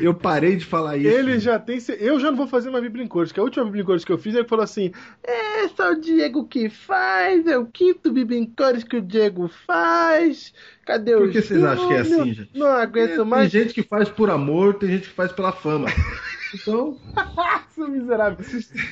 Eu 0.00 0.14
parei 0.14 0.56
de 0.56 0.64
falar 0.64 0.96
isso. 0.96 1.08
Ele 1.08 1.38
já 1.38 1.58
tem. 1.58 1.78
Eu 1.98 2.18
já 2.18 2.30
não 2.30 2.38
vou 2.38 2.46
fazer 2.48 2.70
uma 2.70 2.80
Bíblia 2.80 3.04
em 3.04 3.08
cores, 3.08 3.32
que 3.32 3.40
a 3.40 3.42
última 3.42 3.64
Bíblia 3.66 3.82
em 3.82 3.86
cores 3.86 4.04
que 4.04 4.12
eu 4.12 4.18
fiz, 4.18 4.34
ele 4.34 4.48
falou 4.48 4.64
assim: 4.64 4.92
É 5.22 5.68
só 5.68 5.92
o 5.92 6.00
Diego 6.00 6.46
que 6.46 6.70
faz, 6.70 7.46
é 7.46 7.58
o 7.58 7.66
quinto 7.66 8.10
Bíblia 8.10 8.38
em 8.38 8.46
cores 8.46 8.82
que 8.82 8.96
o 8.96 9.02
Diego 9.02 9.48
faz. 9.66 9.89
Cadê 10.86 11.14
o 11.14 11.20
Por 11.20 11.30
que 11.30 11.42
vocês 11.42 11.62
acham 11.64 11.88
que 11.88 11.94
é 11.94 12.00
assim, 12.00 12.34
gente? 12.34 12.50
Não 12.58 12.66
aguento 12.68 13.16
Tem 13.16 13.24
mais. 13.24 13.50
gente 13.50 13.74
que 13.74 13.82
faz 13.82 14.08
por 14.08 14.30
amor, 14.30 14.74
tem 14.74 14.88
gente 14.90 15.08
que 15.08 15.14
faz 15.14 15.32
pela 15.32 15.52
fama. 15.52 15.86
Então, 16.52 16.98
Seu 17.76 17.86
miserável. 17.86 18.44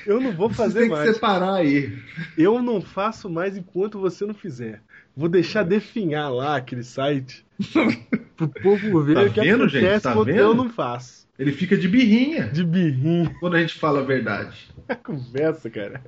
Eu 0.06 0.20
não 0.20 0.30
vou 0.30 0.48
vocês 0.48 0.56
fazer 0.58 0.78
têm 0.82 0.88
que 0.90 0.94
mais. 0.94 1.12
separar 1.12 1.54
aí. 1.54 1.92
Eu 2.36 2.62
não 2.62 2.80
faço 2.80 3.28
mais 3.28 3.56
enquanto 3.56 3.98
você 3.98 4.24
não 4.24 4.32
fizer. 4.32 4.80
Vou 5.16 5.28
deixar 5.28 5.64
definhar 5.64 6.32
lá 6.32 6.54
aquele 6.54 6.84
site 6.84 7.44
pro 8.36 8.48
povo 8.62 9.02
ver 9.02 9.14
Tá 9.14 9.22
o 9.22 9.32
que 9.32 9.40
vendo, 9.40 9.64
acontece 9.64 9.80
gente? 9.90 10.02
Tá 10.02 10.12
quando 10.12 10.26
vendo? 10.26 10.38
eu 10.38 10.54
não 10.54 10.70
faço. 10.70 11.26
Ele 11.36 11.50
fica 11.50 11.76
de 11.76 11.88
birrinha 11.88 12.46
De 12.46 12.62
birrinho. 12.62 13.34
quando 13.40 13.56
a 13.56 13.60
gente 13.60 13.74
fala 13.76 13.98
a 13.98 14.04
verdade. 14.04 14.68
Conversa, 15.02 15.68
cara. 15.68 16.00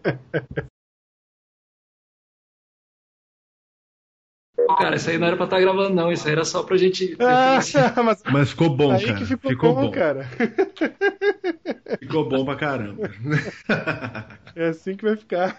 Cara, 4.76 4.97
isso 4.97 5.10
aí 5.10 5.18
não 5.18 5.26
era 5.26 5.36
pra 5.36 5.44
estar 5.44 5.60
gravando, 5.60 5.94
não. 5.94 6.12
Isso 6.12 6.26
aí 6.26 6.32
era 6.32 6.44
só 6.44 6.62
pra 6.62 6.76
gente. 6.76 7.16
Ah, 7.20 7.59
mas 8.02 8.22
Mas 8.30 8.51
ficou 8.51 8.70
bom, 8.70 8.92
aí 8.92 9.05
cara. 9.06 9.18
que 9.18 9.24
ficou, 9.24 9.74
bom, 9.74 9.90
cara. 9.90 10.26
Ficou 12.01 12.28
bom 12.28 12.44
pra 12.44 12.56
caramba. 12.56 13.10
É 14.56 14.68
assim 14.68 14.97
que 14.97 15.05
vai 15.05 15.16
ficar. 15.16 15.56